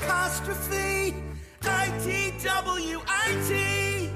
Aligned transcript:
apostrophe 0.00 1.14
I 1.62 1.92
T 2.04 2.32
W 2.44 3.00
I 3.06 3.28
T 3.48 4.10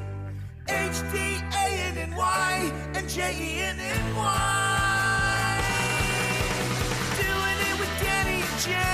H 0.69 0.99
D 1.13 1.19
A 1.55 1.67
N 1.91 1.99
N 1.99 2.17
Y 2.17 2.73
and 2.95 3.09
J 3.09 3.33
E 3.33 3.61
N 3.61 3.79
N 3.79 4.17
Y. 4.17 5.61
Doing 7.17 7.59
it 7.69 7.81
with 7.81 7.93
Danny 8.01 8.43
and 8.43 8.61
Jenny. 8.61 8.90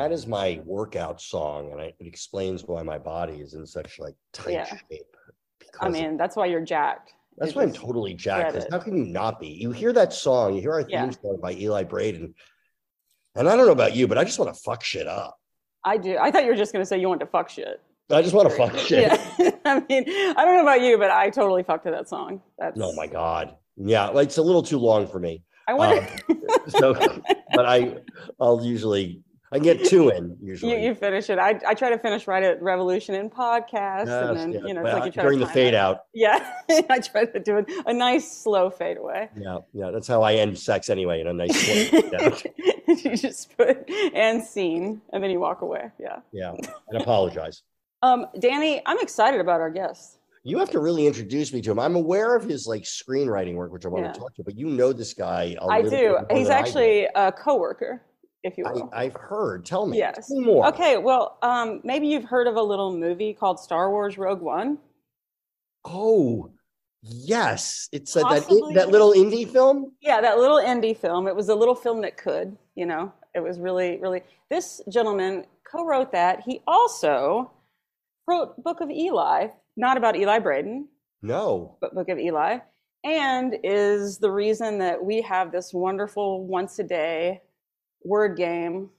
That 0.00 0.12
is 0.12 0.26
my 0.26 0.60
workout 0.64 1.20
song, 1.20 1.72
and 1.72 1.80
I, 1.80 1.84
it 1.98 2.06
explains 2.06 2.64
why 2.64 2.82
my 2.82 2.98
body 2.98 3.34
is 3.40 3.54
in 3.54 3.66
such 3.66 3.98
like 3.98 4.14
tight 4.32 4.52
Yeah. 4.54 4.64
shape. 4.64 4.82
I 4.90 5.88
because 5.88 5.92
mean, 5.92 6.16
that's 6.16 6.36
why 6.36 6.46
you're 6.46 6.64
jacked. 6.64 7.12
that's 7.36 7.54
why 7.54 7.62
I'm 7.62 7.72
totally 7.72 8.14
jacked. 8.14 8.52
'cause 8.54 8.62
shredded. 8.62 8.72
How 8.72 8.78
can 8.78 8.96
you 8.96 9.04
not 9.04 9.38
be? 9.40 9.48
You 9.48 9.70
hear 9.70 9.92
that 9.92 10.12
song, 10.12 10.54
you 10.54 10.60
hear 10.60 10.72
our 10.72 10.82
theme 10.82 10.92
Yeah. 10.92 11.10
song 11.10 11.38
by 11.40 11.52
Eli 11.52 11.84
Braden, 11.84 12.34
and 13.34 13.48
I 13.48 13.56
don't 13.56 13.66
know 13.66 13.72
about 13.72 13.94
you, 13.94 14.08
but 14.08 14.18
I 14.18 14.24
just 14.24 14.38
want 14.38 14.54
to 14.54 14.60
fuck 14.60 14.82
shit 14.82 15.06
up. 15.06 15.36
I 15.84 15.96
do. 15.96 16.16
I 16.18 16.30
thought 16.30 16.42
you 16.44 16.50
were 16.50 16.56
just 16.56 16.72
going 16.72 16.82
to 16.82 16.86
say 16.86 16.98
you 16.98 17.08
want 17.08 17.20
to 17.20 17.26
fuck 17.26 17.48
shit. 17.48 17.80
I 18.10 18.22
just 18.22 18.34
want 18.34 18.50
to 18.50 18.56
fuck 18.56 18.76
shit. 18.76 19.02
Yeah. 19.38 19.50
I 19.64 19.80
mean, 19.88 20.04
I 20.08 20.44
don't 20.44 20.56
know 20.56 20.62
about 20.62 20.80
you, 20.82 20.98
but 20.98 21.10
I 21.10 21.30
totally 21.30 21.62
fucked 21.62 21.84
to 21.84 21.90
that 21.92 22.08
song. 22.08 22.42
That's. 22.58 22.78
Oh 22.80 22.92
my 22.94 23.06
god. 23.06 23.54
Yeah, 23.76 24.08
like, 24.08 24.26
it's 24.26 24.36
a 24.38 24.42
little 24.42 24.62
too 24.62 24.78
long 24.78 25.06
for 25.06 25.18
me. 25.20 25.42
I 25.68 25.72
wonder. 25.74 26.06
Um, 26.28 26.42
so, 26.68 26.92
but 27.54 27.64
I, 27.64 27.98
I'll 28.40 28.62
usually 28.62 29.22
I 29.52 29.58
get 29.58 29.84
two 29.84 30.10
in 30.10 30.36
you, 30.40 30.48
usually. 30.50 30.84
you 30.84 30.94
finish 30.94 31.28
it. 31.28 31.38
I, 31.38 31.58
I 31.66 31.74
try 31.74 31.90
to 31.90 31.98
finish 31.98 32.26
right 32.28 32.42
at 32.42 32.62
Revolution 32.62 33.14
in 33.16 33.28
podcast, 33.30 34.06
Yes, 34.06 34.28
and 34.28 34.36
then 34.38 34.52
yeah. 34.52 34.60
you 34.66 34.74
know, 34.74 34.82
Well, 34.82 34.96
it's 34.96 35.00
like 35.00 35.06
you 35.06 35.12
try 35.12 35.22
during 35.24 35.40
the 35.40 35.46
fade 35.46 35.74
it. 35.74 35.76
out. 35.76 36.04
Yeah, 36.14 36.52
I 36.90 37.00
try 37.00 37.24
to 37.24 37.40
do 37.40 37.58
a, 37.58 37.64
a 37.86 37.92
nice 37.92 38.30
slow 38.30 38.70
fade 38.70 38.96
away. 38.98 39.28
Yeah, 39.36 39.58
yeah. 39.72 39.90
That's 39.90 40.06
how 40.06 40.22
I 40.22 40.34
end 40.34 40.58
sex 40.58 40.88
anyway 40.88 41.20
in 41.20 41.26
a 41.26 41.32
nice 41.32 41.60
fade 41.90 42.14
out. 42.14 42.44
you 42.86 43.16
just 43.16 43.56
put 43.56 43.88
and 44.14 44.42
scene, 44.44 45.00
and 45.12 45.22
then 45.22 45.30
you 45.30 45.40
walk 45.40 45.62
away. 45.62 45.90
Yeah. 45.98 46.20
Yeah, 46.32 46.54
and 46.88 47.02
apologize. 47.02 47.62
Um, 48.02 48.26
Danny, 48.38 48.80
I'm 48.86 48.98
excited 49.00 49.40
about 49.40 49.60
our 49.60 49.70
guest. 49.70 50.18
You 50.42 50.58
have 50.58 50.70
to 50.70 50.78
really 50.80 51.06
introduce 51.06 51.52
me 51.52 51.60
to 51.60 51.70
him. 51.70 51.78
I'm 51.78 51.96
aware 51.96 52.34
of 52.34 52.44
his 52.44 52.66
like 52.66 52.84
screenwriting 52.84 53.56
work, 53.56 53.72
which 53.72 53.84
I 53.84 53.88
want 53.88 54.06
Yeah. 54.06 54.12
to 54.12 54.18
talk 54.20 54.34
to, 54.36 54.42
but 54.42 54.56
you 54.56 54.68
know 54.68 54.92
this 54.92 55.12
guy. 55.12 55.54
a 55.60 55.66
I 55.68 55.82
do. 55.82 56.16
He's 56.30 56.46
than 56.48 56.56
I 56.56 56.58
actually 56.60 57.08
a 57.14 57.30
coworker, 57.30 58.00
if 58.42 58.56
you 58.56 58.64
will. 58.64 58.90
I, 58.92 59.04
I've 59.04 59.14
heard. 59.14 59.64
Tell 59.64 59.86
me. 59.86 59.98
Yes. 59.98 60.28
Tell 60.28 60.38
me 60.38 60.44
more. 60.44 60.66
Okay, 60.68 60.96
well, 60.96 61.38
um, 61.42 61.80
maybe 61.84 62.06
you've 62.06 62.24
heard 62.24 62.46
of 62.46 62.56
a 62.56 62.62
little 62.62 62.96
movie 62.96 63.34
called 63.34 63.60
Star 63.60 63.90
Wars 63.90 64.18
Rogue 64.18 64.40
One. 64.40 64.78
Oh, 65.84 66.50
yes. 67.02 67.88
It's 67.92 68.16
uh, 68.16 68.20
that 68.28 68.48
that 68.74 68.88
little 68.90 69.12
indie 69.12 69.50
film. 69.50 69.92
Yeah, 70.00 70.20
that 70.20 70.38
little 70.38 70.58
indie 70.58 70.96
film. 70.96 71.26
It 71.26 71.36
was 71.36 71.48
a 71.48 71.54
little 71.54 71.74
film 71.74 72.00
that 72.02 72.16
could, 72.16 72.56
you 72.74 72.86
know, 72.86 73.12
it 73.34 73.40
was 73.40 73.58
really, 73.58 73.98
really. 73.98 74.22
This 74.50 74.80
gentleman 74.88 75.44
co 75.70 75.84
wrote 75.84 76.12
that. 76.12 76.40
He 76.40 76.62
also 76.66 77.50
wrote 78.26 78.62
Book 78.62 78.80
of 78.80 78.90
Eli, 78.90 79.48
not 79.76 79.96
about 79.96 80.16
Eli 80.16 80.38
Braden, 80.38 80.88
No. 81.22 81.76
but 81.80 81.94
Book 81.94 82.08
of 82.08 82.18
Eli, 82.18 82.58
and 83.04 83.56
is 83.64 84.18
the 84.18 84.30
reason 84.30 84.78
that 84.78 85.02
we 85.02 85.22
have 85.22 85.52
this 85.52 85.72
wonderful 85.72 86.44
once 86.46 86.78
a 86.78 86.84
day 86.84 87.40
word 88.04 88.36
game, 88.36 88.90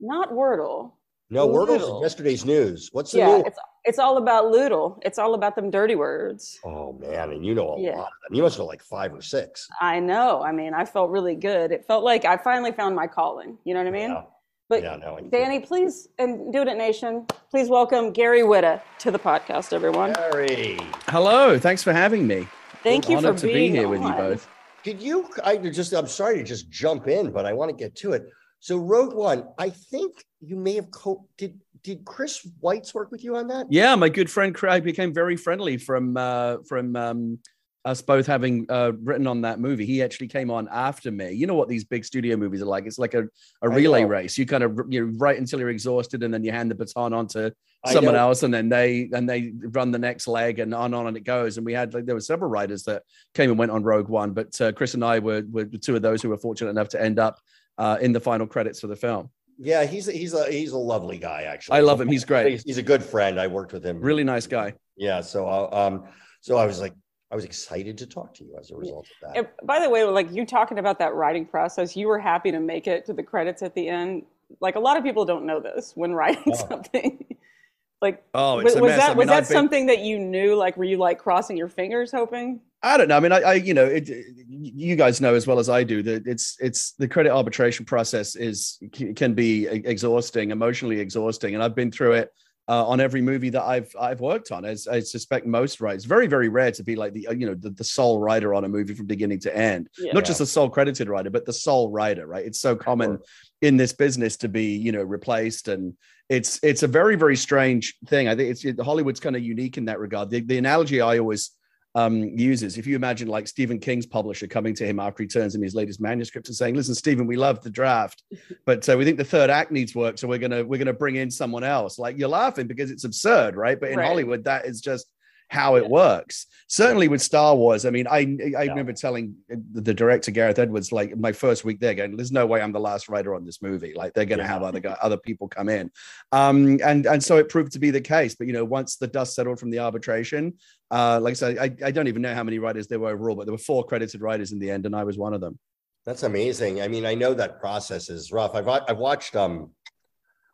not 0.00 0.30
Wordle. 0.32 0.92
No, 1.28 1.48
Wordle's 1.48 1.80
Little. 1.82 2.02
yesterday's 2.02 2.44
news. 2.44 2.88
What's 2.92 3.10
the 3.10 3.18
Yeah, 3.18 3.36
new? 3.38 3.42
it's 3.46 3.58
it's 3.84 3.98
all 3.98 4.16
about 4.16 4.46
Loodle. 4.46 4.98
It's 5.02 5.18
all 5.18 5.34
about 5.34 5.56
them 5.56 5.70
dirty 5.70 5.94
words. 5.96 6.58
Oh 6.64 6.92
man, 6.92 7.30
and 7.30 7.44
you 7.44 7.54
know 7.54 7.74
a 7.74 7.80
Yeah. 7.80 7.96
lot 7.96 8.06
of 8.06 8.12
them. 8.28 8.36
You 8.36 8.42
must 8.42 8.58
know 8.58 8.64
like 8.66 8.82
five 8.82 9.12
or 9.12 9.20
six. 9.22 9.68
I 9.80 9.98
know. 10.00 10.42
I 10.42 10.52
mean, 10.52 10.72
I 10.74 10.84
felt 10.84 11.10
really 11.10 11.34
good. 11.34 11.72
It 11.72 11.84
felt 11.86 12.04
like 12.04 12.24
I 12.24 12.36
finally 12.36 12.70
found 12.72 12.94
my 12.94 13.06
calling. 13.08 13.58
You 13.64 13.74
know 13.74 13.80
what 13.80 13.88
I 13.88 13.90
mean? 13.92 14.10
Yeah. 14.10 14.22
But 14.68 14.82
yeah, 14.82 14.96
no, 14.96 15.18
Danny, 15.30 15.60
please, 15.60 16.08
and 16.18 16.52
Do 16.52 16.62
It 16.62 16.76
Nation, 16.76 17.26
please 17.50 17.68
welcome 17.68 18.10
Gary 18.12 18.42
Whitta 18.42 18.80
to 18.98 19.12
the 19.12 19.18
podcast, 19.18 19.72
everyone. 19.72 20.12
Gary, 20.14 20.78
Hello, 21.06 21.56
thanks 21.56 21.84
for 21.84 21.92
having 21.92 22.26
me. 22.26 22.48
Thank 22.82 23.08
you 23.08 23.20
for 23.20 23.28
Honored 23.28 23.38
to 23.38 23.46
being 23.46 23.72
be 23.72 23.78
here 23.78 23.88
with 23.88 24.02
you 24.02 24.12
both. 24.12 24.48
Did 24.82 25.02
you? 25.02 25.28
I 25.44 25.56
just. 25.56 25.92
I'm 25.92 26.06
sorry 26.06 26.38
to 26.38 26.44
just 26.44 26.70
jump 26.70 27.08
in, 27.08 27.30
but 27.30 27.44
I 27.44 27.52
want 27.52 27.70
to 27.70 27.76
get 27.76 27.94
to 27.96 28.12
it. 28.12 28.26
So 28.60 28.76
Rogue 28.78 29.14
One, 29.14 29.44
I 29.58 29.70
think 29.70 30.24
you 30.40 30.56
may 30.56 30.74
have 30.74 30.90
co. 30.90 31.26
Did 31.38 31.60
did 31.82 32.04
Chris 32.04 32.46
Weitz 32.62 32.94
work 32.94 33.10
with 33.10 33.22
you 33.22 33.36
on 33.36 33.46
that? 33.48 33.66
Yeah, 33.70 33.94
my 33.94 34.08
good 34.08 34.30
friend 34.30 34.54
Craig 34.54 34.82
became 34.82 35.14
very 35.14 35.36
friendly 35.36 35.76
from 35.76 36.16
uh, 36.16 36.58
from 36.68 36.96
um, 36.96 37.38
us 37.86 38.02
both 38.02 38.26
having 38.26 38.66
uh, 38.68 38.92
written 39.02 39.28
on 39.28 39.40
that 39.42 39.60
movie. 39.60 39.86
He 39.86 40.02
actually 40.02 40.26
came 40.26 40.50
on 40.50 40.68
after 40.72 41.12
me. 41.12 41.30
You 41.32 41.46
know 41.46 41.54
what 41.54 41.68
these 41.68 41.84
big 41.84 42.04
studio 42.04 42.36
movies 42.36 42.60
are 42.60 42.66
like? 42.66 42.84
It's 42.84 42.98
like 42.98 43.14
a 43.14 43.28
relay 43.62 44.04
race. 44.04 44.36
You 44.36 44.44
kind 44.44 44.64
of 44.64 44.78
you 44.88 45.06
write 45.16 45.38
until 45.38 45.60
you're 45.60 45.70
exhausted, 45.70 46.24
and 46.24 46.34
then 46.34 46.42
you 46.42 46.50
hand 46.50 46.70
the 46.70 46.74
baton 46.74 47.12
on 47.12 47.28
to 47.28 47.54
someone 47.86 48.16
else, 48.16 48.42
and 48.42 48.52
then 48.52 48.68
they 48.68 49.08
and 49.12 49.28
they 49.28 49.52
run 49.68 49.92
the 49.92 49.98
next 49.98 50.26
leg, 50.26 50.58
and 50.58 50.74
on 50.74 50.92
and 50.92 51.06
on 51.06 51.16
it 51.16 51.24
goes. 51.24 51.56
And 51.56 51.64
we 51.64 51.72
had 51.72 51.94
like 51.94 52.06
there 52.06 52.16
were 52.16 52.20
several 52.20 52.50
writers 52.50 52.82
that 52.84 53.04
came 53.34 53.50
and 53.50 53.58
went 53.58 53.70
on 53.70 53.84
Rogue 53.84 54.08
One, 54.08 54.32
but 54.32 54.60
uh, 54.60 54.72
Chris 54.72 54.94
and 54.94 55.04
I 55.04 55.20
were 55.20 55.44
were 55.48 55.64
two 55.64 55.94
of 55.94 56.02
those 56.02 56.20
who 56.20 56.30
were 56.30 56.38
fortunate 56.38 56.70
enough 56.70 56.88
to 56.90 57.00
end 57.00 57.20
up 57.20 57.38
uh, 57.78 57.98
in 58.00 58.12
the 58.12 58.20
final 58.20 58.48
credits 58.48 58.80
for 58.80 58.88
the 58.88 58.96
film. 58.96 59.30
Yeah, 59.58 59.84
he's 59.84 60.08
a, 60.08 60.12
he's 60.12 60.34
a 60.34 60.50
he's 60.50 60.72
a 60.72 60.78
lovely 60.78 61.18
guy. 61.18 61.42
Actually, 61.44 61.78
I 61.78 61.80
love 61.82 62.00
him. 62.00 62.08
He's 62.08 62.24
great. 62.24 62.50
He's, 62.50 62.62
he's 62.64 62.78
a 62.78 62.82
good 62.82 63.02
friend. 63.02 63.38
I 63.40 63.46
worked 63.46 63.72
with 63.72 63.86
him. 63.86 64.00
Really 64.00 64.24
nice 64.24 64.46
guy. 64.46 64.74
Yeah. 64.96 65.20
So 65.20 65.46
uh, 65.46 65.68
um, 65.72 66.04
so 66.40 66.56
I 66.56 66.66
was 66.66 66.80
like, 66.80 66.94
I 67.30 67.34
was 67.34 67.44
excited 67.44 67.98
to 67.98 68.06
talk 68.06 68.34
to 68.34 68.44
you 68.44 68.56
as 68.58 68.70
a 68.70 68.76
result 68.76 69.06
of 69.22 69.34
that. 69.34 69.36
And 69.38 69.48
by 69.64 69.80
the 69.80 69.90
way, 69.90 70.04
like 70.04 70.30
you 70.32 70.46
talking 70.46 70.78
about 70.78 70.98
that 71.00 71.14
writing 71.14 71.44
process, 71.44 71.96
you 71.96 72.06
were 72.06 72.18
happy 72.20 72.52
to 72.52 72.60
make 72.60 72.86
it 72.86 73.04
to 73.06 73.12
the 73.12 73.22
credits 73.22 73.62
at 73.62 73.74
the 73.74 73.88
end. 73.88 74.22
Like 74.60 74.76
a 74.76 74.80
lot 74.80 74.96
of 74.96 75.02
people 75.02 75.24
don't 75.24 75.44
know 75.44 75.58
this 75.60 75.92
when 75.96 76.12
writing 76.12 76.52
Oh. 76.52 76.66
something. 76.68 77.24
like, 78.00 78.22
Oh, 78.32 78.62
was, 78.62 78.76
a 78.76 78.80
was 78.80 78.90
mess. 78.90 78.98
that 79.00 79.10
I 79.10 79.14
was 79.14 79.26
that 79.26 79.36
I've 79.38 79.48
been- 79.48 79.56
something 79.56 79.86
that 79.86 80.00
you 80.00 80.20
knew? 80.20 80.54
Like, 80.54 80.76
were 80.76 80.84
you 80.84 80.98
like 80.98 81.18
crossing 81.18 81.56
your 81.56 81.68
fingers, 81.68 82.12
hoping? 82.12 82.60
I 82.82 82.96
don't 82.96 83.08
know. 83.08 83.16
I 83.16 83.20
mean, 83.20 83.32
I, 83.32 83.40
I 83.40 83.54
you 83.54 83.74
know, 83.74 83.84
it, 83.86 84.08
you 84.48 84.94
guys 84.94 85.20
know 85.20 85.34
as 85.34 85.48
well 85.48 85.58
as 85.58 85.68
I 85.68 85.82
do 85.82 86.02
that 86.04 86.26
it's 86.28 86.56
it's 86.60 86.92
the 86.92 87.08
credit 87.08 87.32
arbitration 87.32 87.84
process 87.86 88.36
is 88.36 88.78
can 89.16 89.34
be 89.34 89.66
exhausting, 89.66 90.52
emotionally 90.52 91.00
exhausting, 91.00 91.54
and 91.54 91.64
I've 91.64 91.74
been 91.74 91.90
through 91.90 92.12
it 92.12 92.30
uh, 92.68 92.86
on 92.86 93.00
every 93.00 93.22
movie 93.22 93.50
that 93.50 93.62
I've 93.62 93.94
I've 93.98 94.20
worked 94.20 94.50
on. 94.52 94.64
As 94.64 94.88
I 94.88 95.00
suspect 95.00 95.46
most 95.46 95.80
writers, 95.80 96.04
very 96.04 96.26
very 96.26 96.48
rare 96.48 96.72
to 96.72 96.82
be 96.82 96.96
like 96.96 97.12
the 97.12 97.28
uh, 97.28 97.32
you 97.32 97.46
know 97.46 97.54
the, 97.54 97.70
the 97.70 97.84
sole 97.84 98.18
writer 98.18 98.54
on 98.54 98.64
a 98.64 98.68
movie 98.68 98.94
from 98.94 99.06
beginning 99.06 99.40
to 99.40 99.56
end. 99.56 99.88
Yeah. 99.98 100.12
Not 100.12 100.24
just 100.24 100.38
the 100.38 100.46
sole 100.46 100.68
credited 100.68 101.08
writer, 101.08 101.30
but 101.30 101.46
the 101.46 101.52
sole 101.52 101.90
writer. 101.90 102.26
Right? 102.26 102.44
It's 102.44 102.60
so 102.60 102.74
common 102.74 103.18
in 103.62 103.76
this 103.76 103.92
business 103.92 104.36
to 104.38 104.48
be 104.48 104.76
you 104.76 104.92
know 104.92 105.02
replaced 105.02 105.68
and 105.68 105.94
it's 106.28 106.58
it's 106.62 106.82
a 106.82 106.88
very 106.88 107.16
very 107.16 107.36
strange 107.36 107.94
thing 108.06 108.28
i 108.28 108.34
think 108.34 108.50
it's 108.50 108.64
it, 108.64 108.78
hollywood's 108.80 109.20
kind 109.20 109.36
of 109.36 109.42
unique 109.42 109.78
in 109.78 109.86
that 109.86 109.98
regard 109.98 110.28
the, 110.28 110.40
the 110.40 110.58
analogy 110.58 111.00
i 111.00 111.18
always 111.18 111.52
um, 111.96 112.22
uses 112.22 112.76
if 112.76 112.86
you 112.86 112.94
imagine 112.94 113.26
like 113.26 113.48
stephen 113.48 113.78
king's 113.78 114.04
publisher 114.06 114.46
coming 114.46 114.74
to 114.74 114.84
him 114.86 115.00
after 115.00 115.22
he 115.22 115.26
turns 115.26 115.54
in 115.54 115.62
his 115.62 115.74
latest 115.74 115.98
manuscript 116.00 116.46
and 116.46 116.54
saying 116.56 116.74
listen 116.74 116.94
stephen 116.94 117.26
we 117.26 117.36
love 117.36 117.62
the 117.62 117.70
draft 117.70 118.22
but 118.66 118.86
uh, 118.88 118.96
we 118.98 119.04
think 119.04 119.16
the 119.16 119.24
third 119.24 119.48
act 119.48 119.70
needs 119.72 119.94
work 119.94 120.18
so 120.18 120.28
we're 120.28 120.38
gonna 120.38 120.62
we're 120.62 120.78
gonna 120.78 120.92
bring 120.92 121.16
in 121.16 121.30
someone 121.30 121.64
else. 121.64 121.98
Like 121.98 122.18
you're 122.18 122.28
laughing 122.28 122.66
because 122.66 122.90
it's 122.90 123.04
absurd 123.04 123.56
right? 123.56 123.80
But 123.80 123.90
in 123.90 123.98
Right. 123.98 124.06
hollywood 124.06 124.44
that 124.44 124.66
is 124.66 124.80
just 124.80 125.06
how 125.48 125.76
it 125.76 125.88
works. 125.88 126.46
Certainly 126.66 127.06
with 127.08 127.22
Star 127.22 127.54
Wars, 127.54 127.86
I 127.86 127.90
mean, 127.90 128.06
I 128.08 128.18
I 128.18 128.64
Yeah. 128.64 128.70
remember 128.70 128.92
telling 128.92 129.36
the 129.48 129.94
director 129.94 130.30
Gareth 130.32 130.58
Edwards 130.58 130.90
like 130.90 131.16
my 131.16 131.32
first 131.32 131.64
week 131.64 131.78
there, 131.78 131.94
going, 131.94 132.16
"There's 132.16 132.32
no 132.32 132.46
way 132.46 132.60
I'm 132.60 132.72
the 132.72 132.80
last 132.80 133.08
writer 133.08 133.34
on 133.34 133.44
this 133.44 133.62
movie. 133.62 133.94
Like 133.94 134.12
they're 134.12 134.24
going 134.24 134.38
to 134.40 134.44
Yeah. 134.44 134.48
have 134.48 134.62
other 134.62 134.80
guy, 134.80 134.96
other 135.00 135.16
people 135.16 135.46
come 135.48 135.68
in." 135.68 135.90
Um, 136.32 136.80
and 136.84 137.06
and 137.06 137.22
so 137.22 137.36
it 137.38 137.48
proved 137.48 137.72
to 137.72 137.78
be 137.78 137.90
the 137.90 138.00
case. 138.00 138.34
But 138.34 138.48
you 138.48 138.52
know, 138.52 138.64
once 138.64 138.96
the 138.96 139.06
dust 139.06 139.34
settled 139.34 139.60
from 139.60 139.70
the 139.70 139.78
arbitration, 139.78 140.54
uh, 140.90 141.20
like 141.22 141.32
I 141.32 141.34
said, 141.34 141.58
I, 141.58 141.76
I 141.86 141.90
don't 141.92 142.08
even 142.08 142.22
know 142.22 142.34
how 142.34 142.42
many 142.42 142.58
writers 142.58 142.88
there 142.88 142.98
were 142.98 143.10
overall, 143.10 143.36
but 143.36 143.46
there 143.46 143.54
were 143.54 143.58
four 143.58 143.84
credited 143.84 144.20
writers 144.20 144.50
in 144.52 144.58
the 144.58 144.70
end, 144.70 144.86
and 144.86 144.96
I 144.96 145.04
was 145.04 145.16
one 145.16 145.32
of 145.34 145.40
them. 145.40 145.58
That's 146.04 146.22
amazing. 146.24 146.82
I 146.82 146.88
mean, 146.88 147.06
I 147.06 147.14
know 147.14 147.34
that 147.34 147.60
process 147.60 148.10
is 148.10 148.32
rough. 148.32 148.54
I've 148.54 148.68
I've 148.68 148.98
watched 148.98 149.36
um, 149.36 149.70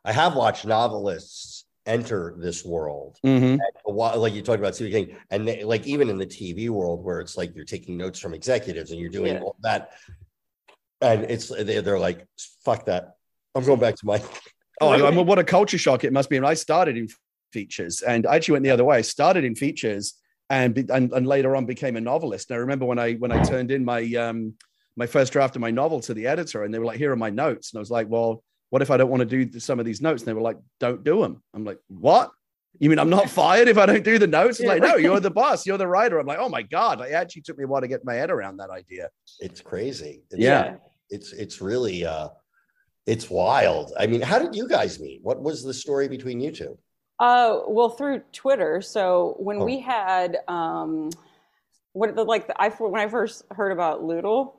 I 0.05 0.11
have 0.11 0.35
watched 0.35 0.65
novelists 0.65 1.62
enter 1.85 2.35
this 2.37 2.63
world. 2.65 3.17
Mhm. 3.25 3.59
While, 3.83 4.19
like 4.19 4.33
you 4.33 4.41
talked 4.41 4.59
about 4.59 4.75
Stephen 4.75 5.07
King, 5.07 5.17
and 5.29 5.47
they, 5.47 5.63
like 5.63 5.85
even 5.85 6.09
in 6.09 6.17
the 6.17 6.25
TV 6.25 6.69
world, 6.69 7.03
where 7.03 7.19
it's 7.19 7.37
like 7.37 7.55
you're 7.55 7.65
taking 7.65 7.97
notes 7.97 8.19
from 8.19 8.33
executives 8.33 8.91
and 8.91 8.99
you're 8.99 9.09
doing 9.09 9.33
Yeah. 9.33 9.41
all 9.41 9.55
that, 9.61 9.91
and 11.01 11.23
it's 11.29 11.49
they, 11.49 11.81
they're 11.81 11.99
like, 11.99 12.25
"Fuck 12.63 12.85
that! 12.85 13.15
I'm 13.55 13.65
going 13.65 13.79
back 13.79 13.95
to 13.95 14.05
my." 14.05 14.21
Oh, 14.81 14.89
I 14.89 15.11
mean, 15.11 15.27
what 15.27 15.37
a 15.37 15.43
culture 15.43 15.77
shock 15.77 16.03
it 16.03 16.11
must 16.11 16.31
be. 16.31 16.35
And 16.35 16.45
I 16.45 16.55
started 16.55 16.97
in 16.97 17.07
features, 17.53 18.01
and 18.01 18.25
I 18.25 18.35
actually 18.35 18.53
went 18.53 18.63
the 18.63 18.71
other 18.71 18.83
way. 18.83 18.97
I 18.97 19.01
started 19.01 19.43
in 19.45 19.55
features, 19.55 20.15
and 20.49 20.75
and, 20.89 21.13
and 21.13 21.27
later 21.27 21.55
on 21.55 21.65
became 21.65 21.95
a 21.95 22.01
novelist. 22.01 22.49
And 22.49 22.55
I 22.57 22.59
remember 22.59 22.85
when 22.85 22.97
I 22.97 23.13
when 23.13 23.31
I 23.31 23.41
turned 23.43 23.69
in 23.71 23.85
my 23.85 24.01
um 24.15 24.55
my 24.97 25.05
first 25.05 25.31
draft 25.31 25.55
of 25.55 25.61
my 25.61 25.69
novel 25.71 25.99
to 26.01 26.13
the 26.13 26.25
editor, 26.27 26.63
and 26.63 26.73
they 26.73 26.79
were 26.79 26.85
like, 26.85 26.97
"Here 26.97 27.11
are 27.11 27.15
my 27.15 27.29
notes," 27.29 27.71
and 27.71 27.77
I 27.77 27.81
was 27.81 27.91
like, 27.91 28.09
"Well." 28.09 28.43
What 28.73 28.81
if 28.81 28.89
I 28.89 28.97
don't 28.97 29.11
want 29.11 29.19
to 29.29 29.45
do 29.45 29.59
some 29.59 29.79
of 29.79 29.85
these 29.85 30.01
notes? 30.01 30.23
And 30.23 30.27
they 30.29 30.33
were 30.33 30.41
like, 30.41 30.57
don't 30.79 31.03
do 31.03 31.21
them. 31.21 31.43
I'm 31.53 31.63
like, 31.63 31.77
what? 31.89 32.31
You 32.79 32.89
mean 32.89 32.97
I'm 32.97 33.07
not 33.11 33.29
fired 33.41 33.67
if 33.67 33.77
I 33.77 33.85
don't 33.85 34.03
do 34.03 34.17
the 34.17 34.25
notes? 34.25 34.59
It's 34.59 34.67
like, 34.67 34.81
no, 34.81 34.95
you're 34.95 35.19
the 35.19 35.29
boss, 35.29 35.67
you're 35.67 35.77
the 35.77 35.87
writer. 35.87 36.17
I'm 36.17 36.25
like, 36.25 36.39
oh 36.39 36.49
my 36.49 36.63
God. 36.63 36.99
It 37.01 37.11
actually 37.13 37.43
took 37.43 37.59
me 37.59 37.65
a 37.65 37.67
while 37.67 37.81
to 37.81 37.87
get 37.87 38.03
my 38.03 38.15
head 38.15 38.31
around 38.31 38.57
that 38.57 38.71
idea. 38.71 39.09
It's 39.39 39.61
crazy. 39.61 40.23
It's, 40.31 40.41
Yeah. 40.41 40.77
It's 41.11 41.33
it's 41.33 41.61
really 41.61 42.03
uh 42.03 42.29
it's 43.05 43.29
wild. 43.29 43.93
I 43.99 44.07
mean, 44.07 44.21
how 44.21 44.39
did 44.39 44.55
you 44.55 44.67
guys 44.67 44.99
meet? 44.99 45.19
What 45.21 45.39
was 45.43 45.61
the 45.63 45.73
story 45.73 46.07
between 46.07 46.41
you 46.41 46.51
two? 46.51 46.75
Uh, 47.19 47.59
well, 47.67 47.89
through 47.89 48.21
Twitter. 48.31 48.81
So 48.81 49.35
when 49.37 49.57
Oh. 49.61 49.65
we 49.65 49.81
had, 49.81 50.39
um, 50.47 51.11
what 51.91 52.15
the 52.15 52.23
like, 52.23 52.47
the, 52.47 52.59
I 52.59 52.69
when 52.69 52.99
I 52.99 53.07
first 53.07 53.43
heard 53.51 53.71
about 53.71 54.01
Loodle, 54.01 54.53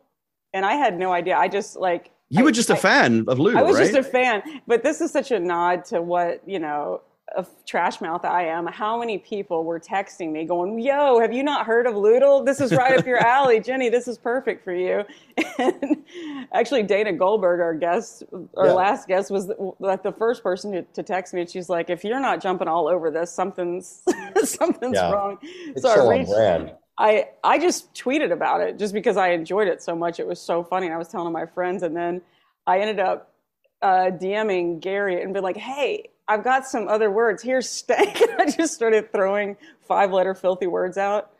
and 0.52 0.64
I 0.64 0.74
had 0.74 0.96
no 0.96 1.12
idea. 1.12 1.36
I 1.36 1.48
just 1.48 1.74
like 1.74 2.12
You 2.30 2.40
I- 2.40 2.44
were 2.44 2.52
just 2.52 2.70
a 2.70 2.74
I- 2.74 2.78
fan 2.78 3.24
of 3.28 3.38
Lou, 3.38 3.56
I 3.56 3.62
was 3.62 3.76
right? 3.76 3.84
just 3.92 3.98
a 3.98 4.02
fan, 4.02 4.42
but 4.66 4.82
this 4.82 5.00
is 5.00 5.10
such 5.10 5.30
a 5.30 5.38
nod 5.38 5.84
to 5.86 6.00
what 6.02 6.40
you 6.46 6.58
know 6.58 7.00
a 7.36 7.44
trash 7.66 8.00
mouth 8.02 8.24
I 8.24 8.44
am. 8.44 8.66
How 8.66 8.98
many 8.98 9.16
people 9.18 9.64
were 9.64 9.80
texting 9.80 10.30
me 10.30 10.44
going, 10.44 10.78
"Yo, 10.78 11.18
have 11.20 11.32
you 11.32 11.42
not 11.42 11.64
heard 11.66 11.86
of 11.86 11.94
Loodle? 11.94 12.44
This 12.44 12.60
is 12.60 12.72
right 12.72 12.98
up 12.98 13.06
your 13.06 13.18
alley, 13.26 13.60
Jenny. 13.60 13.88
This 13.88 14.06
is 14.08 14.18
perfect 14.18 14.62
for 14.64 14.72
you." 14.74 15.04
And 15.58 16.04
actually, 16.52 16.82
Dana 16.82 17.12
Goldberg, 17.12 17.60
our 17.60 17.74
guest, 17.74 18.24
our 18.56 18.66
Yeah. 18.66 18.72
last 18.72 19.06
guest, 19.08 19.30
was 19.30 19.50
like 19.78 20.02
the 20.02 20.12
first 20.12 20.42
person 20.42 20.72
to, 20.72 20.82
to 20.82 21.02
text 21.02 21.32
me, 21.32 21.42
and 21.42 21.50
she's 21.50 21.68
like, 21.68 21.90
"If 21.90 22.04
you're 22.04 22.20
not 22.20 22.40
jumping 22.42 22.68
all 22.68 22.88
over 22.88 23.10
this, 23.10 23.30
something's 23.32 24.02
something's 24.44 24.96
Yeah. 24.96 25.10
wrong." 25.12 25.38
It's 25.42 25.82
so 25.82 25.94
so, 25.94 26.00
I 26.00 26.04
on 26.04 26.18
reached. 26.18 26.74
I 26.98 27.28
I 27.42 27.58
just 27.58 27.92
tweeted 27.94 28.32
about 28.32 28.60
it 28.60 28.78
just 28.78 28.94
because 28.94 29.16
I 29.16 29.30
enjoyed 29.30 29.68
it 29.68 29.82
so 29.82 29.96
much. 29.96 30.20
It 30.20 30.26
was 30.26 30.40
so 30.40 30.62
funny. 30.62 30.86
And 30.86 30.94
I 30.94 30.98
was 30.98 31.08
telling 31.08 31.32
my 31.32 31.46
friends, 31.46 31.82
and 31.82 31.96
then 31.96 32.22
I 32.66 32.78
ended 32.80 33.00
up 33.00 33.32
uh, 33.82 34.10
DMing 34.12 34.80
Gary 34.80 35.20
and 35.22 35.34
be 35.34 35.40
like, 35.40 35.56
"Hey, 35.56 36.10
I've 36.28 36.44
got 36.44 36.66
some 36.66 36.88
other 36.88 37.10
words. 37.10 37.42
Here's 37.42 37.68
stank." 37.78 38.20
I 38.38 38.50
just 38.50 38.74
started 38.74 39.12
throwing 39.12 39.56
five-letter 39.88 40.34
filthy 40.34 40.66
words 40.68 40.96
out, 40.96 41.32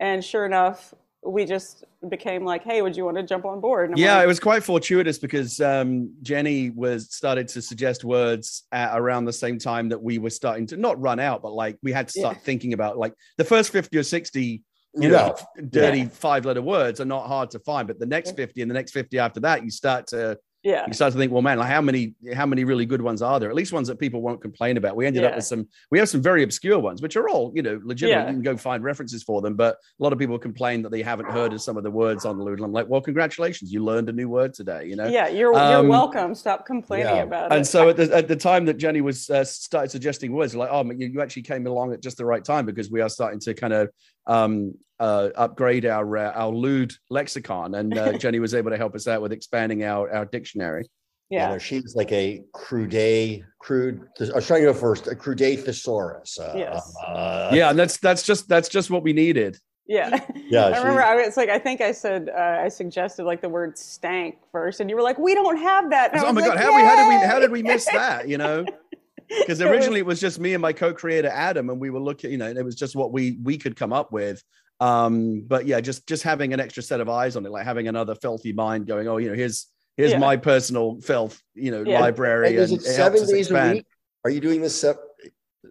and 0.00 0.24
sure 0.24 0.46
enough, 0.46 0.94
we 1.22 1.44
just 1.44 1.84
became 2.08 2.44
like, 2.46 2.64
"Hey, 2.64 2.80
would 2.80 2.96
you 2.96 3.04
want 3.04 3.18
to 3.18 3.22
jump 3.22 3.44
on 3.44 3.60
board?" 3.60 3.92
Yeah, 3.98 4.16
like, 4.16 4.24
it 4.24 4.28
was 4.28 4.40
quite 4.40 4.64
fortuitous 4.64 5.18
because 5.18 5.60
um, 5.60 6.14
Jenny 6.22 6.70
was 6.70 7.14
started 7.14 7.48
to 7.48 7.60
suggest 7.60 8.02
words 8.02 8.62
at 8.72 8.98
around 8.98 9.26
the 9.26 9.32
same 9.34 9.58
time 9.58 9.90
that 9.90 10.02
we 10.02 10.16
were 10.18 10.30
starting 10.30 10.66
to 10.68 10.78
not 10.78 10.98
run 11.00 11.20
out, 11.20 11.42
but 11.42 11.52
like 11.52 11.76
we 11.82 11.92
had 11.92 12.08
to 12.08 12.18
start 12.18 12.36
Yeah. 12.38 12.42
thinking 12.44 12.72
about 12.72 12.96
like 12.96 13.12
the 13.36 13.44
first 13.44 13.70
fifty 13.70 13.98
or 13.98 14.02
sixty, 14.02 14.62
you 14.94 15.08
No. 15.08 15.34
know, 15.56 15.62
dirty 15.70 16.00
Yeah. 16.00 16.08
five-letter 16.08 16.62
words 16.62 17.00
are 17.00 17.04
not 17.06 17.26
hard 17.26 17.50
to 17.52 17.58
find, 17.60 17.88
but 17.88 17.98
the 17.98 18.06
next 18.06 18.36
fifty 18.36 18.62
and 18.62 18.70
the 18.70 18.74
next 18.74 18.92
fifty 18.92 19.18
after 19.18 19.40
that, 19.40 19.64
you 19.64 19.70
start 19.70 20.06
to 20.08 20.38
yeah, 20.62 20.84
you 20.86 20.92
start 20.92 21.12
to 21.12 21.18
think, 21.18 21.32
well, 21.32 21.42
man, 21.42 21.58
like 21.58 21.68
how 21.68 21.80
many 21.80 22.14
how 22.34 22.46
many 22.46 22.64
really 22.64 22.86
good 22.86 23.02
ones 23.02 23.20
are 23.20 23.40
there? 23.40 23.48
At 23.48 23.56
least 23.56 23.72
ones 23.72 23.88
that 23.88 23.98
people 23.98 24.22
won't 24.22 24.40
complain 24.40 24.76
about. 24.76 24.94
We 24.94 25.06
ended 25.06 25.24
up 25.24 25.34
with 25.34 25.44
some. 25.44 25.66
We 25.90 25.98
have 25.98 26.08
some 26.08 26.22
very 26.22 26.44
obscure 26.44 26.78
ones, 26.78 27.02
which 27.02 27.16
are 27.16 27.28
all 27.28 27.52
you 27.54 27.62
know 27.62 27.80
legitimate. 27.82 28.22
Yeah. 28.22 28.28
You 28.28 28.34
can 28.34 28.42
go 28.42 28.56
find 28.56 28.84
references 28.84 29.22
for 29.22 29.42
them, 29.42 29.54
but 29.54 29.74
a 29.74 30.02
lot 30.02 30.12
of 30.12 30.18
people 30.18 30.38
complain 30.38 30.82
that 30.82 30.92
they 30.92 31.02
haven't 31.02 31.30
heard 31.30 31.52
of 31.52 31.60
some 31.60 31.76
of 31.76 31.82
the 31.82 31.90
words 31.90 32.24
on 32.24 32.38
the 32.38 32.44
Loodle. 32.44 32.64
I'm 32.64 32.72
like, 32.72 32.88
well, 32.88 33.00
congratulations, 33.00 33.72
you 33.72 33.82
learned 33.82 34.08
a 34.08 34.12
new 34.12 34.28
word 34.28 34.54
today. 34.54 34.86
You 34.86 34.96
know. 34.96 35.06
yeah. 35.06 35.28
You're 35.28 35.54
Um, 35.54 35.70
you're 35.70 35.90
welcome. 35.90 36.34
Stop 36.34 36.64
complaining 36.64 37.16
yeah. 37.16 37.22
about 37.22 37.50
it. 37.50 37.56
And 37.56 37.66
so 37.66 37.88
at 37.88 37.96
the, 37.96 38.14
at 38.14 38.28
the 38.28 38.36
time 38.36 38.64
that 38.66 38.74
Jenny 38.74 39.00
was 39.00 39.30
uh, 39.30 39.44
started 39.44 39.90
suggesting 39.90 40.32
words, 40.32 40.54
like, 40.54 40.70
oh, 40.70 40.84
you, 40.84 41.08
you 41.08 41.20
actually 41.20 41.42
came 41.42 41.66
along 41.66 41.92
at 41.92 42.02
just 42.02 42.16
the 42.18 42.24
right 42.24 42.44
time 42.44 42.66
because 42.66 42.90
we 42.90 43.00
are 43.00 43.08
starting 43.08 43.40
to 43.40 43.54
kind 43.54 43.72
of 43.72 43.88
um, 44.26 44.74
uh, 45.02 45.30
upgrade 45.34 45.84
our 45.84 46.16
uh, 46.16 46.32
our 46.32 46.52
lewd 46.54 46.92
lexicon, 47.10 47.74
and 47.74 47.98
uh, 47.98 48.12
Jenny 48.18 48.38
was 48.38 48.54
able 48.54 48.70
to 48.70 48.76
help 48.76 48.94
us 48.94 49.08
out 49.08 49.20
with 49.20 49.32
expanding 49.32 49.82
our 49.82 50.10
our 50.14 50.24
dictionary. 50.24 50.84
You 51.28 51.38
yeah, 51.38 51.48
know, 51.48 51.58
she's 51.58 51.96
like 51.96 52.12
a 52.12 52.44
crude, 52.52 53.44
crude. 53.58 54.06
I 54.20 54.34
was 54.34 54.46
trying 54.46 54.60
to 54.60 54.66
go 54.66 54.74
first. 54.74 55.08
A 55.08 55.16
crude 55.16 55.40
thesaurus. 55.40 56.38
Uh, 56.38 56.52
Yes. 56.54 56.94
Uh, 57.04 57.50
yeah, 57.52 57.70
and 57.70 57.78
that's 57.78 57.96
that's 57.96 58.22
just 58.22 58.48
that's 58.48 58.68
just 58.68 58.90
what 58.90 59.02
we 59.02 59.12
needed. 59.12 59.58
yeah. 59.88 60.20
Yeah. 60.36 60.66
I 60.66 60.72
she- 60.74 60.78
remember 60.80 61.02
I 61.02 61.16
was 61.16 61.36
like, 61.36 61.48
I 61.48 61.58
think 61.58 61.80
I 61.80 61.92
said, 61.92 62.28
uh, 62.28 62.58
I 62.64 62.68
suggested 62.68 63.24
like 63.24 63.40
the 63.40 63.48
word 63.48 63.76
stank 63.78 64.36
first, 64.52 64.80
and 64.80 64.88
you 64.88 64.94
were 64.94 65.02
like, 65.02 65.18
we 65.18 65.34
don't 65.34 65.56
have 65.56 65.90
that. 65.90 66.12
And 66.12 66.20
I 66.20 66.28
oh 66.28 66.32
my 66.32 66.42
was 66.42 66.50
god, 66.50 66.58
how 66.58 66.76
we 66.76 66.82
how 66.82 66.96
did 66.96 67.08
we 67.08 67.26
how 67.26 67.38
did 67.40 67.50
we 67.50 67.62
miss 67.62 67.86
that? 67.86 68.28
You 68.28 68.38
know, 68.38 68.64
because 69.40 69.60
originally 69.62 70.00
it 70.00 70.06
was 70.06 70.20
just 70.20 70.38
me 70.38 70.54
and 70.54 70.62
my 70.62 70.72
co-creator 70.72 71.28
Adam, 71.28 71.70
and 71.70 71.80
we 71.80 71.90
were 71.90 72.00
looking. 72.00 72.30
You 72.30 72.38
know, 72.38 72.46
it 72.46 72.64
was 72.64 72.76
just 72.76 72.94
what 72.94 73.10
we 73.10 73.38
we 73.42 73.56
could 73.58 73.74
come 73.74 73.92
up 73.92 74.12
with. 74.12 74.44
Um, 74.82 75.42
but 75.46 75.66
yeah, 75.66 75.80
just 75.80 76.06
just 76.06 76.22
having 76.22 76.52
an 76.52 76.60
extra 76.60 76.82
set 76.82 77.00
of 77.00 77.08
eyes 77.08 77.36
on 77.36 77.46
it, 77.46 77.52
like 77.52 77.64
having 77.64 77.88
another 77.88 78.14
filthy 78.14 78.52
mind 78.52 78.86
going, 78.86 79.06
oh, 79.08 79.18
you 79.18 79.28
know, 79.28 79.34
here's 79.34 79.68
here's 79.96 80.12
Yeah. 80.12 80.18
my 80.18 80.36
personal 80.36 81.00
filth, 81.00 81.40
you 81.54 81.70
know, 81.70 81.82
Yeah. 81.86 82.00
library, 82.00 82.48
And 82.48 82.56
is 82.56 82.70
and 82.72 82.80
it 82.80 82.84
it 82.86 82.88
seven 82.88 83.18
helps 83.18 83.22
us 83.22 83.28
days 83.30 83.50
a 83.50 83.72
week? 83.74 83.86
Are 84.24 84.30
you 84.30 84.40
doing 84.40 84.60
this? 84.62 84.78
Sep- 84.80 84.98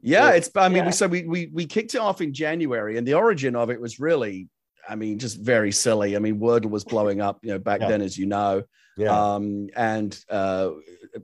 Yeah, 0.01 0.31
it's. 0.31 0.49
I 0.55 0.69
mean, 0.69 0.77
Yeah. 0.77 0.85
we 0.87 0.91
so 0.93 1.07
we 1.07 1.23
we 1.23 1.49
we 1.53 1.65
kicked 1.65 1.93
it 1.95 1.99
off 2.01 2.21
in 2.21 2.33
January, 2.33 2.97
and 2.97 3.05
the 3.07 3.15
origin 3.15 3.55
of 3.55 3.69
it 3.69 3.79
was 3.81 3.99
really, 3.99 4.47
I 4.87 4.95
mean, 4.95 5.19
just 5.19 5.37
very 5.41 5.71
silly. 5.71 6.15
I 6.15 6.19
mean, 6.19 6.39
Wordle 6.39 6.69
was 6.69 6.83
blowing 6.85 7.19
up, 7.21 7.39
you 7.43 7.51
know, 7.51 7.59
back 7.59 7.81
Yeah. 7.81 7.89
then, 7.89 8.01
as 8.01 8.17
you 8.17 8.25
know. 8.27 8.63
yeah. 8.97 9.11
Um, 9.35 9.67
and 9.75 10.17
uh, 10.29 10.71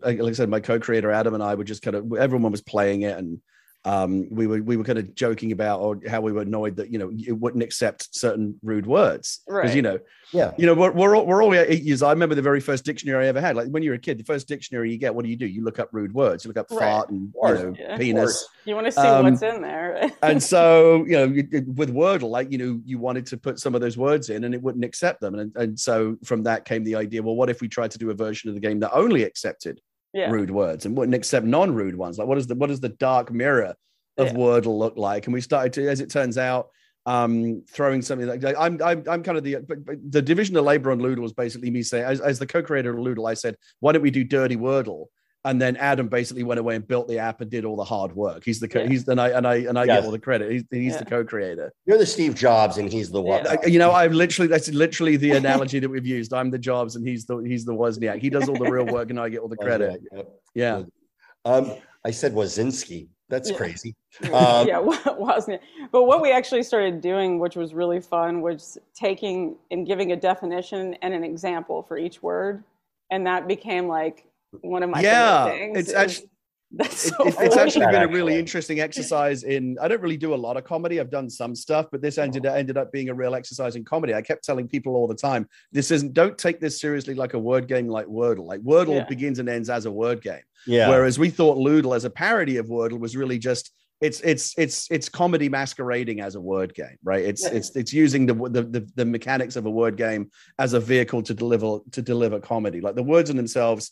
like 0.01 0.19
like 0.19 0.31
I 0.31 0.33
said, 0.33 0.49
my 0.49 0.59
co-creator 0.59 1.11
Adam 1.11 1.33
and 1.33 1.43
I 1.43 1.55
were 1.55 1.63
just 1.63 1.81
kind 1.81 1.95
of 1.95 2.11
everyone 2.13 2.51
was 2.51 2.61
playing 2.61 3.01
it, 3.03 3.17
and 3.17 3.39
um, 3.87 4.27
we 4.29 4.47
were 4.47 4.61
we 4.61 4.75
were 4.75 4.83
kind 4.83 4.99
of 4.99 5.15
joking 5.15 5.53
about 5.53 5.79
or 5.79 5.99
how 6.07 6.19
we 6.19 6.33
were 6.33 6.41
annoyed 6.41 6.75
that 6.75 6.91
you 6.91 6.99
know 6.99 7.09
it 7.17 7.31
wouldn't 7.31 7.63
accept 7.63 8.13
certain 8.13 8.59
rude 8.61 8.85
words 8.85 9.41
because 9.47 9.73
you 9.73 9.81
know 9.81 9.97
yeah. 10.33 10.51
you 10.57 10.65
know 10.65 10.73
we're 10.73 10.91
we're 10.91 11.15
all, 11.15 11.25
we're 11.25 11.41
all 11.41 11.53
eight 11.53 11.83
years. 11.83 12.01
I 12.01 12.11
remember 12.11 12.35
the 12.35 12.41
very 12.41 12.59
first 12.59 12.83
dictionary 12.83 13.25
I 13.25 13.29
ever 13.29 13.39
had. 13.39 13.55
Like 13.55 13.69
when 13.69 13.83
you're 13.83 13.93
a 13.95 13.99
kid, 13.99 14.17
the 14.19 14.25
first 14.25 14.47
dictionary 14.49 14.91
you 14.91 14.97
get, 14.97 15.15
what 15.15 15.23
do 15.23 15.31
you 15.31 15.37
do? 15.37 15.45
You 15.45 15.63
look 15.63 15.79
up 15.79 15.89
rude 15.93 16.13
words. 16.13 16.43
You 16.43 16.49
look 16.49 16.57
up 16.57 16.67
Right. 16.69 16.79
fart 16.79 17.09
and 17.11 17.33
you 17.33 17.53
know 17.53 17.73
Yeah. 17.79 17.97
Penis. 17.97 18.45
You 18.65 18.75
want 18.75 18.87
to 18.87 18.91
see 18.91 18.99
Um, 18.99 19.23
what's 19.23 19.41
in 19.41 19.61
there. 19.61 20.11
and 20.21 20.43
so 20.43 21.05
you 21.05 21.13
know 21.13 21.25
you- 21.25 21.47
with 21.75 21.93
wordle 21.93 22.29
like 22.29 22.51
you 22.51 22.57
know 22.57 22.81
you 22.83 22.99
wanted 22.99 23.25
to 23.27 23.37
put 23.37 23.57
some 23.59 23.73
of 23.73 23.79
those 23.79 23.97
words 23.97 24.29
in 24.29 24.43
and 24.43 24.53
it 24.53 24.61
wouldn't 24.61 24.83
accept 24.83 25.21
them 25.21 25.35
and, 25.35 25.55
and 25.55 25.79
so 25.79 26.17
from 26.25 26.43
that 26.43 26.65
came 26.65 26.83
the 26.83 26.95
idea 26.95 27.23
well 27.23 27.35
what 27.35 27.49
if 27.49 27.61
we 27.61 27.67
tried 27.67 27.91
to 27.91 27.97
do 27.97 28.09
a 28.09 28.13
version 28.13 28.49
of 28.49 28.55
the 28.55 28.61
game 28.61 28.79
that 28.79 28.91
only 28.93 29.23
accepted 29.23 29.79
yeah. 30.17 30.29
rude 30.31 30.49
words 30.51 30.85
and 30.85 30.97
wouldn't 30.97 31.15
accept 31.15 31.45
non-rude 31.45 31.95
ones 31.95 32.17
like 32.17 32.27
what 32.27 32.37
is 32.39 32.47
the 32.47 32.55
what 32.55 32.67
does 32.67 32.79
the 32.79 32.89
dark 32.89 33.31
mirror 33.31 33.75
of 34.17 34.27
Yeah. 34.27 34.33
wordle 34.33 34.77
look 34.77 34.97
like 34.97 35.27
and 35.27 35.33
we 35.33 35.41
started 35.41 35.73
to 35.73 35.87
as 35.87 35.99
it 36.01 36.09
turns 36.09 36.37
out 36.39 36.69
um 37.05 37.63
throwing 37.69 38.01
something 38.01 38.27
like 38.27 38.43
I'm, 38.43 38.81
I'm 38.81 39.03
i'm 39.07 39.21
kind 39.23 39.37
of 39.37 39.43
the 39.43 39.57
the 40.09 40.21
division 40.21 40.57
of 40.57 40.65
labor 40.65 40.91
on 40.91 40.99
Loodle 40.99 41.21
was 41.21 41.33
basically 41.33 41.69
me 41.69 41.83
saying 41.83 42.03
as, 42.03 42.19
as 42.19 42.39
the 42.39 42.47
co-creator 42.47 42.91
of 42.91 42.97
Loodle 42.97 43.29
i 43.29 43.35
said 43.35 43.55
why 43.79 43.91
don't 43.91 44.01
we 44.01 44.11
do 44.11 44.23
dirty 44.23 44.57
wordle 44.57 45.05
and 45.47 45.61
then 45.61 45.77
Adam 45.77 46.07
basically 46.09 46.44
went 46.44 46.59
away 46.59 46.75
and 46.75 46.85
built 46.88 47.07
the 47.07 47.17
app 47.19 47.41
and 47.41 47.49
did 47.49 47.63
all 47.65 47.75
the 47.75 47.83
hard 47.83 48.13
work. 48.15 48.44
He's 48.44 48.59
the 48.59 48.68
co- 48.68 48.81
Yeah. 48.81 48.87
he's 48.89 49.07
and 49.07 49.19
I 49.19 49.30
and 49.30 49.47
I 49.47 49.56
and 49.69 49.80
I 49.80 49.85
Yes. 49.85 49.97
get 49.99 50.06
all 50.06 50.11
the 50.11 50.19
credit. 50.19 50.51
He's, 50.51 50.63
he's 50.69 50.94
Yeah. 50.94 50.99
the 50.99 51.06
co-creator. 51.06 51.71
You're 51.85 51.97
the 51.97 52.06
Steve 52.06 52.35
Jobs, 52.35 52.77
and 52.77 52.92
he's 52.92 53.09
the 53.09 53.21
what? 53.21 53.44
Yeah. 53.45 53.66
You 53.66 53.80
know, 53.80 53.92
I've 53.92 54.13
literally 54.13 54.47
that's 54.47 54.69
literally 54.69 55.16
the 55.18 55.31
analogy 55.31 55.80
that 55.80 55.89
we've 55.89 56.06
used. 56.06 56.33
I'm 56.33 56.51
the 56.51 56.59
Jobs 56.59 56.95
and 56.97 57.07
he's 57.07 57.25
the 57.25 57.37
he's 57.37 57.63
the 57.66 57.73
Wozniak. 57.73 58.19
He 58.19 58.30
does 58.30 58.49
all 58.49 58.57
the 58.57 58.69
real 58.69 58.85
work 58.85 59.09
and 59.09 59.19
I 59.19 59.30
get 59.30 59.39
all 59.39 59.47
the 59.47 59.57
credit. 59.57 60.01
Yeah. 60.13 60.21
Yeah. 60.54 60.83
Um, 61.45 61.73
I 62.04 62.11
said 62.11 62.33
Wazinski. 62.33 63.07
That's 63.30 63.49
Yeah. 63.51 63.57
crazy. 63.57 63.95
Um, 64.33 64.68
yeah, 64.71 64.80
wa- 64.80 65.39
But 65.92 66.04
what 66.04 66.21
we 66.21 66.31
actually 66.31 66.63
started 66.63 67.01
doing, 67.01 67.39
which 67.39 67.56
was 67.56 67.73
really 67.73 67.99
fun, 68.01 68.42
was 68.42 68.77
taking 68.95 69.56
and 69.71 69.85
giving 69.85 70.11
a 70.11 70.16
definition 70.16 70.95
and 71.01 71.13
an 71.13 71.23
example 71.23 71.83
for 71.83 71.97
each 71.97 72.21
word, 72.23 72.63
and 73.11 73.25
that 73.27 73.47
became 73.47 73.87
like 73.87 74.25
one 74.61 74.83
of 74.83 74.89
my 74.89 75.01
Yeah, 75.01 75.45
favorite 75.45 75.59
things. 75.59 75.77
it's 75.80 75.94
actually- 75.94 76.30
that's 76.71 77.09
so 77.16 77.27
it- 77.27 77.35
it's 77.39 77.56
actually 77.56 77.85
been 77.85 78.04
a 78.04 78.07
really 78.09 78.35
interesting 78.37 78.81
exercise 78.81 79.44
in 79.44 79.77
i 79.81 79.87
don't 79.87 80.01
really 80.01 80.18
do 80.18 80.33
a 80.33 80.35
lot 80.35 80.57
of 80.57 80.66
comedy 80.66 80.99
i've 80.99 81.09
done 81.09 81.30
some 81.30 81.56
stuff 81.56 81.85
but 81.94 82.01
this 82.01 82.18
ended 82.18 82.45
oh. 82.45 82.54
ended 82.54 82.75
up 82.77 82.92
being 82.92 83.07
a 83.07 83.13
real 83.13 83.35
exercise 83.35 83.77
in 83.77 83.85
comedy 83.85 84.13
i 84.13 84.21
kept 84.21 84.44
telling 84.44 84.68
people 84.68 84.94
all 84.97 85.07
the 85.07 85.16
time 85.16 85.47
this 85.71 85.92
isn't 85.92 86.13
don't 86.13 86.37
take 86.37 86.59
this 86.59 86.81
seriously 86.81 87.13
like 87.13 87.35
a 87.35 87.39
word 87.39 87.69
game 87.69 87.87
like 87.87 88.06
wordle 88.07 88.45
like 88.45 88.59
wordle 88.63 88.95
Yeah. 88.97 89.06
begins 89.06 89.39
and 89.39 89.47
ends 89.47 89.69
as 89.69 89.85
a 89.85 89.92
word 89.92 90.21
game 90.21 90.42
yeah. 90.66 90.89
Whereas 90.89 91.18
we 91.18 91.30
thought 91.30 91.57
Loodle 91.57 91.95
as 91.95 92.04
a 92.04 92.09
parody 92.09 92.57
of 92.57 92.66
Wordle 92.68 92.99
was 92.99 93.16
really 93.16 93.37
just 93.39 93.71
it's 94.01 94.19
it's 94.21 94.54
it's 94.57 94.87
it's 94.92 95.07
comedy 95.07 95.47
masquerading 95.47 96.19
as 96.19 96.35
a 96.35 96.42
word 96.42 96.73
game, 96.75 96.97
right? 97.04 97.23
It's 97.23 97.44
Yeah. 97.44 97.54
it's 97.57 97.73
it's 97.75 97.94
using 97.94 98.25
the, 98.25 98.33
the 98.33 98.63
the 98.63 98.92
the 98.95 99.06
mechanics 99.06 99.56
of 99.56 99.66
a 99.66 99.71
word 99.71 99.95
game 99.95 100.30
as 100.59 100.73
a 100.73 100.80
vehicle 100.80 101.21
to 101.23 101.33
deliver 101.33 101.80
to 101.94 102.01
deliver 102.01 102.39
comedy. 102.42 102.81
Like 102.81 102.95
the 102.95 103.04
words 103.04 103.30
in 103.30 103.37
themselves 103.37 103.92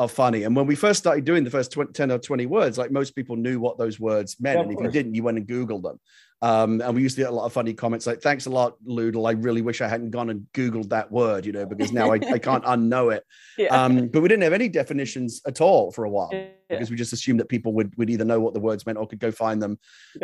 are 0.00 0.08
funny. 0.08 0.44
And 0.44 0.56
when 0.56 0.66
we 0.66 0.74
first 0.74 0.98
started 0.98 1.26
doing 1.26 1.44
the 1.44 1.50
first 1.50 1.70
20, 1.72 1.92
10 1.92 2.10
or 2.10 2.18
20 2.18 2.46
words, 2.46 2.78
like 2.78 2.90
most 2.90 3.14
people 3.14 3.36
knew 3.36 3.60
what 3.60 3.76
those 3.76 4.00
words 4.00 4.36
meant. 4.40 4.56
Yeah, 4.56 4.62
and 4.62 4.72
if 4.72 4.80
you 4.82 4.90
didn't, 4.90 5.14
you 5.14 5.22
went 5.22 5.36
and 5.36 5.46
Googled 5.46 5.82
them. 5.82 6.00
Um, 6.42 6.80
and 6.80 6.94
we 6.94 7.02
used 7.02 7.16
to 7.16 7.22
get 7.22 7.28
a 7.28 7.34
lot 7.34 7.44
of 7.44 7.52
funny 7.52 7.74
comments 7.74 8.06
like, 8.06 8.22
thanks 8.22 8.46
a 8.46 8.50
lot, 8.50 8.76
Loodle. 8.82 9.28
I 9.28 9.32
really 9.32 9.60
wish 9.60 9.82
I 9.82 9.88
hadn't 9.88 10.10
gone 10.10 10.30
and 10.30 10.46
Googled 10.54 10.88
that 10.88 11.12
word, 11.12 11.44
you 11.44 11.52
know, 11.52 11.66
because 11.66 11.92
now 11.92 12.12
I, 12.12 12.14
I 12.14 12.38
can't 12.48 12.64
unknow 12.64 13.14
it. 13.14 13.24
yeah. 13.58 13.66
Um, 13.66 14.08
but 14.08 14.22
we 14.22 14.28
didn't 14.28 14.44
have 14.44 14.54
any 14.54 14.70
definitions 14.70 15.42
at 15.46 15.60
all 15.60 15.92
for 15.92 16.04
a 16.04 16.08
while 16.08 16.30
Yeah. 16.32 16.46
because 16.70 16.90
we 16.90 16.96
just 16.96 17.12
assumed 17.12 17.40
that 17.40 17.50
people 17.50 17.74
would, 17.74 17.94
would 17.98 18.08
either 18.08 18.24
know 18.24 18.40
what 18.40 18.54
the 18.54 18.60
words 18.60 18.86
meant 18.86 18.96
or 18.96 19.06
could 19.06 19.18
go 19.18 19.30
find 19.30 19.62
them 19.62 19.78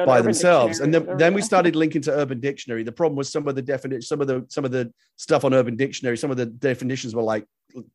by 0.07 0.23
themselves. 0.23 0.81
And 0.81 0.95
then, 0.95 1.19
then 1.19 1.35
we 1.35 1.43
started 1.43 1.77
linking 1.77 2.01
to 2.03 2.13
Urban 2.13 2.41
Dictionary. 2.41 2.83
The 2.83 2.93
problem 2.93 3.17
was 3.19 3.31
some 3.31 3.47
of 3.47 3.55
the 3.55 3.61
definition, 3.61 4.01
some 4.01 4.23
of 4.23 4.27
the 4.27 4.47
some 4.49 4.65
of 4.65 4.71
the 4.71 4.91
stuff 5.17 5.45
on 5.45 5.53
Urban 5.53 5.77
Dictionary, 5.77 6.17
some 6.17 6.31
of 6.31 6.39
the 6.39 6.47
definitions 6.47 7.15
were 7.15 7.23
like 7.23 7.45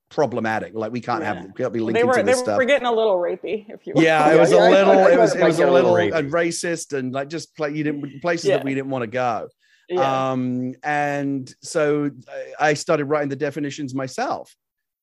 problematic. 0.10 0.74
Like 0.74 0.92
we 0.92 1.02
can't 1.02 1.22
Yeah. 1.22 1.34
have 1.36 1.46
we 1.46 1.52
can't 1.54 1.74
be 1.74 1.80
they 1.80 1.86
linking 1.86 2.08
were 2.08 2.14
to 2.14 2.24
they 2.24 2.32
this 2.32 2.40
stuff. 2.40 2.58
were 2.58 2.66
getting 2.66 2.88
a 2.88 2.92
little 2.92 3.18
rapey, 3.18 3.66
if 3.70 3.86
you 3.88 3.94
will. 3.96 4.04
Yeah, 4.04 4.34
it 4.34 4.40
was 4.40 4.52
yeah, 4.52 4.58
a 4.58 4.62
I- 4.62 4.70
little. 4.70 4.94
It 5.08 5.18
was 5.18 5.36
it 5.36 5.42
it 5.42 5.46
was 5.46 5.60
a 5.60 5.66
a 5.66 5.72
little 5.72 5.92
little 5.94 6.18
and 6.18 6.32
racist 6.32 6.98
and 6.98 7.14
like 7.14 7.30
just 7.30 7.58
like 7.60 7.74
you 7.76 7.84
didn't 7.84 8.22
places 8.22 8.50
Yeah. 8.50 8.58
that 8.58 8.66
we 8.66 8.74
didn't 8.76 8.90
want 8.90 9.04
to 9.04 9.08
go. 9.08 9.48
yeah. 9.90 10.32
Um, 10.32 10.74
and 10.84 11.54
so 11.62 12.12
I- 12.60 12.70
I 12.70 12.74
started 12.76 13.06
writing 13.06 13.30
the 13.30 13.36
definitions 13.36 13.94
myself, 13.94 14.56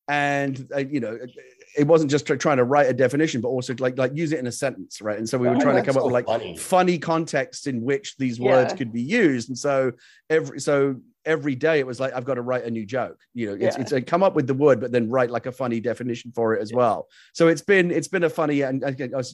and 0.08 0.66
uh, 0.74 0.78
you 0.78 1.00
know, 1.00 1.18
it 1.76 1.86
wasn't 1.86 2.10
just 2.10 2.26
try- 2.26 2.36
trying 2.36 2.56
to 2.56 2.64
write 2.64 2.88
a 2.88 2.94
definition, 2.94 3.40
but 3.42 3.48
also 3.48 3.74
like 3.78 3.98
like 3.98 4.12
use 4.14 4.32
it 4.32 4.38
in 4.38 4.46
a 4.46 4.52
sentence, 4.52 5.00
right? 5.02 5.18
And 5.18 5.28
so 5.28 5.36
we 5.38 5.46
were 5.48 5.56
Oh, 5.56 5.60
trying 5.60 5.76
to 5.76 5.82
that's 5.82 5.88
come 5.94 5.98
up 5.98 6.04
with 6.04 6.12
like 6.14 6.26
funny. 6.26 6.56
funny 6.56 6.98
contexts 6.98 7.66
in 7.66 7.82
which 7.82 8.16
these 8.16 8.40
words 8.40 8.72
Yeah. 8.72 8.76
could 8.78 8.92
be 8.92 9.02
used, 9.02 9.48
and 9.50 9.58
so 9.58 9.92
every 10.30 10.60
so 10.60 10.96
every 11.28 11.54
day 11.54 11.78
it 11.78 11.86
was 11.86 12.00
like 12.00 12.12
I've 12.14 12.24
got 12.24 12.34
to 12.34 12.42
write 12.42 12.64
a 12.64 12.70
new 12.70 12.84
joke. 12.86 13.18
You 13.34 13.46
know, 13.48 13.54
it's 13.54 13.76
Yeah. 13.76 13.82
it's 13.82 13.92
a 13.92 14.00
come 14.00 14.22
up 14.24 14.34
with 14.34 14.46
the 14.46 14.54
word, 14.54 14.80
but 14.80 14.90
then 14.90 15.08
write 15.10 15.30
like 15.30 15.46
a 15.46 15.52
funny 15.52 15.78
definition 15.78 16.32
for 16.34 16.54
it 16.54 16.62
as 16.62 16.72
well. 16.72 17.06
So 17.34 17.46
it's 17.48 17.62
been 17.62 17.90
it's 17.90 18.08
been 18.08 18.24
a 18.24 18.30
funny 18.30 18.62
and 18.62 18.82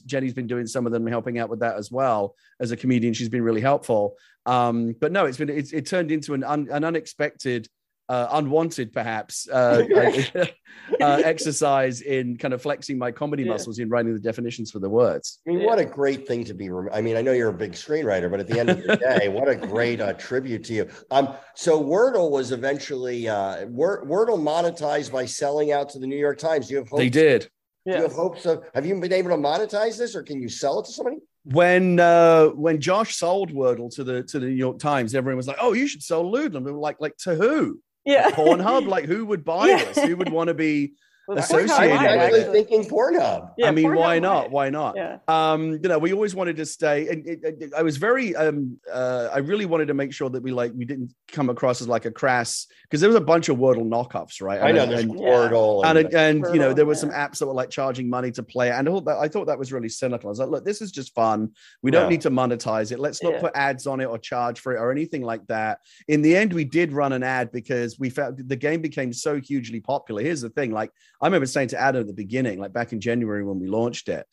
Jenny's 0.05 0.33
been 0.33 0.45
doing 0.45 0.67
some 0.67 0.85
of 0.85 0.91
them 0.91 1.07
helping 1.07 1.39
out 1.39 1.49
with 1.49 1.61
that 1.61 1.77
as 1.77 1.89
well 1.89 2.35
as 2.59 2.71
a 2.71 2.77
comedian. 2.77 3.13
She's 3.13 3.29
been 3.29 3.41
really 3.43 3.61
helpful. 3.61 4.17
Um, 4.45 4.95
but 4.99 5.11
no, 5.11 5.25
it's 5.25 5.37
been 5.37 5.49
it's, 5.49 5.71
it 5.73 5.87
turned 5.87 6.11
into 6.11 6.33
an 6.35 6.43
un, 6.43 6.67
an 6.69 6.83
unexpected. 6.83 7.67
Uh, 8.07 8.27
unwanted, 8.33 8.93
perhaps, 8.93 9.49
uh, 9.49 9.83
uh, 11.01 11.21
exercise 11.23 12.01
in 12.01 12.37
kind 12.37 12.53
of 12.53 12.61
flexing 12.61 12.99
my 12.99 13.11
comedy 13.11 13.41
Yeah. 13.43 13.49
muscles 13.53 13.79
in 13.79 13.89
writing 13.89 14.13
the 14.13 14.19
definitions 14.19 14.69
for 14.69 14.77
the 14.77 14.87
words. 14.89 15.39
I 15.47 15.49
mean, 15.49 15.61
Yeah. 15.61 15.65
what 15.65 15.79
a 15.79 15.85
great 15.85 16.27
thing 16.27 16.43
to 16.45 16.53
be. 16.53 16.69
rem- 16.69 16.89
I 16.93 17.01
mean, 17.01 17.17
I 17.17 17.21
know 17.23 17.31
you're 17.31 17.49
a 17.49 17.53
big 17.53 17.71
screenwriter, 17.71 18.29
but 18.29 18.39
at 18.39 18.47
the 18.47 18.59
end 18.59 18.69
of 18.69 18.83
the 18.83 18.95
day, 19.19 19.27
what 19.29 19.47
a 19.49 19.55
great 19.55 20.01
uh, 20.01 20.13
tribute 20.13 20.63
to 20.65 20.73
you. 20.73 20.87
Um, 21.09 21.29
so 21.55 21.81
Wordle 21.83 22.29
was 22.29 22.51
eventually 22.51 23.27
uh, 23.27 23.65
Word, 23.65 24.07
Wordle 24.07 24.39
monetized 24.39 25.11
by 25.11 25.25
selling 25.25 25.71
out 25.71 25.89
to 25.89 25.99
the 25.99 26.05
New 26.05 26.17
York 26.17 26.37
Times. 26.37 26.67
Do 26.67 26.73
you 26.73 26.79
have 26.81 26.89
hopes? 26.89 26.99
They 26.99 27.09
did. 27.09 27.49
Do 27.87 27.93
you 27.95 28.01
have 28.03 28.13
hopes 28.13 28.45
of? 28.45 28.63
Have 28.75 28.85
you 28.85 28.99
been 28.99 29.13
able 29.13 29.29
to 29.31 29.37
monetize 29.37 29.97
this, 29.97 30.15
or 30.15 30.21
can 30.21 30.41
you 30.41 30.49
sell 30.49 30.79
it 30.79 30.85
to 30.85 30.91
somebody? 30.91 31.17
when 31.51 31.99
uh 31.99 32.47
when 32.49 32.81
Josh 32.81 33.15
sold 33.17 33.51
Wordle 33.51 33.93
to 33.95 34.03
the 34.03 34.23
to 34.23 34.39
the 34.39 34.47
New 34.47 34.53
York 34.53 34.79
Times, 34.79 35.13
everyone 35.13 35.37
was 35.37 35.47
like, 35.47 35.57
"Oh, 35.61 35.73
you 35.73 35.87
should 35.87 36.01
sell 36.01 36.23
Ludlam." 36.31 36.63
We 36.63 36.71
were 36.71 36.79
like, 36.79 36.99
"Like 36.99 37.15
to 37.17 37.35
who? 37.35 37.79
Yeah. 38.05 38.31
Pornhub? 38.31 38.87
like 38.95 39.05
who 39.05 39.25
would 39.25 39.43
buy 39.43 39.67
Yeah. 39.67 39.83
this? 39.83 40.03
Who 40.03 40.15
would 40.17 40.29
want 40.31 40.47
to 40.49 40.53
be?" 40.53 40.93
Well, 41.27 41.37
associated 41.39 41.71
I'm 41.71 41.89
with 41.91 42.01
it. 42.01 42.05
actually 42.07 42.39
actually. 42.41 42.53
thinking 42.63 42.83
Pornhub. 42.89 43.51
Yeah, 43.57 43.67
I 43.67 43.71
mean, 43.71 43.85
Pornhub 43.85 43.97
why 43.97 44.19
not? 44.19 44.51
Why 44.51 44.69
not? 44.69 44.95
Yeah. 44.95 45.17
um 45.27 45.71
you 45.73 45.89
know 45.89 45.97
we 45.97 46.13
always 46.13 46.35
wanted 46.35 46.55
to 46.57 46.65
stay 46.65 47.07
and 47.09 47.25
it, 47.27 47.39
it- 47.43 47.73
I 47.75 47.81
was 47.81 47.97
very 47.97 48.35
um 48.35 48.77
uh 48.91 49.29
I 49.33 49.39
really 49.39 49.65
wanted 49.65 49.87
to 49.87 49.93
make 49.93 50.13
sure 50.13 50.29
that 50.29 50.43
we 50.43 50.51
like 50.51 50.71
we 50.75 50.85
didn't 50.85 51.13
come 51.31 51.49
across 51.49 51.81
as 51.81 51.87
like 51.87 52.05
a 52.05 52.11
crass 52.11 52.67
because 52.83 53.01
there 53.01 53.09
was 53.09 53.15
a 53.15 53.21
bunch 53.21 53.49
of 53.49 53.57
Wordle 53.57 53.87
knockoffs 53.87 54.41
right 54.41 54.61
I 54.61 54.71
know 54.71 54.83
and, 54.83 54.91
there's 54.91 55.01
and, 55.03 55.19
Yeah. 55.19 55.25
Wordle. 55.27 55.83
and, 55.85 55.97
And, 55.97 56.13
and 56.43 56.53
you 56.53 56.59
know 56.59 56.73
there 56.73 56.85
were 56.85 56.95
some 56.95 57.09
yeah. 57.09 57.27
apps 57.27 57.39
that 57.39 57.47
were 57.47 57.53
like 57.53 57.69
charging 57.69 58.09
money 58.09 58.31
to 58.31 58.43
play 58.43 58.71
and 58.71 58.87
all 58.87 59.01
that 59.01 59.17
I 59.17 59.27
thought 59.27 59.47
that 59.47 59.57
was 59.57 59.73
really 59.73 59.89
cynical 59.89 60.29
I 60.29 60.31
was 60.31 60.39
like 60.39 60.49
look 60.49 60.65
this 60.65 60.81
is 60.81 60.91
just 60.91 61.13
fun 61.15 61.51
we 61.81 61.89
don't 61.91 62.03
Yeah. 62.03 62.09
need 62.09 62.21
to 62.21 62.29
monetize 62.29 62.91
it 62.91 62.99
let's 62.99 63.23
not 63.23 63.33
Yeah. 63.33 63.41
put 63.41 63.51
ads 63.55 63.87
on 63.87 63.99
it 63.99 64.05
or 64.05 64.17
charge 64.19 64.59
for 64.59 64.73
it 64.75 64.79
or 64.79 64.91
anything 64.91 65.23
like 65.23 65.45
that 65.47 65.79
in 66.07 66.21
the 66.21 66.35
end 66.35 66.53
we 66.53 66.65
did 66.65 66.91
run 66.93 67.13
an 67.13 67.23
ad 67.23 67.51
because 67.51 67.97
we 67.99 68.09
felt 68.09 68.35
the 68.37 68.55
game 68.55 68.81
became 68.81 69.11
so 69.11 69.39
hugely 69.39 69.79
popular 69.79 70.21
here's 70.21 70.41
the 70.41 70.49
thing 70.49 70.71
like 70.71 70.91
I 71.21 71.27
remember 71.27 71.45
saying 71.45 71.69
to 71.69 71.79
Adam 71.81 72.01
at 72.01 72.07
the 72.07 72.13
beginning 72.13 72.59
like 72.59 72.73
back 72.73 72.93
in 72.93 72.99
January 72.99 73.43
when 73.43 73.59
we 73.59 73.67
launched 73.67 74.09
it 74.09 74.25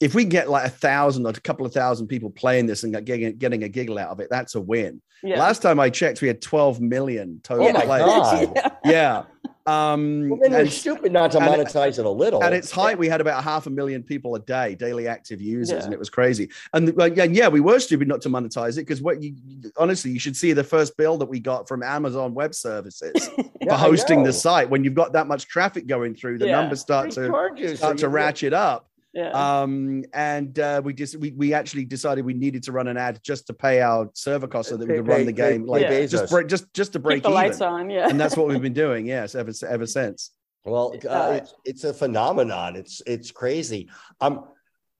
if 0.00 0.14
we 0.14 0.24
get 0.24 0.48
like 0.48 0.66
a 0.66 0.70
thousand 0.70 1.26
or 1.26 1.30
a 1.30 1.32
couple 1.34 1.66
of 1.66 1.74
thousand 1.74 2.06
people 2.08 2.30
playing 2.30 2.66
this 2.66 2.84
and 2.84 3.04
getting, 3.04 3.36
getting 3.36 3.62
a 3.64 3.68
giggle 3.68 3.98
out 3.98 4.08
of 4.08 4.18
it, 4.20 4.28
that's 4.30 4.54
a 4.54 4.60
win. 4.60 5.02
Yeah. 5.22 5.38
Last 5.38 5.60
time 5.60 5.78
I 5.78 5.90
checked, 5.90 6.22
we 6.22 6.28
had 6.28 6.40
12 6.40 6.80
million 6.80 7.40
total 7.42 7.66
Oh. 7.68 7.72
God. 8.06 8.52
yeah. 8.56 8.70
Yeah. 8.82 9.22
Um, 9.66 10.30
well, 10.30 10.40
then 10.42 10.54
and, 10.54 10.72
stupid 10.72 11.12
not 11.12 11.30
to 11.32 11.38
monetize 11.38 11.98
it 11.98 12.06
a 12.06 12.10
little. 12.10 12.42
at 12.42 12.52
its 12.52 12.70
height, 12.70 12.98
we 12.98 13.08
had 13.08 13.20
about 13.20 13.44
half 13.44 13.66
a 13.66 13.70
million 13.70 14.02
people 14.02 14.34
a 14.34 14.40
day, 14.40 14.74
daily 14.74 15.06
active 15.06 15.40
users, 15.40 15.78
Yeah. 15.78 15.84
and 15.84 15.92
it 15.92 15.98
was 15.98 16.10
crazy. 16.10 16.48
And 16.72 16.96
like, 16.96 17.16
yeah, 17.16 17.24
yeah, 17.24 17.48
we 17.48 17.60
were 17.60 17.78
stupid 17.78 18.08
not 18.08 18.20
to 18.22 18.28
monetize 18.28 18.72
it 18.72 18.82
because 18.82 19.02
what 19.02 19.22
you 19.22 19.34
honestly, 19.76 20.10
you 20.10 20.18
should 20.18 20.36
see 20.36 20.52
the 20.52 20.64
first 20.64 20.96
bill 20.96 21.18
that 21.18 21.26
we 21.26 21.40
got 21.40 21.68
from 21.68 21.82
Amazon 21.82 22.34
Web 22.34 22.54
Services 22.54 23.28
Yeah, 23.60 23.70
for 23.70 23.74
hosting 23.76 24.22
the 24.22 24.32
site. 24.32 24.68
When 24.70 24.84
you've 24.84 24.94
got 24.94 25.12
that 25.12 25.26
much 25.26 25.46
traffic 25.46 25.86
going 25.86 26.14
through, 26.14 26.38
the 26.38 26.46
numbers 26.46 26.80
start 26.80 27.10
They 27.14 27.26
to 27.28 27.50
you, 27.56 27.68
so 27.68 27.74
start 27.74 27.98
to 27.98 28.08
ratchet 28.08 28.52
up. 28.52 28.89
Yeah. 29.12 29.30
um 29.62 30.04
and 30.14 30.56
uh 30.58 30.80
we 30.84 30.94
just 30.94 31.16
we, 31.16 31.32
we 31.32 31.52
actually 31.52 31.84
decided 31.84 32.24
we 32.24 32.34
needed 32.34 32.62
to 32.64 32.72
run 32.72 32.86
an 32.86 32.96
ad 32.96 33.18
just 33.24 33.48
to 33.48 33.52
pay 33.52 33.80
our 33.80 34.08
server 34.14 34.46
costs 34.46 34.70
so 34.70 34.76
that 34.76 34.86
we 34.88 34.94
could 34.94 35.08
run 35.08 35.26
the 35.26 35.32
game 35.32 35.66
like 35.66 35.82
Yeah. 35.82 36.06
just 36.06 36.30
break 36.30 36.46
just 36.46 36.72
just 36.74 36.92
to 36.92 37.00
break 37.00 37.16
Keep 37.16 37.22
the 37.24 37.28
even 37.30 37.34
lights 37.42 37.60
on. 37.60 37.90
Yeah. 37.90 38.08
and 38.08 38.20
that's 38.20 38.36
what 38.36 38.46
we've 38.46 38.62
been 38.62 38.72
doing 38.86 39.06
yes 39.06 39.34
ever 39.34 39.52
ever 39.68 39.86
since 39.86 40.30
Well, 40.64 40.94
uh, 41.04 41.08
Uh, 41.08 41.32
it's, 41.42 41.54
it's 41.64 41.84
a 41.84 41.94
phenomenon. 41.94 42.76
It's 42.76 43.00
it's 43.06 43.30
crazy. 43.32 43.88
Um, 44.20 44.44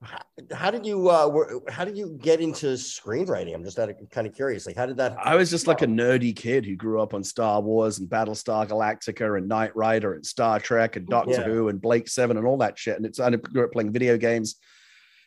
how, 0.03 0.19
how 0.53 0.71
did 0.71 0.87
you 0.87 1.11
uh, 1.11 1.29
were, 1.29 1.63
how 1.69 1.85
did 1.85 1.97
you 1.97 2.17
get 2.23 2.41
into 2.41 2.69
screenwriting? 2.69 3.55
I'm 3.55 3.63
just 3.63 3.79
out 3.79 3.91
of, 3.91 3.97
kind 4.11 4.27
of 4.27 4.35
curious. 4.35 4.67
Like, 4.67 4.77
how 4.77 4.87
did 4.87 4.97
that? 4.97 5.17
i 5.23 5.35
was 5.35 5.51
just 5.51 5.67
like 5.67 5.83
a 5.83 5.87
nerdy 5.87 6.35
kid 6.35 6.65
who 6.65 6.75
grew 6.75 7.01
up 7.03 7.13
on 7.13 7.23
star 7.23 7.61
wars 7.61 7.99
and 7.99 8.09
battlestar 8.09 8.67
galactica 8.67 9.37
and 9.37 9.47
knight 9.49 9.75
rider 9.77 10.15
and 10.15 10.25
star 10.25 10.59
trek 10.59 10.97
and 10.97 11.07
doctor 11.07 11.33
Yeah. 11.33 11.43
who 11.45 11.69
and 11.69 11.81
blake 11.81 12.09
seven 12.09 12.37
and 12.39 12.47
all 12.47 12.57
that 12.59 12.79
shit 12.79 12.97
and 12.97 13.05
it's 13.05 13.21
i 13.21 13.31
grew 13.31 13.65
up 13.65 13.73
playing 13.73 13.93
video 13.93 14.17
games 14.17 14.57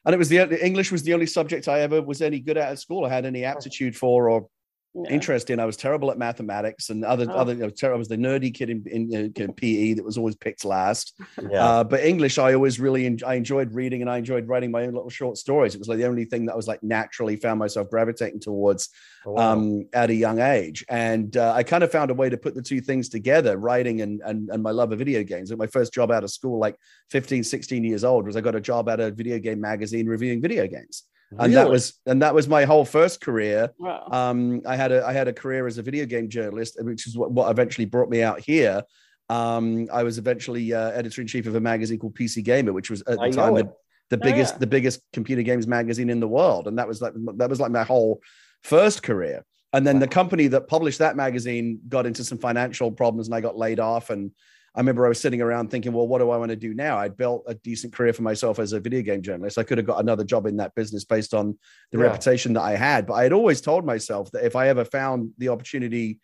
and 0.06 0.14
it 0.16 0.18
was 0.18 0.30
the 0.30 0.66
english 0.66 0.92
was 0.92 1.04
the 1.04 1.14
only 1.14 1.28
subject 1.28 1.68
i 1.68 1.82
ever 1.82 2.02
was 2.02 2.22
any 2.22 2.40
good 2.40 2.58
at 2.58 2.72
at 2.72 2.80
school 2.80 3.06
i 3.06 3.10
had 3.10 3.26
any 3.26 3.44
aptitude 3.46 3.96
for 3.96 4.30
or 4.30 4.48
Yeah. 4.96 5.10
interest 5.10 5.50
in. 5.50 5.60
I 5.60 5.66
was 5.66 5.76
terrible 5.76 6.12
at 6.12 6.20
mathematics 6.20 6.92
and 6.92 7.04
other 7.04 7.26
Oh. 7.28 7.34
other. 7.34 7.54
You 7.54 7.60
know, 7.62 7.70
ter- 7.70 7.92
I 7.94 7.98
was 7.98 8.08
the 8.08 8.16
nerdy 8.18 8.54
kid 8.54 8.70
in, 8.70 8.84
in 8.86 9.16
uh, 9.16 9.30
kind 9.30 9.56
PE 9.58 9.94
that 9.94 10.06
was 10.06 10.20
always 10.20 10.36
picked 10.36 10.64
last. 10.66 11.20
Yeah. 11.42 11.66
Uh, 11.66 11.84
but 11.84 12.04
English, 12.04 12.38
I 12.38 12.54
always 12.54 12.80
really 12.80 13.08
en- 13.08 13.18
I 13.26 13.34
enjoyed 13.34 13.74
reading 13.74 14.02
and 14.02 14.10
I 14.10 14.18
enjoyed 14.20 14.48
writing 14.48 14.70
my 14.70 14.84
own 14.86 14.94
little 14.94 15.10
short 15.10 15.38
stories. 15.38 15.74
It 15.74 15.80
was 15.80 15.88
like 15.88 15.98
the 15.98 16.06
only 16.06 16.26
thing 16.26 16.46
that 16.46 16.54
I 16.54 16.56
was 16.56 16.68
like 16.68 16.84
naturally 16.84 17.36
found 17.38 17.58
myself 17.58 17.90
gravitating 17.90 18.40
towards 18.42 18.90
Oh, 19.26 19.32
wow. 19.32 19.54
um, 19.54 19.88
at 19.94 20.10
a 20.10 20.14
young 20.14 20.40
age. 20.40 20.86
And 20.90 21.38
uh, 21.38 21.54
I 21.54 21.64
kind 21.64 21.84
of 21.84 21.92
found 21.92 22.12
a 22.12 22.14
way 22.14 22.30
to 22.30 22.38
put 22.38 22.54
the 22.54 22.62
two 22.62 22.82
things 22.82 23.10
together, 23.10 23.58
writing 23.58 24.02
and, 24.02 24.22
and, 24.24 24.50
and 24.50 24.62
my 24.62 24.72
love 24.72 24.92
of 24.92 25.00
video 25.00 25.24
games. 25.24 25.50
And 25.50 25.58
my 25.58 25.68
first 25.68 25.92
job 25.94 26.12
out 26.12 26.24
of 26.24 26.30
school, 26.30 26.60
like 26.60 26.76
15, 27.10 27.44
16 27.44 27.84
years 27.84 28.04
old, 28.04 28.26
was 28.28 28.36
I 28.36 28.42
got 28.42 28.54
a 28.56 28.62
job 28.62 28.90
at 28.90 29.00
a 29.00 29.10
video 29.12 29.40
game 29.40 29.60
magazine 29.62 30.08
reviewing 30.08 30.42
video 30.42 30.68
games. 30.68 31.04
And 31.40 31.54
that 31.56 31.70
was 31.70 32.00
and 32.06 32.22
that 32.22 32.34
was 32.34 32.48
my 32.48 32.66
whole 32.66 32.86
first 32.86 33.22
career. 33.22 33.72
Wow. 33.78 34.08
Um, 34.12 34.62
I 34.66 34.76
had 34.76 34.92
a 34.92 35.06
I 35.06 35.14
had 35.14 35.28
a 35.28 35.34
career 35.34 35.68
as 35.68 35.78
a 35.78 35.82
video 35.82 36.06
game 36.06 36.30
journalist, 36.30 36.78
which 36.82 37.08
is 37.08 37.18
what, 37.18 37.32
what 37.32 37.50
eventually 37.50 37.86
brought 37.86 38.10
me 38.10 38.22
out 38.22 38.40
here. 38.40 38.84
Um, 39.30 39.88
I 39.92 40.04
was 40.04 40.18
eventually 40.18 40.74
uh, 40.74 40.92
editor 40.92 41.22
in 41.22 41.28
chief 41.28 41.48
of 41.48 41.56
a 41.56 41.60
magazine 41.60 41.98
called 42.00 42.16
PC 42.16 42.44
Gamer, 42.44 42.74
which 42.74 42.90
was 42.90 43.02
at 43.02 43.18
the 43.18 43.24
I 43.24 43.30
time 43.32 43.56
the, 43.56 43.72
the 44.10 44.18
Oh, 44.18 44.20
biggest 44.20 44.56
yeah. 44.56 44.60
the 44.60 44.68
biggest 44.68 45.02
computer 45.14 45.42
games 45.42 45.66
magazine 45.66 46.10
in 46.10 46.20
the 46.20 46.28
world, 46.28 46.68
and 46.68 46.78
that 46.78 46.88
was 46.88 47.02
like 47.02 47.14
that 47.38 47.50
was 47.50 47.60
like 47.60 47.72
my 47.72 47.84
whole 47.84 48.22
first 48.62 49.02
career. 49.04 49.44
And 49.72 49.88
then 49.88 49.98
the 49.98 50.08
company 50.08 50.48
that 50.48 50.68
published 50.68 51.00
that 51.00 51.16
magazine 51.16 51.80
got 51.90 52.06
into 52.06 52.24
some 52.24 52.38
financial 52.38 52.92
problems, 52.92 53.28
and 53.28 53.34
I 53.34 53.42
got 53.42 53.58
laid 53.58 53.80
off. 53.80 54.12
And 54.12 54.32
I 54.76 54.80
remember 54.80 55.06
I 55.06 55.10
was 55.10 55.20
sitting 55.20 55.42
around 55.42 55.70
thinking, 55.70 55.94
well, 55.94 56.08
what 56.08 56.18
do 56.20 56.32
I 56.32 56.38
want 56.38 56.50
to 56.50 56.56
do 56.56 56.74
now? 56.74 56.98
I'd 56.98 57.16
built 57.16 57.44
a 57.48 57.54
decent 57.54 57.94
career 57.94 58.12
for 58.12 58.24
myself 58.24 58.58
as 58.58 58.74
a 58.74 58.80
video 58.80 59.04
game 59.04 59.22
journalist. 59.22 59.60
I 59.60 59.64
could 59.64 59.78
have 59.78 59.86
got 59.86 60.00
another 60.00 60.24
job 60.24 60.48
in 60.48 60.58
that 60.58 60.74
business 60.74 61.04
based 61.06 61.34
on 61.36 61.58
the 61.92 62.00
Yeah. 62.00 62.06
reputation 62.06 62.54
that 62.54 62.62
I 62.62 62.76
had. 62.76 63.06
But 63.06 63.14
I 63.14 63.24
had 63.24 63.34
always 63.34 63.62
told 63.62 63.86
myself 63.86 64.32
that 64.32 64.44
if 64.46 64.56
I 64.56 64.70
ever 64.70 64.84
found 64.84 65.32
the 65.38 65.50
opportunity 65.50 66.20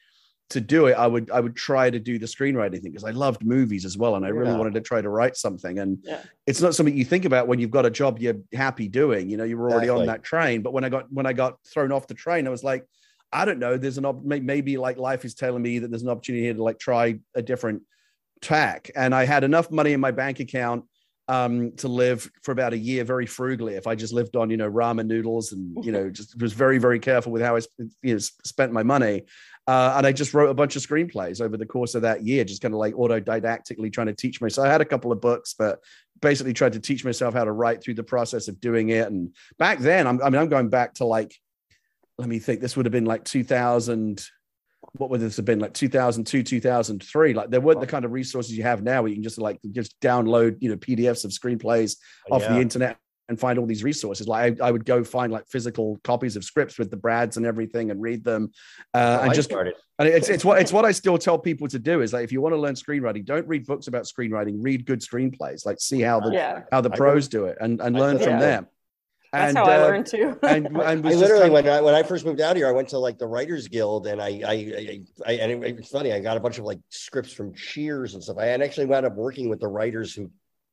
to 0.50 0.60
do 0.60 0.88
it, 0.88 0.94
I 0.94 1.06
would 1.06 1.30
I 1.30 1.40
would 1.40 1.56
try 1.56 1.92
to 1.92 2.00
do 2.00 2.18
the 2.18 2.26
screenwriting 2.26 2.82
thing 2.82 2.92
because 2.92 3.04
I 3.04 3.12
loved 3.12 3.46
movies 3.46 3.86
as 3.86 4.00
well, 4.00 4.16
and 4.16 4.26
I 4.26 4.30
really 4.30 4.50
Yeah. 4.50 4.58
wanted 4.58 4.74
to 4.74 4.82
try 4.82 5.00
to 5.00 5.10
write 5.10 5.38
something. 5.38 5.78
And 5.78 6.00
Yeah. 6.04 6.24
it's 6.48 6.60
not 6.60 6.74
something 6.74 6.98
you 6.98 7.06
think 7.06 7.26
about 7.26 7.48
when 7.48 7.60
you've 7.60 7.70
got 7.70 7.86
a 7.86 7.92
job 7.92 8.18
you're 8.18 8.38
happy 8.54 8.88
doing. 8.88 9.30
You 9.30 9.38
know, 9.38 9.44
you 9.44 9.60
were 9.60 9.70
already 9.70 9.90
on 9.90 10.08
that 10.08 10.24
train. 10.24 10.64
But 10.64 10.74
when 10.74 10.84
I 10.84 10.90
got 10.90 11.06
when 11.14 11.28
I 11.28 11.34
got 11.34 11.60
thrown 11.72 11.92
off 11.92 12.08
the 12.08 12.16
train, 12.16 12.48
I 12.48 12.50
was 12.50 12.64
like, 12.64 12.84
I 13.32 13.46
don't 13.46 13.60
know. 13.60 13.78
There's 13.78 14.00
an 14.00 14.06
op- 14.06 14.24
maybe 14.26 14.78
like 14.78 14.98
life 14.98 15.24
is 15.24 15.36
telling 15.36 15.62
me 15.62 15.78
that 15.78 15.92
there's 15.92 16.02
an 16.02 16.10
opportunity 16.10 16.46
here 16.46 16.56
to 16.56 16.64
like 16.64 16.80
try 16.80 17.20
a 17.36 17.44
different 17.44 17.84
tack. 18.42 18.92
And 18.96 19.14
I 19.14 19.26
had 19.26 19.44
enough 19.44 19.72
money 19.72 19.94
in 19.94 20.00
my 20.00 20.12
bank 20.12 20.40
account 20.40 20.86
um, 21.28 21.74
to 21.78 21.88
live 21.88 22.30
for 22.42 22.52
about 22.52 22.74
a 22.74 22.78
year 22.78 23.04
very 23.04 23.28
frugally. 23.28 23.76
If 23.76 23.86
I 23.86 23.94
just 23.94 24.14
lived 24.14 24.36
on, 24.36 24.50
you 24.50 24.58
know, 24.58 24.70
ramen 24.70 25.06
noodles 25.06 25.52
and, 25.52 25.86
you 25.86 25.92
know, 25.92 26.10
just 26.10 26.42
was 26.42 26.54
very, 26.54 26.80
very 26.80 27.00
careful 27.00 27.32
with 27.32 27.44
how 27.44 27.56
I 27.56 27.60
you 28.02 28.14
know, 28.14 28.20
spent 28.20 28.74
my 28.74 28.82
money. 28.82 29.24
Uh, 29.68 29.94
and 29.98 30.08
I 30.08 30.12
just 30.12 30.34
wrote 30.34 30.50
a 30.50 30.56
bunch 30.56 30.76
of 30.76 30.82
screenplays 30.82 31.40
over 31.40 31.56
the 31.56 31.68
course 31.68 31.94
of 31.94 32.02
that 32.02 32.24
year, 32.24 32.44
just 32.44 32.64
kind 32.64 32.74
of 32.74 32.80
like 32.80 32.96
autodidactically 32.96 33.94
trying 33.94 34.08
to 34.08 34.16
teach 34.16 34.42
myself. 34.42 34.66
I 34.66 34.72
had 34.72 34.82
a 34.82 34.86
couple 34.86 35.12
of 35.12 35.22
books, 35.22 35.54
but 35.54 35.80
basically 36.20 36.54
tried 36.54 36.74
to 36.74 36.80
teach 36.80 37.06
myself 37.06 37.36
how 37.36 37.44
to 37.44 37.52
write 37.52 37.84
through 37.84 37.94
the 37.94 38.04
process 38.04 38.48
of 38.48 38.60
doing 38.60 38.90
it. 38.90 39.08
And 39.08 39.36
back 39.60 39.78
then, 39.78 40.08
I'm, 40.08 40.22
I 40.24 40.32
mean, 40.32 40.42
I'm 40.42 40.50
going 40.50 40.70
back 40.70 40.96
to 40.96 41.06
like, 41.06 41.36
let 42.18 42.28
me 42.28 42.40
think, 42.40 42.60
this 42.60 42.76
would 42.76 42.88
have 42.88 42.92
been 42.92 43.06
like 43.06 43.24
2000 43.24 44.26
what 44.98 45.10
would 45.10 45.20
this 45.22 45.36
have 45.38 45.46
been 45.46 45.60
like 45.60 45.74
2002 45.74 46.44
2003 46.44 47.34
like 47.34 47.50
there 47.50 47.62
weren't 47.62 47.80
the 47.80 47.88
kind 47.88 48.06
of 48.06 48.12
resources 48.12 48.58
you 48.58 48.64
have 48.64 48.82
now 48.84 49.02
where 49.02 49.10
you 49.10 49.16
can 49.16 49.24
just 49.24 49.38
like 49.38 49.60
just 49.72 50.00
download 50.02 50.58
you 50.60 50.70
know 50.70 50.78
pdfs 50.78 51.26
of 51.26 51.32
screenplays 51.32 51.98
off 52.32 52.42
Yeah. 52.42 52.54
the 52.56 52.62
internet 52.62 52.98
and 53.28 53.40
find 53.40 53.60
all 53.60 53.68
these 53.68 53.84
resources. 53.84 54.28
Like 54.28 54.60
I, 54.60 54.66
I 54.70 54.72
would 54.72 54.86
go 54.86 55.04
find 55.04 55.32
like 55.32 55.48
physical 55.48 56.00
copies 56.04 56.36
of 56.36 56.44
scripts 56.44 56.80
with 56.80 56.90
the 56.90 56.98
Brads 56.98 57.38
and 57.38 57.46
everything 57.46 57.92
and 57.92 58.02
read 58.02 58.24
them. 58.24 58.50
Uh, 58.92 59.20
Oh, 59.20 59.22
and 59.22 59.30
I 59.30 59.34
just 59.36 59.48
started. 59.52 59.76
and 60.00 60.08
it's 60.10 60.30
it's 60.30 60.44
what 60.44 60.60
it's 60.60 60.74
what 60.74 60.84
I 60.84 60.92
still 60.92 61.16
tell 61.20 61.38
people 61.38 61.68
to 61.68 61.78
do 61.78 62.02
is 62.02 62.12
like 62.12 62.24
if 62.24 62.32
you 62.32 62.42
want 62.42 62.54
to 62.56 62.60
learn 62.60 62.74
screenwriting, 62.74 63.26
don't 63.26 63.48
read 63.48 63.68
books 63.68 63.86
about 63.86 64.06
screenwriting. 64.06 64.56
Read 64.64 64.84
good 64.84 65.02
screenplays. 65.02 65.64
Like 65.64 65.80
see 65.80 66.02
how 66.02 66.20
the 66.20 66.32
Yeah. 66.32 66.64
how 66.72 66.82
the 66.82 66.90
pros 66.90 67.28
do 67.28 67.46
it 67.46 67.56
and 67.62 67.80
and 67.82 67.96
learn 67.96 68.18
from 68.18 68.40
that. 68.40 68.64
them. 68.64 68.68
That's 69.32 69.50
and, 69.50 69.58
how 69.58 69.66
I 69.66 69.78
uh, 69.78 69.82
learned 69.82 70.06
too. 70.08 70.40
And 70.44 70.68
and 70.68 70.82
I 70.82 70.96
was 70.96 71.04
just 71.04 71.18
literally 71.20 71.50
when 71.50 71.68
I 71.68 71.82
when 71.82 71.94
I 71.94 72.04
first 72.04 72.26
moved 72.26 72.42
out 72.42 72.56
here, 72.56 72.68
I 72.68 72.72
went 72.72 72.90
to 72.90 72.98
like 72.98 73.18
the 73.20 73.28
Writers 73.28 73.68
Guild, 73.68 74.08
and 74.08 74.22
I 74.22 74.42
I, 74.46 74.54
I, 74.54 75.02
I 75.26 75.32
and 75.34 75.64
it, 75.64 75.80
it's 75.80 75.90
funny. 75.90 76.14
I 76.14 76.20
got 76.20 76.38
a 76.38 76.40
bunch 76.40 76.58
of 76.58 76.66
like 76.66 76.80
scripts 76.90 77.32
from 77.32 77.54
Cheers 77.54 78.16
and 78.16 78.24
stuff. 78.24 78.38
I 78.38 78.46
had 78.46 78.62
actually 78.62 78.88
wound 78.88 79.06
up 79.06 79.16
working 79.16 79.50
with 79.50 79.60
the 79.60 79.68
writers 79.68 80.14
who, 80.14 80.32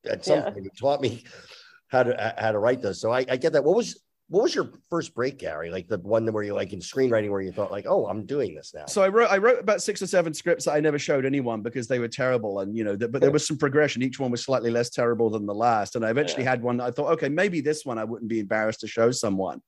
at 0.09 0.25
some 0.25 0.39
Yeah. 0.39 0.51
point, 0.51 0.69
taught 0.79 1.01
me 1.01 1.25
how 1.89 2.03
to 2.03 2.35
how 2.39 2.53
to 2.53 2.59
write 2.59 2.81
those. 2.81 3.01
So 3.01 3.11
I, 3.13 3.27
I 3.29 3.37
get 3.37 3.53
that. 3.53 3.65
What 3.65 3.77
was 3.77 4.01
what 4.29 4.43
was 4.43 4.55
your 4.55 4.71
first 4.91 5.15
break, 5.15 5.39
Gary? 5.39 5.71
Like 5.71 5.87
the 5.87 5.99
one 5.99 6.27
where 6.33 6.43
you 6.43 6.53
like 6.53 6.73
in 6.73 6.81
screenwriting 6.81 7.31
where 7.31 7.41
you 7.41 7.53
thought 7.53 7.71
like, 7.71 7.87
oh, 7.89 8.07
I'm 8.07 8.27
doing 8.27 8.57
this 8.57 8.75
now. 8.75 8.87
So 8.87 9.03
I 9.03 9.09
wrote 9.09 9.31
I 9.31 9.39
wrote 9.39 9.61
about 9.61 9.83
six 9.83 10.03
or 10.03 10.09
seven 10.09 10.35
scripts 10.35 10.65
that 10.65 10.73
I 10.73 10.81
never 10.81 10.99
showed 10.99 11.25
anyone 11.25 11.63
because 11.63 11.87
they 11.87 12.01
were 12.01 12.09
terrible, 12.09 12.59
and 12.61 12.77
you 12.77 12.83
know, 12.83 12.97
th- 12.97 13.13
but 13.13 13.21
there 13.21 13.31
was 13.31 13.47
some 13.47 13.57
progression. 13.57 14.03
Each 14.03 14.19
one 14.19 14.33
was 14.33 14.43
slightly 14.43 14.71
less 14.71 14.91
terrible 14.91 15.31
than 15.31 15.47
the 15.47 15.55
last, 15.55 15.95
and 15.95 16.05
I 16.05 16.11
eventually 16.11 16.43
had 16.43 16.61
one. 16.61 16.81
I 16.81 16.91
thought, 16.91 17.13
okay, 17.13 17.29
maybe 17.29 17.61
this 17.61 17.85
one 17.85 17.99
I 17.99 18.05
wouldn't 18.05 18.29
be 18.29 18.41
embarrassed 18.41 18.81
to 18.81 18.89
show 18.89 19.13
someone. 19.13 19.63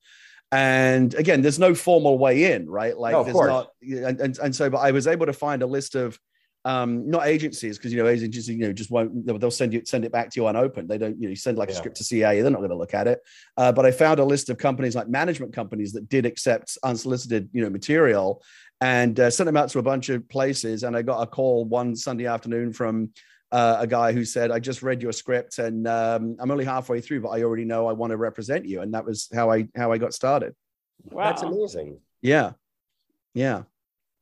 And 0.50 1.14
again, 1.14 1.42
there's 1.42 1.58
no 1.58 1.74
formal 1.74 2.18
way 2.18 2.52
in, 2.52 2.68
right? 2.68 2.96
Like, 2.98 3.12
No, 3.12 3.22
there's 3.22 3.34
course. 3.34 3.48
not, 3.48 3.68
and, 3.82 4.20
and 4.20 4.38
and 4.38 4.56
so, 4.56 4.70
but 4.70 4.78
I 4.78 4.90
was 4.90 5.06
able 5.06 5.26
to 5.26 5.32
find 5.32 5.62
a 5.62 5.66
list 5.66 5.94
of 5.94 6.18
um 6.64 7.08
not 7.08 7.26
agencies 7.26 7.78
because 7.78 7.92
you 7.92 8.02
know 8.02 8.08
agencies 8.08 8.48
you 8.48 8.58
know 8.58 8.72
just 8.72 8.90
won't 8.90 9.24
they'll 9.24 9.38
they'll 9.38 9.50
send 9.50 9.72
you 9.72 9.82
send 9.84 10.04
it 10.04 10.10
back 10.10 10.28
to 10.28 10.40
you 10.40 10.46
unopened 10.48 10.88
they 10.88 10.98
don't 10.98 11.16
you 11.20 11.22
know 11.22 11.30
you 11.30 11.36
send 11.36 11.56
like 11.56 11.70
a 11.70 11.74
script 11.74 11.96
to 11.96 12.04
CA 12.04 12.40
they're 12.42 12.50
not 12.50 12.58
going 12.58 12.70
to 12.70 12.76
look 12.76 12.94
at 12.94 13.06
it 13.06 13.20
uh, 13.56 13.70
but 13.70 13.86
I 13.86 13.92
found 13.92 14.18
a 14.18 14.24
list 14.24 14.50
of 14.50 14.58
companies 14.58 14.96
like 14.96 15.08
management 15.08 15.52
companies 15.52 15.92
that 15.92 16.08
did 16.08 16.26
accept 16.26 16.76
unsolicited 16.82 17.48
you 17.52 17.62
know 17.62 17.70
material 17.70 18.42
and 18.80 19.18
uh, 19.18 19.30
sent 19.30 19.46
them 19.46 19.56
out 19.56 19.68
to 19.70 19.78
a 19.78 19.82
bunch 19.82 20.08
of 20.08 20.28
places. 20.28 20.82
And 20.82 20.96
I 20.96 21.02
got 21.02 21.20
a 21.20 21.26
call 21.26 21.64
one 21.64 21.96
Sunday 21.96 22.26
afternoon 22.26 22.72
from 22.72 23.10
uh, 23.50 23.78
a 23.80 23.86
guy 23.86 24.12
who 24.12 24.24
said, 24.24 24.50
"I 24.50 24.58
just 24.58 24.82
read 24.82 25.02
your 25.02 25.12
script, 25.12 25.58
and 25.58 25.86
um, 25.88 26.36
I'm 26.38 26.50
only 26.50 26.64
halfway 26.64 27.00
through, 27.00 27.22
but 27.22 27.30
I 27.30 27.42
already 27.42 27.64
know 27.64 27.86
I 27.86 27.92
want 27.92 28.10
to 28.10 28.16
represent 28.16 28.66
you." 28.66 28.82
And 28.82 28.92
that 28.94 29.04
was 29.04 29.28
how 29.34 29.50
I 29.50 29.68
how 29.74 29.90
I 29.90 29.98
got 29.98 30.12
started. 30.12 30.54
wow. 31.04 31.24
That's 31.24 31.42
amazing. 31.42 31.98
Yeah, 32.20 32.52
yeah. 33.34 33.62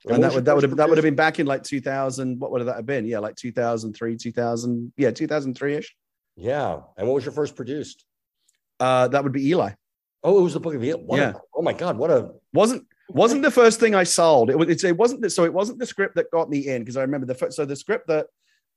And 0.09 0.23
that 0.23 0.33
would 0.35 0.45
that 0.45 0.55
would 0.55 0.63
have 0.65 0.77
that 0.77 0.89
would 0.89 0.99
have 0.99 1.05
been 1.05 1.15
back 1.17 1.41
in 1.41 1.47
like 1.47 1.63
2000. 1.65 2.39
What 2.39 2.51
would 2.53 2.65
that 2.67 2.77
have 2.77 2.87
been? 2.87 3.05
Yeah, 3.07 3.19
like 3.19 3.35
2003, 3.37 4.17
2000. 4.17 4.93
Yeah, 4.97 5.11
2003 5.11 5.75
ish. 5.75 5.97
Yeah. 6.37 6.81
And 6.97 7.09
what 7.09 7.15
was 7.15 7.25
your 7.25 7.33
first 7.33 7.57
produced? 7.57 8.05
Uh, 8.79 9.09
that 9.09 9.23
would 9.25 9.33
be 9.33 9.49
Eli. 9.49 9.71
Oh, 10.23 10.39
it 10.39 10.43
was 10.43 10.55
the 10.55 10.61
Book 10.61 10.75
of 10.75 10.85
Eli. 10.85 10.99
What 11.01 11.19
a- 11.19 11.23
Yeah. 11.23 11.33
oh 11.55 11.63
my 11.63 11.73
God, 11.73 11.97
what 11.99 12.11
a 12.11 12.31
wasn't 12.53 12.87
wasn't 13.09 13.43
the 13.43 13.51
first 13.51 13.81
thing 13.81 13.95
I 13.95 14.05
sold. 14.05 14.51
It 14.51 14.59
was 14.59 14.69
it's, 14.69 14.85
it 14.85 14.97
wasn't 14.97 15.23
the, 15.23 15.31
so 15.31 15.45
it 15.45 15.53
wasn't 15.53 15.79
the 15.79 15.87
script 15.87 16.17
that 16.17 16.31
got 16.31 16.51
me 16.51 16.69
in 16.69 16.83
because 16.83 16.97
I 16.97 17.03
remember 17.03 17.27
the 17.27 17.35
fir- 17.35 17.51
so 17.51 17.65
the 17.65 17.77
script 17.77 18.09
that 18.09 18.27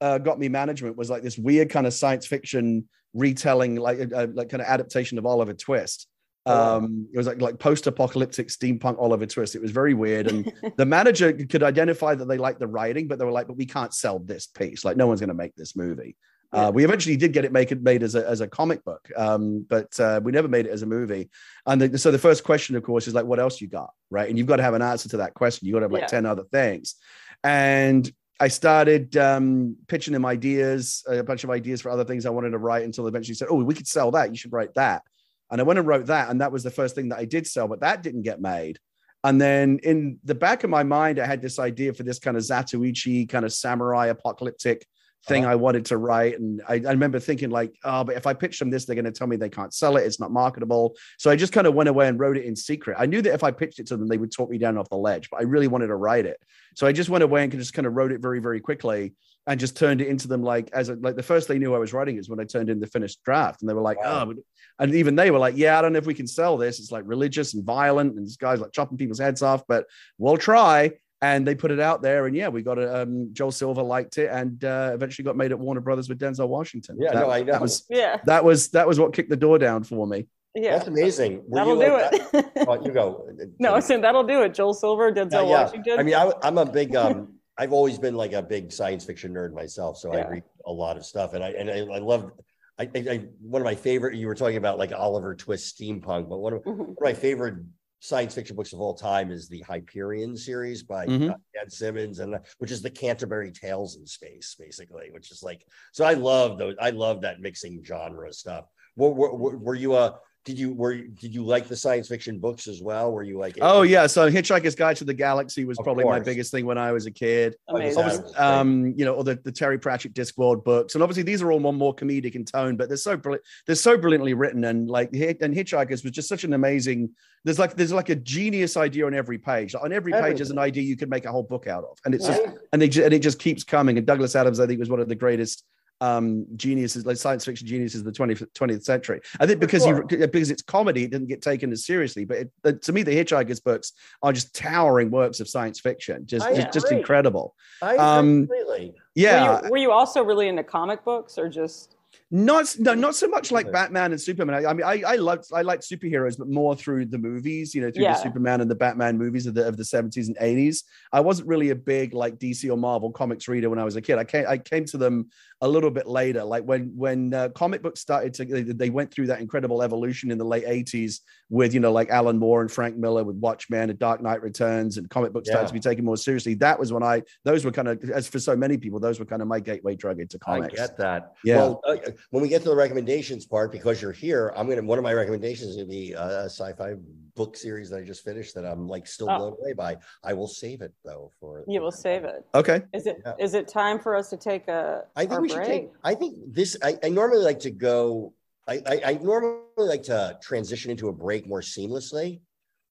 uh, 0.02 0.18
got 0.20 0.40
me 0.40 0.48
management 0.50 0.96
was 0.98 1.10
like 1.10 1.24
this 1.24 1.38
weird 1.38 1.70
kind 1.70 1.86
of 1.86 1.94
science 1.94 2.26
fiction 2.26 2.88
retelling, 3.14 3.76
like 3.76 4.00
uh, 4.14 4.28
like 4.34 4.50
kind 4.50 4.62
of 4.62 4.68
adaptation 4.68 5.18
of 5.18 5.26
Oliver 5.26 5.54
Twist. 5.54 6.08
Oh. 6.46 6.78
Um, 6.78 7.08
it 7.14 7.18
was 7.18 7.28
like 7.28 7.42
like 7.42 7.60
post-apocalyptic 7.60 8.48
steampunk 8.48 8.98
Oliver 8.98 9.26
Twist. 9.26 9.56
It 9.56 9.62
was 9.62 9.72
very 9.72 9.94
weird, 9.94 10.28
and 10.28 10.52
the 10.78 10.86
manager 10.86 11.34
could 11.34 11.64
identify 11.64 12.16
that 12.16 12.26
they 12.28 12.38
liked 12.38 12.60
the 12.60 12.68
writing, 12.68 13.08
but 13.08 13.20
they 13.20 13.26
were 13.26 13.32
like, 13.32 13.48
"But 13.48 13.58
we 13.58 13.66
can't 13.66 13.94
sell 13.94 14.20
this 14.20 14.48
piece. 14.48 14.86
Like, 14.86 14.98
no 14.98 15.06
one's 15.08 15.20
going 15.20 15.30
to 15.30 15.34
make 15.34 15.56
this 15.56 15.76
movie." 15.76 16.16
Yeah. 16.54 16.68
Uh, 16.68 16.72
we 16.72 16.84
eventually 16.84 17.16
did 17.16 17.34
get 17.34 17.46
it 17.46 17.52
make 17.52 17.72
it 17.72 17.84
made 17.84 18.02
as 18.02 18.16
a, 18.16 18.28
as 18.28 18.42
a 18.42 18.48
comic 18.48 18.84
book, 18.84 19.08
um, 19.16 19.66
but 19.70 20.00
uh, 20.00 20.20
we 20.24 20.32
never 20.32 20.48
made 20.48 20.66
it 20.66 20.72
as 20.72 20.82
a 20.82 20.88
movie. 20.88 21.30
And 21.68 21.80
the, 21.80 21.98
so 21.98 22.10
the 22.10 22.18
first 22.18 22.44
question, 22.44 22.76
of 22.76 22.82
course, 22.82 23.08
is 23.08 23.14
like, 23.14 23.26
what 23.26 23.40
else 23.40 23.62
you 23.62 23.68
got, 23.68 23.92
right? 24.10 24.28
And 24.28 24.38
you've 24.38 24.48
got 24.48 24.56
to 24.56 24.64
have 24.64 24.74
an 24.74 24.82
answer 24.82 25.10
to 25.10 25.18
that 25.18 25.36
question. 25.36 25.68
You 25.68 25.74
got 25.74 25.80
to 25.80 25.86
have 25.86 25.92
like 25.92 26.04
Yeah. 26.04 26.08
ten 26.08 26.26
other 26.26 26.46
things. 26.52 26.96
And 27.44 28.12
I 28.40 28.48
started 28.48 29.16
um, 29.18 29.76
pitching 29.88 30.14
them 30.14 30.26
ideas, 30.26 31.04
a 31.08 31.22
bunch 31.24 31.44
of 31.44 31.50
ideas 31.50 31.82
for 31.82 31.92
other 31.92 32.06
things 32.06 32.26
I 32.26 32.30
wanted 32.30 32.52
to 32.52 32.58
write 32.58 32.86
until 32.86 33.08
eventually 33.08 33.36
said, 33.36 33.50
"Oh, 33.52 33.64
we 33.64 33.76
could 33.76 33.88
sell 33.88 34.12
that. 34.12 34.30
You 34.32 34.38
should 34.38 34.54
write 34.54 34.74
that." 34.76 35.04
And 35.52 35.60
I 35.60 35.64
went 35.64 35.80
and 35.80 35.88
wrote 35.88 36.08
that, 36.08 36.30
and 36.30 36.42
that 36.42 36.52
was 36.52 36.64
the 36.64 36.72
first 36.72 36.96
thing 36.96 37.10
that 37.10 37.20
I 37.20 37.26
did 37.26 37.48
sell, 37.48 37.68
but 37.68 37.82
that 37.82 38.04
didn't 38.04 38.22
get 38.22 38.42
made. 38.42 38.80
And 39.24 39.40
then 39.40 39.80
in 39.84 40.20
the 40.24 40.36
back 40.36 40.64
of 40.64 40.70
my 40.70 40.84
mind, 40.84 41.20
I 41.20 41.26
had 41.26 41.42
this 41.42 41.60
idea 41.60 41.94
for 41.94 42.04
this 42.04 42.20
kind 42.20 42.38
of 42.38 42.44
Zatoichi 42.44 43.28
kind 43.28 43.44
of 43.44 43.52
samurai 43.52 44.08
apocalyptic 44.08 44.86
thing 45.28 45.44
Uh-huh. 45.44 45.54
I 45.54 45.56
wanted 45.56 45.86
to 45.88 45.98
write. 45.98 46.40
And 46.40 46.62
I, 46.68 46.76
I 46.76 46.92
remember 46.92 47.20
thinking 47.20 47.50
like, 47.50 47.74
oh, 47.84 48.04
but 48.04 48.16
if 48.16 48.26
I 48.26 48.34
pitch 48.34 48.60
them 48.60 48.70
this, 48.70 48.86
they're 48.86 48.96
going 48.96 49.06
to 49.06 49.12
tell 49.12 49.28
me 49.28 49.36
they 49.36 49.50
can't 49.50 49.74
sell 49.74 49.98
it. 49.98 50.02
It's 50.02 50.20
not 50.20 50.32
marketable. 50.32 50.96
So 51.18 51.30
I 51.30 51.36
just 51.36 51.54
kind 51.54 51.68
of 51.68 51.74
went 51.74 51.90
away 51.90 52.08
and 52.08 52.20
wrote 52.20 52.38
it 52.38 52.46
in 52.46 52.56
secret. 52.56 52.98
I 53.00 53.06
knew 53.06 53.22
that 53.22 53.34
if 53.34 53.44
I 53.44 53.52
pitched 53.52 53.80
it 53.80 53.88
to 53.88 53.98
them, 53.98 54.08
they 54.08 54.18
would 54.18 54.32
talk 54.32 54.50
me 54.50 54.58
down 54.58 54.78
off 54.78 54.90
the 54.90 54.98
ledge, 54.98 55.30
but 55.30 55.40
I 55.42 55.44
really 55.44 55.68
wanted 55.68 55.88
to 55.88 55.96
write 55.96 56.26
it. 56.26 56.38
So 56.76 56.88
I 56.88 56.92
just 56.94 57.10
went 57.10 57.24
away 57.24 57.44
and 57.44 57.52
just 57.52 57.74
kind 57.74 57.86
of 57.86 57.94
wrote 57.94 58.12
it 58.12 58.22
very, 58.22 58.40
very 58.40 58.60
quickly 58.62 59.14
and 59.48 59.60
just 59.60 59.76
turned 59.76 60.00
it 60.02 60.08
into 60.08 60.28
them 60.28 60.44
like 60.44 60.70
as 60.74 60.90
a, 60.90 60.96
like 60.96 61.16
the 61.16 61.24
first 61.24 61.48
they 61.48 61.58
knew 61.58 61.74
I 61.74 61.80
was 61.80 61.92
writing 61.92 62.18
is 62.18 62.30
when 62.30 62.40
I 62.40 62.44
turned 62.44 62.70
in 62.70 62.80
the 62.80 62.88
finished 62.88 63.24
draft. 63.24 63.62
And 63.62 63.70
they 63.70 63.74
were 63.74 63.82
like, 63.82 64.00
Wow. 64.00 64.30
oh, 64.30 64.36
and 64.78 64.94
even 64.96 65.16
they 65.16 65.32
were 65.32 65.40
like, 65.40 65.58
yeah, 65.58 65.78
I 65.78 65.82
don't 65.82 65.92
know 65.92 66.00
if 66.00 66.06
we 66.06 66.14
can 66.14 66.28
sell 66.28 66.56
this. 66.56 66.80
It's 66.80 66.92
like 66.92 67.04
religious 67.06 67.54
and 67.54 67.66
violent, 67.66 68.16
and 68.16 68.26
this 68.26 68.38
guy's 68.38 68.62
like 68.62 68.72
chopping 68.72 68.98
people's 68.98 69.20
heads 69.20 69.42
off, 69.42 69.64
but 69.68 69.86
we'll 70.18 70.38
try. 70.38 70.92
And 71.22 71.46
they 71.46 71.54
put 71.54 71.70
it 71.72 71.82
out 71.82 72.02
there, 72.02 72.28
and 72.28 72.36
yeah, 72.36 72.48
we 72.48 72.62
got 72.62 72.78
it. 72.78 72.88
Um, 72.88 73.30
Joel 73.34 73.52
Silver 73.52 73.82
liked 73.84 74.18
it, 74.18 74.30
and 74.32 74.64
uh, 74.64 74.92
eventually 74.94 75.26
got 75.26 75.36
made 75.36 75.52
at 75.52 75.60
Warner 75.60 75.82
Brothers 75.82 76.08
with 76.08 76.18
Denzel 76.18 76.48
Washington. 76.48 76.98
Yeah, 76.98 77.12
that, 77.12 77.20
no, 77.20 77.30
I 77.30 77.44
know. 77.44 77.52
That 77.52 77.62
was 77.62 77.86
yeah. 77.90 78.22
that 78.26 78.46
was 78.46 78.70
that 78.70 78.88
was 78.88 79.02
what 79.02 79.12
kicked 79.12 79.30
the 79.30 79.36
door 79.36 79.60
down 79.60 79.84
for 79.84 80.08
me. 80.08 80.28
Yeah. 80.56 80.78
That's 80.78 80.88
amazing. 80.88 81.44
Were 81.48 81.58
That'll 81.58 81.78
you 81.78 81.86
do 81.86 81.92
like 81.92 82.32
that- 82.32 82.52
it. 82.56 82.68
Oh, 82.68 82.86
you 82.86 82.92
go. 82.94 83.28
no, 83.60 83.76
I 83.76 83.82
said 83.82 84.02
that'll 84.02 84.24
do 84.24 84.44
it. 84.44 84.54
Joel 84.54 84.74
Silver, 84.74 85.12
Denzel 85.12 85.32
Yeah, 85.34 85.42
yeah. 85.42 85.64
Washington. 85.64 86.00
I 86.00 86.04
mean, 86.04 86.16
I, 86.16 86.32
I'm 86.42 86.58
a 86.58 86.66
big. 86.66 86.96
Um, 86.96 87.34
I've 87.58 87.74
always 87.74 88.00
been 88.00 88.16
like 88.16 88.32
a 88.32 88.42
big 88.42 88.72
science 88.72 89.04
fiction 89.04 89.34
nerd 89.34 89.54
myself, 89.54 89.98
so 89.98 90.14
Yeah. 90.16 90.22
I 90.26 90.30
read 90.30 90.44
a 90.66 90.72
lot 90.72 90.96
of 90.96 91.06
stuff, 91.06 91.34
and 91.34 91.44
I 91.44 91.50
and 91.50 91.70
I, 91.70 91.80
I 91.96 92.00
love. 92.00 92.32
I, 92.80 92.84
I, 92.96 93.00
I 93.12 93.18
one 93.42 93.62
of 93.62 93.66
my 93.66 93.76
favorite. 93.76 94.16
You 94.16 94.28
were 94.28 94.36
talking 94.36 94.56
about 94.56 94.78
like 94.78 94.94
Oliver 94.94 95.36
Twist 95.36 95.78
steampunk, 95.78 96.30
but 96.30 96.38
one 96.38 96.54
of, 96.54 96.64
Mhm. 96.64 96.78
one 96.78 96.90
of 96.92 96.98
my 97.02 97.14
favorite 97.14 97.56
science 98.00 98.34
fiction 98.34 98.56
books 98.56 98.74
of 98.74 98.80
all 98.80 98.94
time 98.94 99.30
is 99.32 99.50
the 99.50 99.62
Hyperion 99.62 100.36
series 100.36 100.84
by 100.84 101.06
Mhm. 101.06 101.32
uh, 101.32 101.38
Dan 101.54 101.70
Simmons, 101.70 102.20
and 102.20 102.36
uh, 102.36 102.40
which 102.60 102.72
is 102.72 102.82
the 102.82 102.90
Canterbury 102.90 103.52
Tales 103.52 103.98
in 103.98 104.06
space, 104.06 104.56
basically. 104.58 105.10
Which 105.12 105.32
is 105.32 105.44
like, 105.44 105.66
so 105.92 106.06
I 106.06 106.14
love 106.14 106.58
those. 106.58 106.76
I 106.80 106.92
love 106.92 107.22
that 107.22 107.42
mixing 107.42 107.84
genre 107.84 108.32
stuff. 108.32 108.66
Were, 108.96 109.12
were 109.12 109.58
were 109.58 109.76
you 109.76 109.96
a 109.96 110.20
did 110.46 110.58
you 110.58 110.74
were 110.74 110.96
did 110.96 111.34
you 111.36 111.44
like 111.44 111.68
the 111.68 111.76
science 111.76 112.08
fiction 112.08 112.40
books 112.40 112.68
as 112.68 112.82
well? 112.82 113.12
Were 113.12 113.24
you 113.24 113.38
like 113.38 113.58
Oh 113.62 113.82
yeah, 113.82 114.08
so 114.08 114.32
Hitchhiker's 114.32 114.76
Guide 114.76 114.96
to 114.98 115.04
the 115.04 115.14
Galaxy 115.14 115.66
was 115.66 115.78
Of 115.78 115.84
probably 115.84 116.06
my 116.06 116.20
biggest 116.20 116.52
thing 116.52 116.66
when 116.66 116.78
I 116.78 116.92
was 116.92 117.06
a 117.06 117.12
kid. 117.12 117.56
Amazing. 117.68 118.00
Obviously, 118.00 118.24
Obviously, 118.24 118.38
um, 118.38 118.94
you 118.96 119.06
know, 119.06 119.14
or 119.14 119.24
the, 119.24 119.36
the 119.44 119.52
Terry 119.52 119.78
Pratchett 119.78 120.14
Discworld 120.14 120.64
books, 120.64 120.96
and 120.96 121.04
obviously 121.04 121.24
these 121.24 121.42
are 121.42 121.52
all 121.52 121.60
more, 121.60 121.74
more 121.74 121.94
comedic 121.94 122.36
in 122.36 122.46
tone, 122.46 122.78
but 122.78 122.88
they're 122.88 122.98
so 122.98 123.18
brilliant, 123.18 123.44
they're 123.68 123.76
so 123.76 123.98
brilliantly 123.98 124.34
written, 124.34 124.64
and 124.64 124.90
like 124.90 125.10
and 125.14 125.54
Hitchhikers 125.54 126.04
was 126.04 126.12
just 126.12 126.30
such 126.30 126.44
an 126.44 126.54
amazing. 126.54 127.10
There's 127.44 127.60
like 127.60 127.76
there's 127.76 127.94
like 127.94 128.10
a 128.10 128.16
genius 128.16 128.78
idea 128.78 129.06
on 129.06 129.14
every 129.14 129.38
page. 129.38 129.74
Like, 129.74 129.84
on 129.84 129.94
every 129.94 130.14
page 130.14 130.42
is 130.42 130.52
an 130.52 130.58
idea 130.58 130.84
you 130.84 130.98
could 130.98 131.10
make 131.10 131.26
a 131.26 131.32
whole 131.32 131.44
book 131.44 131.68
out 131.68 131.84
of, 131.84 131.98
and 132.06 132.16
it's 132.16 132.26
just 132.26 132.42
and 132.74 132.82
they 132.82 132.90
ju- 132.90 133.04
and 133.04 133.14
it 133.14 133.20
just 133.20 133.40
keeps 133.40 133.64
coming. 133.64 133.98
And 133.98 134.08
Douglas 134.08 134.36
Adams, 134.36 134.60
I 134.60 134.68
think, 134.68 134.80
was 134.80 134.90
one 134.90 135.00
of 135.00 135.08
the 135.08 135.16
greatest 135.16 135.64
um 136.02 136.46
geniuses 136.56 137.06
like 137.06 137.18
science 137.18 137.44
fiction 137.44 137.68
geniuses 137.68 138.02
of 138.02 138.06
the 138.06 138.12
20th 138.12 138.46
20th 138.54 138.84
century. 138.84 139.20
I 139.40 139.46
think 139.46 139.60
because 139.60 139.86
you 139.86 140.04
because 140.04 140.50
it's 140.50 140.62
comedy 140.62 141.04
it 141.04 141.12
didn't 141.12 141.28
get 141.28 141.42
taken 141.42 141.72
as 141.72 141.86
seriously 141.86 142.26
but 142.26 142.48
it, 142.64 142.82
to 142.84 142.94
me 142.94 143.04
the 143.04 143.12
hitchhikers 143.12 143.64
books 143.64 143.94
are 144.24 144.32
just 144.32 144.56
towering 144.56 145.12
works 145.12 145.40
of 145.40 145.50
science 145.50 145.80
fiction. 145.80 146.26
Just 146.26 146.48
just, 146.56 146.72
just 146.72 146.92
incredible. 146.92 147.56
I 147.82 147.98
Um, 147.98 148.48
completely. 148.48 148.94
yeah. 149.16 149.62
Were 149.62 149.66
you, 149.66 149.72
were 149.72 149.78
you 149.78 149.92
also 149.92 150.24
really 150.24 150.48
into 150.48 150.64
comic 150.64 151.04
books 151.04 151.38
or 151.38 151.50
just? 151.50 151.96
Not 152.32 152.76
no 152.78 152.94
not 152.94 153.16
so 153.16 153.28
much 153.28 153.52
like 153.52 153.72
batman 153.72 154.12
and 154.12 154.22
superman 154.22 154.64
i, 154.64 154.70
I 154.70 154.74
mean 154.74 154.86
i 154.86 155.02
i 155.08 155.16
loved 155.16 155.46
i 155.52 155.64
liked 155.64 155.82
superheroes 155.82 156.38
but 156.38 156.48
more 156.48 156.76
through 156.76 157.06
the 157.08 157.18
movies 157.18 157.74
you 157.74 157.82
know 157.82 157.90
through 157.90 158.04
Yeah. 158.04 158.14
the 158.14 158.22
superman 158.22 158.62
and 158.62 158.70
the 158.70 158.76
batman 158.76 159.18
movies 159.18 159.48
of 159.48 159.56
the 159.56 159.68
of 159.68 159.78
the 159.78 159.84
70s 159.84 160.28
and 160.28 160.38
80s 160.38 160.84
i 161.12 161.20
wasn't 161.20 161.48
really 161.48 161.72
a 161.72 161.76
big 161.76 162.14
like 162.14 162.38
dc 162.38 162.70
or 162.72 162.78
marvel 162.78 163.12
comics 163.12 163.48
reader 163.48 163.70
when 163.70 163.80
i 163.80 163.84
was 163.84 163.96
a 163.96 164.02
kid 164.02 164.20
i 164.20 164.24
came 164.24 164.46
i 164.48 164.60
came 164.60 164.86
to 164.86 164.98
them 164.98 165.28
a 165.62 165.68
little 165.68 165.90
bit 165.90 166.08
later 166.08 166.44
like 166.44 166.64
when 166.64 166.92
when 166.96 167.34
uh, 167.34 167.50
comic 167.50 167.82
books 167.82 168.00
started 168.00 168.34
to 168.36 168.46
they, 168.46 168.62
they 168.62 168.90
went 168.92 169.12
through 169.12 169.28
that 169.28 169.42
incredible 169.42 169.82
evolution 169.82 170.30
in 170.30 170.38
the 170.38 170.46
late 170.46 170.66
80s 170.66 171.22
with 171.50 171.74
you 171.74 171.80
know 171.80 171.92
like 171.92 172.12
alan 172.12 172.38
moore 172.38 172.62
and 172.62 172.72
frank 172.72 172.96
miller 172.96 173.24
with 173.24 173.38
watchmen 173.38 173.90
and 173.90 173.98
dark 173.98 174.22
knight 174.22 174.44
returns 174.44 174.98
and 174.98 175.10
comic 175.10 175.34
books 175.34 175.50
started 175.50 175.68
to 175.68 175.74
be 175.74 175.80
taken 175.80 176.06
more 176.06 176.16
seriously 176.16 176.54
that 176.54 176.80
was 176.80 176.94
when 176.94 177.02
i 177.02 177.24
those 177.44 177.66
were 177.66 177.72
kind 177.72 177.88
of 177.88 178.02
as 178.12 178.28
for 178.28 178.38
so 178.40 178.56
many 178.56 178.78
people 178.78 179.00
those 179.00 179.20
were 179.20 179.26
kind 179.26 179.42
of 179.42 179.48
my 179.48 179.60
gateway 179.60 179.96
drug 179.96 180.20
into 180.20 180.38
comics. 180.38 180.74
I 180.74 180.78
comics 180.78 180.90
get 180.90 180.98
that. 180.98 181.34
Yeah. 181.44 181.58
Well, 181.58 181.82
uh, 181.88 181.98
when 182.32 182.42
we 182.44 182.50
get 182.50 182.62
to 182.64 182.70
the 182.70 182.76
recommendations 182.76 183.46
part, 183.46 183.72
because 183.72 184.02
you're 184.02 184.12
here, 184.12 184.54
I'm 184.56 184.68
gonna. 184.70 184.84
One 184.84 184.98
of 184.98 185.04
my 185.04 185.14
recommendations 185.14 185.72
is 185.72 185.76
gonna 185.78 185.88
be 185.88 186.14
a, 186.14 186.42
a 186.42 186.46
sci-fi 186.46 186.96
book 187.36 187.56
series 187.56 187.90
that 187.90 187.98
I 188.00 188.04
just 188.04 188.24
finished 188.24 188.54
that 188.56 188.66
I'm 188.66 188.88
like 188.88 189.08
still 189.08 189.30
Oh. 189.30 189.38
blown 189.38 189.54
away 189.54 189.74
by. 189.74 189.98
I 190.24 190.34
will 190.34 190.48
save 190.48 190.82
it 190.82 190.94
though 191.06 191.32
for. 191.40 191.64
You 191.68 191.82
will 191.82 191.92
save 191.92 192.24
it. 192.24 192.46
okay 192.54 192.82
Is 192.94 193.08
it? 193.08 193.18
Yeah. 193.26 193.34
Is 193.40 193.54
it 193.54 193.68
time 193.68 194.00
for 194.00 194.16
us 194.16 194.30
to 194.32 194.38
take 194.38 194.68
a? 194.68 195.04
I 195.16 195.22
think 195.22 195.32
our 195.34 195.42
we 195.42 195.50
should 195.50 195.64
take. 195.66 195.92
I 196.04 196.16
think 196.16 196.36
this. 196.48 196.78
I, 196.84 196.98
I 197.04 197.10
normally 197.10 197.44
like 197.44 197.60
to 197.62 197.72
go. 197.72 198.34
I, 198.68 198.82
I, 198.86 199.02
I 199.06 199.14
normally 199.14 199.62
like 199.78 200.04
to 200.04 200.38
transition 200.42 200.92
into 200.92 201.08
a 201.08 201.14
break 201.14 201.48
more 201.48 201.62
seamlessly. 201.62 202.42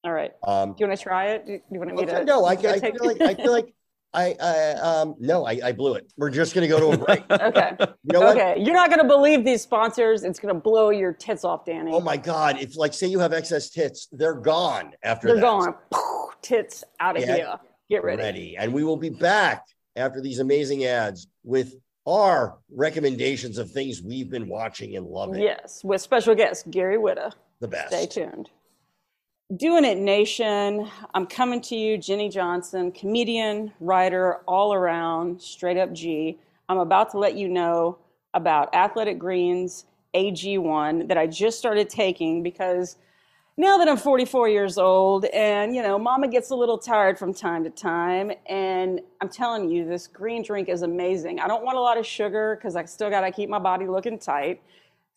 All 0.04 0.12
right. 0.12 0.32
Um, 0.44 0.70
Do 0.70 0.76
you 0.80 0.86
want 0.88 0.98
to 0.98 1.02
try 1.02 1.26
it? 1.30 1.46
Do 1.46 1.52
you 1.52 1.78
want 1.78 1.94
me 1.94 2.02
okay, 2.02 2.20
to? 2.20 2.24
no, 2.24 2.44
I, 2.44 2.52
I 2.52 2.56
to 2.56 2.80
feel 2.80 3.04
like 3.04 3.20
I 3.20 3.34
feel 3.34 3.52
like 3.58 3.74
I, 4.14 4.34
I 4.40 4.70
um 4.74 5.14
no, 5.18 5.46
I, 5.46 5.60
I 5.62 5.72
blew 5.72 5.94
it. 5.94 6.10
We're 6.16 6.30
just 6.30 6.54
gonna 6.54 6.68
go 6.68 6.80
to 6.80 7.02
a 7.02 7.04
break. 7.04 7.24
Okay. 7.30 7.76
You 7.80 8.12
know 8.12 8.20
what? 8.20 8.36
Okay. 8.36 8.60
You're 8.60 8.74
not 8.74 8.88
going 8.88 9.00
to 9.00 9.06
believe 9.06 9.44
these 9.44 9.62
sponsors. 9.62 10.24
It's 10.24 10.38
going 10.40 10.54
to 10.54 10.60
blow 10.60 10.90
your 10.90 11.12
tits 11.12 11.44
off, 11.44 11.64
Danny. 11.64 11.90
Oh 11.92 12.00
my 12.00 12.16
god! 12.16 12.58
If 12.58 12.76
like 12.76 12.94
say 12.94 13.06
you 13.06 13.18
have 13.18 13.32
excess 13.32 13.70
tits, 13.70 14.08
they're 14.12 14.34
gone 14.34 14.92
after 15.02 15.28
They're 15.28 15.36
that. 15.36 15.42
gone. 15.42 15.74
Tits 16.42 16.84
out 17.00 17.16
of 17.16 17.24
here. 17.24 17.56
Get 17.90 18.02
ready. 18.04 18.22
ready. 18.22 18.56
And 18.58 18.72
we 18.72 18.82
will 18.84 18.96
be 18.96 19.10
back 19.10 19.64
after 19.96 20.20
these 20.20 20.38
amazing 20.38 20.84
ads 20.84 21.26
with 21.44 21.74
our 22.06 22.58
recommendations 22.74 23.58
of 23.58 23.70
things 23.70 24.02
we've 24.02 24.30
been 24.30 24.48
watching 24.48 24.96
and 24.96 25.06
loving. 25.06 25.40
Yes, 25.42 25.82
with 25.84 26.00
special 26.00 26.34
guest 26.34 26.70
Gary 26.70 26.96
Whitta. 26.96 27.32
The 27.60 27.68
best. 27.68 27.88
Stay 27.88 28.06
tuned. 28.06 28.50
Doing 29.56 29.86
It 29.86 29.96
Nation, 29.96 30.90
I'm 31.14 31.26
coming 31.26 31.62
to 31.62 31.74
you, 31.74 31.96
Jenny 31.96 32.28
Johnson, 32.28 32.92
comedian, 32.92 33.72
writer, 33.80 34.40
all 34.46 34.74
around, 34.74 35.40
straight 35.40 35.78
up 35.78 35.90
G. 35.94 36.38
I'm 36.68 36.76
about 36.76 37.10
to 37.12 37.18
let 37.18 37.34
you 37.34 37.48
know 37.48 37.96
about 38.34 38.74
Athletic 38.74 39.18
Greens 39.18 39.86
AG1 40.14 41.08
that 41.08 41.16
I 41.16 41.26
just 41.26 41.58
started 41.58 41.88
taking 41.88 42.42
because 42.42 42.96
now 43.56 43.78
that 43.78 43.88
I'm 43.88 43.96
44 43.96 44.50
years 44.50 44.76
old 44.76 45.24
and, 45.24 45.74
you 45.74 45.82
know, 45.82 45.98
mama 45.98 46.28
gets 46.28 46.50
a 46.50 46.54
little 46.54 46.76
tired 46.76 47.18
from 47.18 47.32
time 47.32 47.64
to 47.64 47.70
time. 47.70 48.30
And 48.50 49.00
I'm 49.22 49.30
telling 49.30 49.70
you, 49.70 49.88
this 49.88 50.06
green 50.06 50.42
drink 50.42 50.68
is 50.68 50.82
amazing. 50.82 51.40
I 51.40 51.48
don't 51.48 51.64
want 51.64 51.78
a 51.78 51.80
lot 51.80 51.96
of 51.96 52.04
sugar 52.04 52.56
because 52.56 52.76
I 52.76 52.84
still 52.84 53.08
got 53.08 53.22
to 53.22 53.32
keep 53.32 53.48
my 53.48 53.58
body 53.58 53.86
looking 53.86 54.18
tight. 54.18 54.60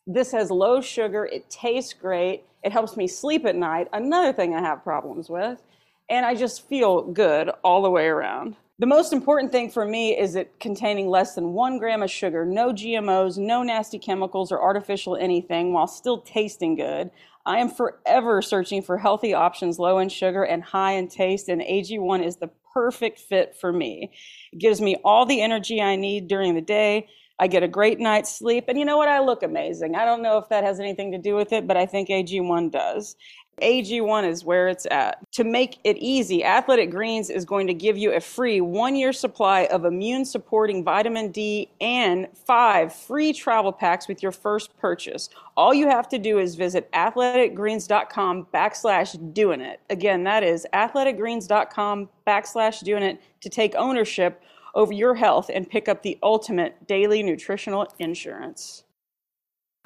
This 0.07 0.31
has 0.31 0.49
low 0.49 0.79
sugar. 0.79 1.25
It 1.25 1.49
tastes 1.49 1.91
great. 1.91 2.45
It 2.63 2.71
helps 2.71 2.95
me 2.97 3.07
sleep 3.07 3.45
at 3.45 3.55
night. 3.55 3.87
Another 3.93 4.33
thing 4.33 4.53
I 4.55 4.61
have 4.61 4.83
problems 4.83 5.29
with. 5.29 5.61
And 6.09 6.25
I 6.25 6.35
just 6.35 6.67
feel 6.67 7.03
good 7.03 7.49
all 7.63 7.81
the 7.81 7.89
way 7.89 8.07
around. 8.07 8.55
The 8.79 8.87
most 8.87 9.13
important 9.13 9.51
thing 9.51 9.69
for 9.69 9.85
me 9.85 10.17
is 10.17 10.35
it 10.35 10.59
containing 10.59 11.07
less 11.07 11.35
than 11.35 11.53
one 11.53 11.77
gram 11.77 12.01
of 12.01 12.09
sugar, 12.09 12.45
no 12.45 12.73
GMOs, 12.73 13.37
no 13.37 13.61
nasty 13.61 13.99
chemicals 13.99 14.51
or 14.51 14.59
artificial 14.59 15.15
anything, 15.15 15.71
while 15.71 15.85
still 15.85 16.21
tasting 16.21 16.75
good. 16.75 17.11
I 17.45 17.59
am 17.59 17.69
forever 17.69 18.41
searching 18.41 18.81
for 18.81 18.97
healthy 18.97 19.35
options 19.35 19.77
low 19.77 19.99
in 19.99 20.09
sugar 20.09 20.43
and 20.43 20.63
high 20.63 20.93
in 20.93 21.09
taste, 21.09 21.47
and 21.47 21.61
AG1 21.61 22.25
is 22.25 22.37
the 22.37 22.49
perfect 22.73 23.19
fit 23.19 23.55
for 23.55 23.71
me. 23.71 24.11
It 24.51 24.57
gives 24.59 24.81
me 24.81 24.95
all 25.03 25.27
the 25.27 25.41
energy 25.41 25.79
I 25.79 25.95
need 25.95 26.27
during 26.27 26.55
the 26.55 26.61
day. 26.61 27.07
I 27.41 27.47
get 27.47 27.63
a 27.63 27.67
great 27.67 27.99
night's 27.99 28.33
sleep, 28.33 28.65
and 28.67 28.77
you 28.77 28.85
know 28.85 28.97
what? 28.97 29.07
I 29.07 29.19
look 29.19 29.41
amazing. 29.41 29.95
I 29.95 30.05
don't 30.05 30.21
know 30.21 30.37
if 30.37 30.47
that 30.49 30.63
has 30.63 30.79
anything 30.79 31.11
to 31.11 31.17
do 31.17 31.35
with 31.35 31.51
it, 31.51 31.65
but 31.65 31.75
I 31.75 31.87
think 31.87 32.09
AG1 32.09 32.71
does. 32.71 33.15
AG1 33.63 34.29
is 34.29 34.45
where 34.45 34.67
it's 34.67 34.85
at. 34.91 35.17
To 35.33 35.43
make 35.43 35.79
it 35.83 35.97
easy, 35.97 36.43
Athletic 36.43 36.91
Greens 36.91 37.31
is 37.31 37.43
going 37.43 37.65
to 37.65 37.73
give 37.73 37.97
you 37.97 38.13
a 38.13 38.19
free 38.19 38.61
one 38.61 38.95
year 38.95 39.11
supply 39.11 39.65
of 39.71 39.85
immune 39.85 40.23
supporting 40.23 40.83
vitamin 40.83 41.31
D 41.31 41.69
and 41.81 42.27
five 42.45 42.93
free 42.93 43.33
travel 43.33 43.71
packs 43.71 44.07
with 44.07 44.21
your 44.21 44.31
first 44.31 44.77
purchase. 44.77 45.29
All 45.57 45.73
you 45.73 45.87
have 45.89 46.07
to 46.09 46.19
do 46.19 46.37
is 46.37 46.53
visit 46.53 46.91
athleticgreens.com 46.91 48.47
backslash 48.53 49.33
doing 49.33 49.61
it. 49.61 49.79
Again, 49.89 50.23
that 50.25 50.43
is 50.43 50.67
athleticgreens.com 50.73 52.09
backslash 52.27 52.83
doing 52.83 53.01
it 53.01 53.19
to 53.41 53.49
take 53.49 53.73
ownership 53.75 54.43
over 54.75 54.93
your 54.93 55.15
health 55.15 55.49
and 55.53 55.69
pick 55.69 55.87
up 55.87 56.03
the 56.03 56.17
ultimate 56.23 56.87
daily 56.87 57.23
nutritional 57.23 57.87
insurance. 57.99 58.83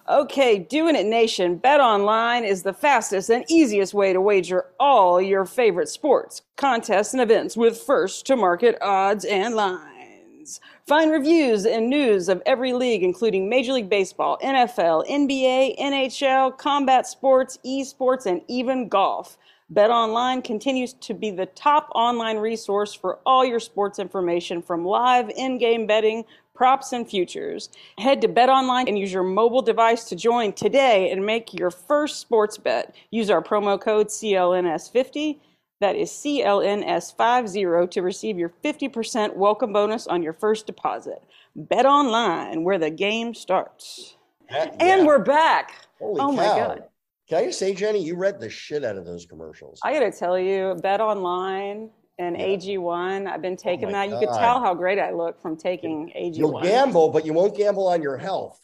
Okay, 0.07 0.59
Doing 0.59 0.95
It 0.95 1.07
Nation, 1.07 1.55
Bet 1.55 1.79
Online 1.79 2.43
is 2.43 2.61
the 2.61 2.73
fastest 2.73 3.31
and 3.31 3.43
easiest 3.49 3.95
way 3.95 4.13
to 4.13 4.21
wager 4.21 4.65
all 4.79 5.19
your 5.19 5.45
favorite 5.45 5.89
sports, 5.89 6.43
contests, 6.57 7.13
and 7.13 7.21
events 7.23 7.57
with 7.57 7.79
first 7.79 8.27
to 8.27 8.35
market 8.35 8.77
odds 8.81 9.25
and 9.25 9.55
lines. 9.55 10.61
Find 10.85 11.11
reviews 11.11 11.65
and 11.65 11.89
news 11.89 12.29
of 12.29 12.43
every 12.45 12.71
league, 12.71 13.01
including 13.01 13.49
Major 13.49 13.73
League 13.73 13.89
Baseball, 13.89 14.37
NFL, 14.43 15.09
NBA, 15.09 15.79
NHL, 15.79 16.55
combat 16.55 17.07
sports, 17.07 17.57
esports, 17.65 18.27
and 18.27 18.43
even 18.47 18.87
golf. 18.87 19.39
Bet 19.69 19.89
Online 19.89 20.43
continues 20.43 20.93
to 20.93 21.15
be 21.15 21.31
the 21.31 21.47
top 21.47 21.89
online 21.95 22.37
resource 22.37 22.93
for 22.93 23.19
all 23.25 23.43
your 23.43 23.59
sports 23.59 23.97
information 23.97 24.61
from 24.61 24.85
live 24.85 25.31
in 25.31 25.57
game 25.57 25.87
betting, 25.87 26.23
props, 26.53 26.93
and 26.93 27.09
futures. 27.09 27.69
Head 27.97 28.21
to 28.21 28.27
BetOnline 28.27 28.87
and 28.87 28.99
use 28.99 29.11
your 29.11 29.23
mobile 29.23 29.63
device 29.63 30.03
to 30.05 30.15
join 30.15 30.53
today 30.53 31.09
and 31.09 31.25
make 31.25 31.51
your 31.51 31.71
first 31.71 32.19
sports 32.19 32.59
bet. 32.59 32.95
Use 33.09 33.31
our 33.31 33.41
promo 33.41 33.81
code 33.81 34.09
CLNS50. 34.09 35.39
That 35.81 35.95
is 35.95 36.11
CLNS50 36.11 37.89
to 37.89 38.01
receive 38.03 38.37
your 38.37 38.53
50% 38.63 39.35
welcome 39.35 39.73
bonus 39.73 40.05
on 40.05 40.21
your 40.21 40.33
first 40.33 40.67
deposit. 40.67 41.23
Bet 41.55 41.87
Online, 41.87 42.63
where 42.63 42.77
the 42.77 42.91
game 42.91 43.33
starts. 43.33 44.15
Heck 44.45 44.73
And 44.79 45.01
yeah. 45.01 45.05
we're 45.05 45.23
back. 45.23 45.87
Holy 45.97 46.21
oh 46.21 46.31
my 46.31 46.43
cow. 46.45 46.67
God. 46.67 46.83
Can 47.27 47.39
I 47.39 47.45
just 47.45 47.57
say, 47.57 47.73
Jenny, 47.73 48.03
you 48.03 48.15
read 48.15 48.39
the 48.39 48.49
shit 48.49 48.83
out 48.83 48.97
of 48.97 49.05
those 49.05 49.25
commercials. 49.25 49.79
I 49.83 49.93
got 49.93 50.01
to 50.01 50.11
tell 50.11 50.37
you, 50.37 50.75
Bet 50.81 51.01
Online 51.01 51.89
and 52.19 52.37
Yeah. 52.37 52.45
AG1, 52.45 53.27
I've 53.27 53.41
been 53.41 53.53
oh 53.53 53.55
taking 53.55 53.91
my 53.91 54.07
that. 54.07 54.21
You 54.21 54.27
could 54.27 54.35
tell 54.35 54.59
how 54.59 54.75
great 54.75 54.99
I 54.99 55.11
look 55.11 55.41
from 55.41 55.57
taking 55.57 56.11
AG1. 56.15 56.35
You'll 56.35 56.61
gamble, 56.61 57.09
but 57.09 57.25
you 57.25 57.33
won't 57.33 57.57
gamble 57.57 57.87
on 57.87 58.01
your 58.01 58.17
health. 58.17 58.59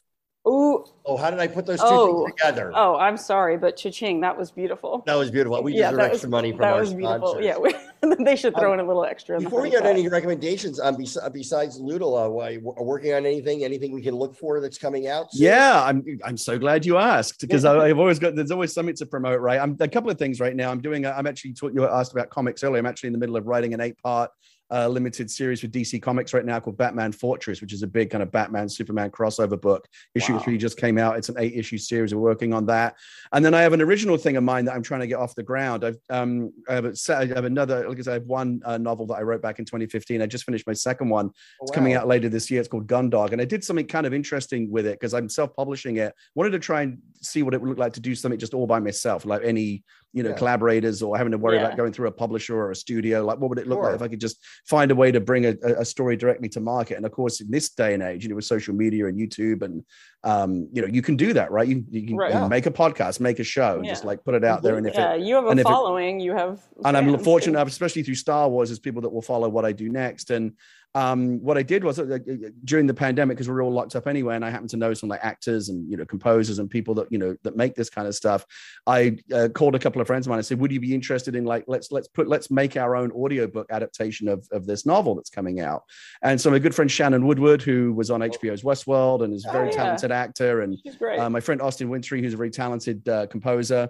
Ooh, 0.47 0.83
Oh, 1.05 1.17
how 1.17 1.29
did 1.29 1.39
I 1.39 1.47
put 1.47 1.65
those 1.65 1.79
two 1.79 1.85
Oh. 1.87 2.25
things 2.25 2.35
together? 2.39 2.71
oh, 2.75 2.95
I'm 2.97 3.17
sorry, 3.17 3.57
but 3.57 3.75
cha-ching, 3.77 4.21
that 4.21 4.35
was 4.37 4.49
beautiful. 4.51 5.03
That 5.05 5.15
was 5.15 5.29
beautiful. 5.29 5.61
We 5.61 5.73
deserve 5.73 5.95
that 5.97 6.11
extra 6.11 6.27
was, 6.27 6.31
money 6.31 6.51
from 6.51 6.61
that 6.61 6.73
our 6.73 6.79
was 6.79 6.93
beautiful. 6.93 7.27
sponsors. 7.29 7.45
Yeah, 7.45 7.57
we, 7.57 8.23
they 8.25 8.35
should 8.35 8.55
throw 8.57 8.73
Um, 8.73 8.79
in 8.79 8.85
a 8.85 8.87
little 8.87 9.05
extra. 9.05 9.39
Before 9.39 9.61
we 9.61 9.69
honey 9.69 9.81
get 9.81 9.89
any 9.91 10.07
recommendations, 10.07 10.79
um, 10.79 10.97
bes- 10.97 11.17
besides 11.31 11.79
Loodle, 11.79 12.25
uh, 12.25 12.29
why- 12.29 12.55
are 12.77 12.83
working 12.83 13.13
on 13.13 13.25
anything? 13.25 13.63
Anything 13.63 13.91
we 13.93 14.01
can 14.01 14.15
look 14.15 14.35
for 14.35 14.59
that's 14.61 14.77
coming 14.79 15.07
out? 15.07 15.31
soon? 15.31 15.45
Yeah, 15.45 15.83
I'm 15.83 16.03
I'm 16.23 16.37
so 16.37 16.57
glad 16.57 16.85
you 16.87 16.97
asked 16.97 17.41
because 17.41 17.63
I- 17.65 17.77
I've 17.87 17.99
always 17.99 18.17
got 18.17 18.35
there's 18.35 18.51
always 18.51 18.73
something 18.73 18.95
to 18.95 19.05
promote, 19.05 19.39
right? 19.41 19.59
I'm 19.59 19.77
a 19.79 19.87
couple 19.87 20.09
of 20.09 20.17
things 20.17 20.39
right 20.39 20.55
now. 20.55 20.71
I'm 20.71 20.81
doing. 20.81 21.05
A, 21.05 21.11
I'm 21.11 21.27
actually 21.27 21.53
taught 21.53 21.73
you 21.73 21.81
were 21.81 21.93
asked 21.93 22.13
about 22.13 22.29
comics 22.31 22.63
earlier. 22.63 22.79
I'm 22.79 22.85
actually 22.87 23.07
in 23.07 23.13
the 23.13 23.19
middle 23.19 23.35
of 23.37 23.45
writing 23.45 23.73
an 23.75 23.81
eight 23.81 23.97
part 24.01 24.31
uh, 24.71 24.87
limited 24.87 25.29
series 25.29 25.61
with 25.61 25.71
DC 25.71 26.01
Comics 26.01 26.33
right 26.33 26.45
now 26.45 26.59
called 26.59 26.77
Batman 26.77 27.11
Fortress, 27.11 27.61
which 27.61 27.73
is 27.73 27.83
a 27.83 27.87
big 27.87 28.09
kind 28.09 28.21
of 28.23 28.31
Batman 28.31 28.69
Superman 28.69 29.11
crossover 29.11 29.59
book. 29.59 29.87
Issue 30.15 30.33
Wow. 30.33 30.39
three 30.39 30.57
just 30.57 30.77
came 30.77 30.97
out. 30.97 31.17
It's 31.17 31.29
an 31.29 31.35
eight 31.39 31.53
issue 31.55 31.77
series. 31.77 32.13
We're 32.15 32.21
working 32.21 32.53
on 32.53 32.65
that, 32.67 32.95
and 33.33 33.43
then 33.43 33.53
I 33.53 33.61
have 33.61 33.73
an 33.73 33.81
original 33.81 34.17
thing 34.17 34.37
of 34.37 34.43
mine 34.43 34.65
that 34.65 34.73
I'm 34.75 34.83
trying 34.83 35.01
to 35.01 35.07
get 35.07 35.15
off 35.17 35.35
the 35.35 35.43
ground. 35.43 35.83
I've 35.83 35.97
um 36.09 36.53
I 36.69 36.73
have, 36.75 36.85
a, 36.85 36.95
se- 36.95 37.13
I 37.15 37.25
have 37.27 37.45
another. 37.45 37.87
Like 37.89 37.99
I 37.99 38.01
said, 38.01 38.11
I 38.11 38.13
have 38.15 38.25
one 38.25 38.61
uh, 38.65 38.77
novel 38.77 39.05
that 39.07 39.15
I 39.15 39.21
wrote 39.23 39.41
back 39.41 39.59
in 39.59 39.65
2015. 39.65 40.21
I 40.21 40.25
just 40.25 40.45
finished 40.45 40.65
my 40.67 40.73
second 40.73 41.09
one. 41.09 41.27
Oh, 41.27 41.63
It's 41.63 41.71
coming 41.71 41.93
out 41.93 42.07
later 42.07 42.29
this 42.29 42.49
year. 42.49 42.59
It's 42.61 42.69
called 42.69 42.87
Gundog, 42.87 43.33
and 43.33 43.41
I 43.41 43.45
did 43.45 43.63
something 43.63 43.87
kind 43.87 44.05
of 44.05 44.13
interesting 44.13 44.71
with 44.71 44.85
it 44.85 44.99
because 44.99 45.13
I'm 45.13 45.27
self-publishing 45.29 45.97
it. 45.97 46.13
Wanted 46.35 46.51
to 46.51 46.59
try 46.59 46.83
and 46.83 46.99
see 47.21 47.43
what 47.43 47.53
it 47.53 47.61
would 47.61 47.69
look 47.69 47.77
like 47.77 47.93
to 47.93 47.99
do 47.99 48.15
something 48.15 48.39
just 48.39 48.53
all 48.53 48.67
by 48.67 48.79
myself, 48.79 49.25
like 49.25 49.41
any 49.43 49.83
you 50.13 50.23
know 50.23 50.29
Yeah. 50.31 50.35
collaborators 50.35 51.01
or 51.01 51.17
having 51.17 51.31
to 51.31 51.37
worry 51.37 51.55
Yeah. 51.57 51.65
about 51.65 51.77
going 51.77 51.93
through 51.93 52.07
a 52.07 52.11
publisher 52.11 52.55
or 52.57 52.71
a 52.71 52.75
studio. 52.75 53.23
Like, 53.23 53.39
what 53.39 53.49
would 53.49 53.59
it 53.59 53.67
look 53.67 53.77
Sure. 53.77 53.85
like 53.85 53.95
if 53.95 54.01
I 54.01 54.07
could 54.09 54.19
just 54.19 54.37
find 54.65 54.91
a 54.91 54.95
way 54.95 55.11
to 55.11 55.19
bring 55.19 55.45
a, 55.45 55.55
a 55.63 55.81
a 55.81 55.85
story 55.85 56.15
directly 56.17 56.49
to 56.49 56.59
market? 56.59 56.97
And 56.97 57.05
of 57.05 57.11
course, 57.11 57.39
in 57.41 57.49
this 57.49 57.69
day 57.69 57.93
and 57.93 58.03
age, 58.03 58.23
you 58.23 58.29
know, 58.29 58.35
with 58.35 58.45
social 58.45 58.73
media 58.75 59.05
and 59.07 59.17
YouTube, 59.17 59.61
and 59.63 59.83
um, 60.23 60.67
you 60.71 60.81
know, 60.83 60.87
you 60.87 61.01
can 61.01 61.15
do 61.15 61.33
that, 61.33 61.51
right? 61.51 61.67
You, 61.67 61.83
you 61.89 62.05
can 62.07 62.15
Right. 62.17 62.33
you 62.33 62.47
make 62.47 62.65
a 62.67 62.71
podcast, 62.71 63.19
make 63.19 63.39
a 63.39 63.43
show, 63.43 63.77
and 63.79 63.85
just 63.87 64.05
like 64.05 64.23
put 64.23 64.35
it 64.35 64.43
out 64.43 64.61
there, 64.61 64.75
and 64.77 64.85
if 64.85 64.93
yeah, 64.93 65.13
it 65.13 65.21
you 65.21 65.33
have 65.35 65.45
a 65.45 65.49
and 65.49 65.59
if 65.59 65.65
it- 65.65 65.69
following. 65.69 66.19
you 66.19 66.33
have. 66.33 66.59
and 66.85 66.95
I'm 66.97 67.17
fortunate 67.19 67.59
too. 67.59 67.67
especially 67.67 68.03
through 68.03 68.15
Star 68.15 68.47
Wars, 68.49 68.69
as 68.69 68.77
people 68.79 69.01
that 69.01 69.09
will 69.09 69.21
follow 69.23 69.49
what 69.49 69.65
I 69.65 69.71
do 69.71 69.89
next. 69.89 70.29
And 70.29 70.53
um, 70.93 71.41
what 71.41 71.57
I 71.57 71.63
did 71.63 71.83
was 71.85 71.99
uh, 71.99 72.03
uh, 72.03 72.49
during 72.65 72.85
the 72.85 72.93
pandemic, 72.93 73.37
because 73.37 73.47
we 73.47 73.53
are 73.55 73.61
all 73.61 73.71
locked 73.71 73.95
up 73.95 74.07
anyway, 74.07 74.35
and 74.35 74.43
I 74.43 74.49
happened 74.49 74.71
to 74.71 74.77
know 74.77 74.93
some 74.93 75.07
like 75.07 75.23
actors 75.23 75.69
and 75.69 75.89
you 75.89 75.95
know 75.95 76.03
composers 76.05 76.59
and 76.59 76.69
people 76.69 76.93
that 76.95 77.09
you 77.11 77.17
know 77.17 77.35
that 77.43 77.55
make 77.55 77.75
this 77.75 77.89
kind 77.89 78.07
of 78.07 78.15
stuff. 78.15 78.45
I 78.85 79.17
uh, 79.33 79.47
called 79.53 79.75
a 79.75 79.79
couple 79.79 80.01
of 80.01 80.07
friends 80.07 80.27
of 80.27 80.31
mine 80.31 80.39
and 80.39 80.45
said, 80.45 80.59
"Would 80.59 80.71
you 80.71 80.81
be 80.81 80.93
interested 80.93 81.35
in 81.35 81.45
like 81.45 81.63
let's 81.67 81.91
let's 81.91 82.09
put 82.09 82.27
let's 82.27 82.51
make 82.51 82.75
our 82.75 82.95
own 82.95 83.11
audiobook 83.13 83.67
adaptation 83.71 84.27
of 84.27 84.45
of 84.51 84.65
this 84.67 84.85
novel 84.85 85.15
that's 85.15 85.29
coming 85.29 85.61
out?" 85.61 85.83
And 86.21 86.39
so 86.41 86.51
my 86.51 86.59
good 86.59 86.75
friend 86.75 86.91
Shannon 86.91 87.25
Woodward, 87.25 87.61
who 87.61 87.93
was 87.93 88.11
on 88.11 88.19
HBO's 88.19 88.63
Westworld 88.63 89.23
and 89.23 89.33
is 89.33 89.45
a 89.45 89.49
Oh, 89.49 89.53
very 89.53 89.69
yeah. 89.69 89.75
talented 89.77 90.11
actor, 90.11 90.61
and 90.61 90.77
uh, 91.19 91.29
my 91.29 91.39
friend 91.39 91.61
Austin 91.61 91.89
Wintory, 91.89 92.21
who's 92.21 92.33
a 92.33 92.37
very 92.37 92.51
talented 92.51 93.07
uh, 93.07 93.27
composer. 93.27 93.89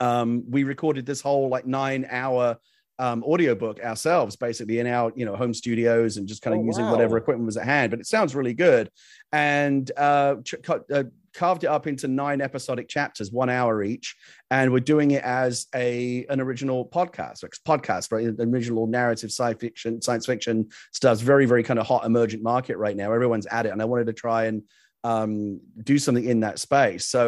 Um, 0.00 0.44
we 0.48 0.64
recorded 0.64 1.04
this 1.06 1.20
whole 1.20 1.48
like 1.48 1.66
nine 1.66 2.06
hour 2.10 2.56
um, 3.02 3.22
audiobook 3.24 3.76
ourselves, 3.90 4.36
basically 4.36 4.78
in 4.78 4.86
our 4.86 5.12
you 5.16 5.24
know 5.26 5.36
home 5.42 5.54
studios 5.62 6.16
and 6.16 6.28
just 6.28 6.42
kind 6.42 6.54
of 6.54 6.60
Oh, 6.60 6.64
using 6.70 6.84
wow. 6.84 6.92
whatever 6.92 7.16
equipment 7.16 7.46
was 7.46 7.56
at 7.56 7.64
hand. 7.64 7.90
But 7.90 8.00
it 8.00 8.06
sounds 8.06 8.34
really 8.34 8.54
good, 8.54 8.84
and 9.32 9.90
uh, 9.96 10.36
ch- 10.44 10.54
uh, 10.68 11.04
carved 11.34 11.64
it 11.64 11.68
up 11.76 11.86
into 11.86 12.06
nine 12.08 12.40
episodic 12.40 12.86
chapters, 12.88 13.32
one 13.32 13.50
hour 13.50 13.82
each, 13.82 14.14
and 14.50 14.70
we're 14.72 14.80
doing 14.94 15.10
it 15.12 15.24
as 15.24 15.66
a 15.74 16.24
an 16.28 16.40
original 16.40 16.80
podcast, 16.88 17.42
like 17.42 17.52
podcast, 17.66 18.12
right? 18.12 18.26
An 18.26 18.54
original 18.54 18.86
narrative 18.86 19.32
science 19.32 19.60
fiction, 19.60 20.00
science 20.00 20.26
fiction 20.26 20.68
stuff's 20.92 21.22
Very 21.22 21.46
very 21.46 21.64
kind 21.64 21.78
of 21.80 21.86
hot 21.86 22.04
emergent 22.04 22.42
market 22.42 22.76
right 22.76 22.96
now. 22.96 23.12
Everyone's 23.12 23.46
at 23.46 23.66
it, 23.66 23.72
and 23.72 23.82
I 23.82 23.86
wanted 23.86 24.06
to 24.06 24.12
try 24.12 24.44
and 24.44 24.62
um, 25.04 25.60
do 25.82 25.98
something 25.98 26.24
in 26.24 26.40
that 26.40 26.60
space. 26.60 27.04
So 27.08 27.24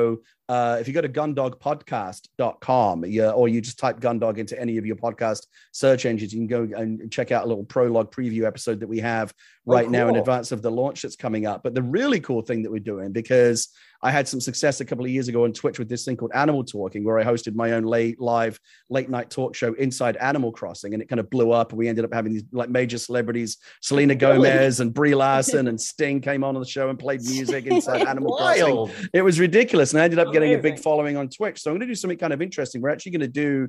uh, 0.48 0.76
if 0.80 0.86
you 0.86 0.92
go 0.92 1.00
to 1.00 1.08
gundogpodcast.com 1.08 3.04
yeah, 3.06 3.30
or 3.30 3.48
you 3.48 3.60
just 3.60 3.78
type 3.78 4.00
Gundog 4.00 4.38
into 4.38 4.60
any 4.60 4.76
of 4.76 4.84
your 4.84 4.96
podcast 4.96 5.46
search 5.72 6.04
engines, 6.04 6.34
you 6.34 6.40
can 6.40 6.46
go 6.46 6.76
and 6.76 7.10
check 7.10 7.32
out 7.32 7.44
a 7.44 7.46
little 7.46 7.64
prologue 7.64 8.10
preview 8.10 8.44
episode 8.44 8.80
that 8.80 8.88
we 8.88 9.00
have 9.00 9.32
right 9.66 9.82
oh, 9.82 9.84
cool. 9.84 9.92
now 9.92 10.08
in 10.08 10.16
advance 10.16 10.52
of 10.52 10.60
the 10.60 10.70
launch 10.70 11.02
that's 11.02 11.16
coming 11.16 11.46
up. 11.46 11.62
But 11.62 11.74
the 11.74 11.82
really 11.82 12.20
cool 12.20 12.42
thing 12.42 12.62
that 12.62 12.70
we're 12.70 12.80
doing, 12.80 13.12
because 13.12 13.68
I 14.04 14.10
had 14.10 14.28
some 14.28 14.40
success 14.40 14.80
a 14.80 14.84
couple 14.84 15.06
of 15.06 15.10
years 15.10 15.28
ago 15.28 15.44
on 15.44 15.54
Twitch 15.54 15.78
with 15.78 15.88
this 15.88 16.04
thing 16.04 16.18
called 16.18 16.32
Animal 16.34 16.62
Talking, 16.62 17.04
where 17.04 17.18
I 17.18 17.24
hosted 17.24 17.54
my 17.54 17.72
own 17.72 17.84
late 17.84 18.20
live 18.20 18.60
late 18.90 19.08
night 19.08 19.30
talk 19.30 19.54
show 19.54 19.72
inside 19.74 20.18
Animal 20.18 20.52
Crossing, 20.52 20.92
and 20.92 21.02
it 21.02 21.08
kind 21.08 21.20
of 21.20 21.30
blew 21.30 21.52
up. 21.52 21.70
And 21.70 21.78
we 21.78 21.88
ended 21.88 22.04
up 22.04 22.12
having 22.12 22.34
these 22.34 22.44
like 22.52 22.68
major 22.68 22.98
celebrities, 22.98 23.56
Selena 23.80 24.14
Gomez 24.14 24.80
and 24.80 24.92
Brie 24.92 25.14
Larson 25.14 25.68
and 25.68 25.80
Sting 25.80 26.20
came 26.20 26.44
on 26.44 26.52
the 26.52 26.66
show 26.66 26.90
and 26.90 26.98
played 26.98 27.22
music 27.22 27.64
inside 27.66 28.06
Animal 28.06 28.36
Crossing. 28.36 29.08
It 29.14 29.22
was 29.22 29.40
ridiculous, 29.40 29.94
and 29.94 30.02
I 30.02 30.04
ended 30.04 30.18
up 30.18 30.33
getting 30.34 30.54
a 30.54 30.58
big 30.58 30.78
following 30.78 31.16
on 31.16 31.28
Twitch. 31.28 31.62
So 31.62 31.70
I'm 31.70 31.74
going 31.74 31.80
to 31.80 31.86
do 31.86 31.94
something 31.94 32.18
kind 32.18 32.32
of 32.32 32.42
interesting. 32.42 32.80
We're 32.82 32.90
actually 32.90 33.12
going 33.12 33.20
to 33.20 33.28
do 33.28 33.68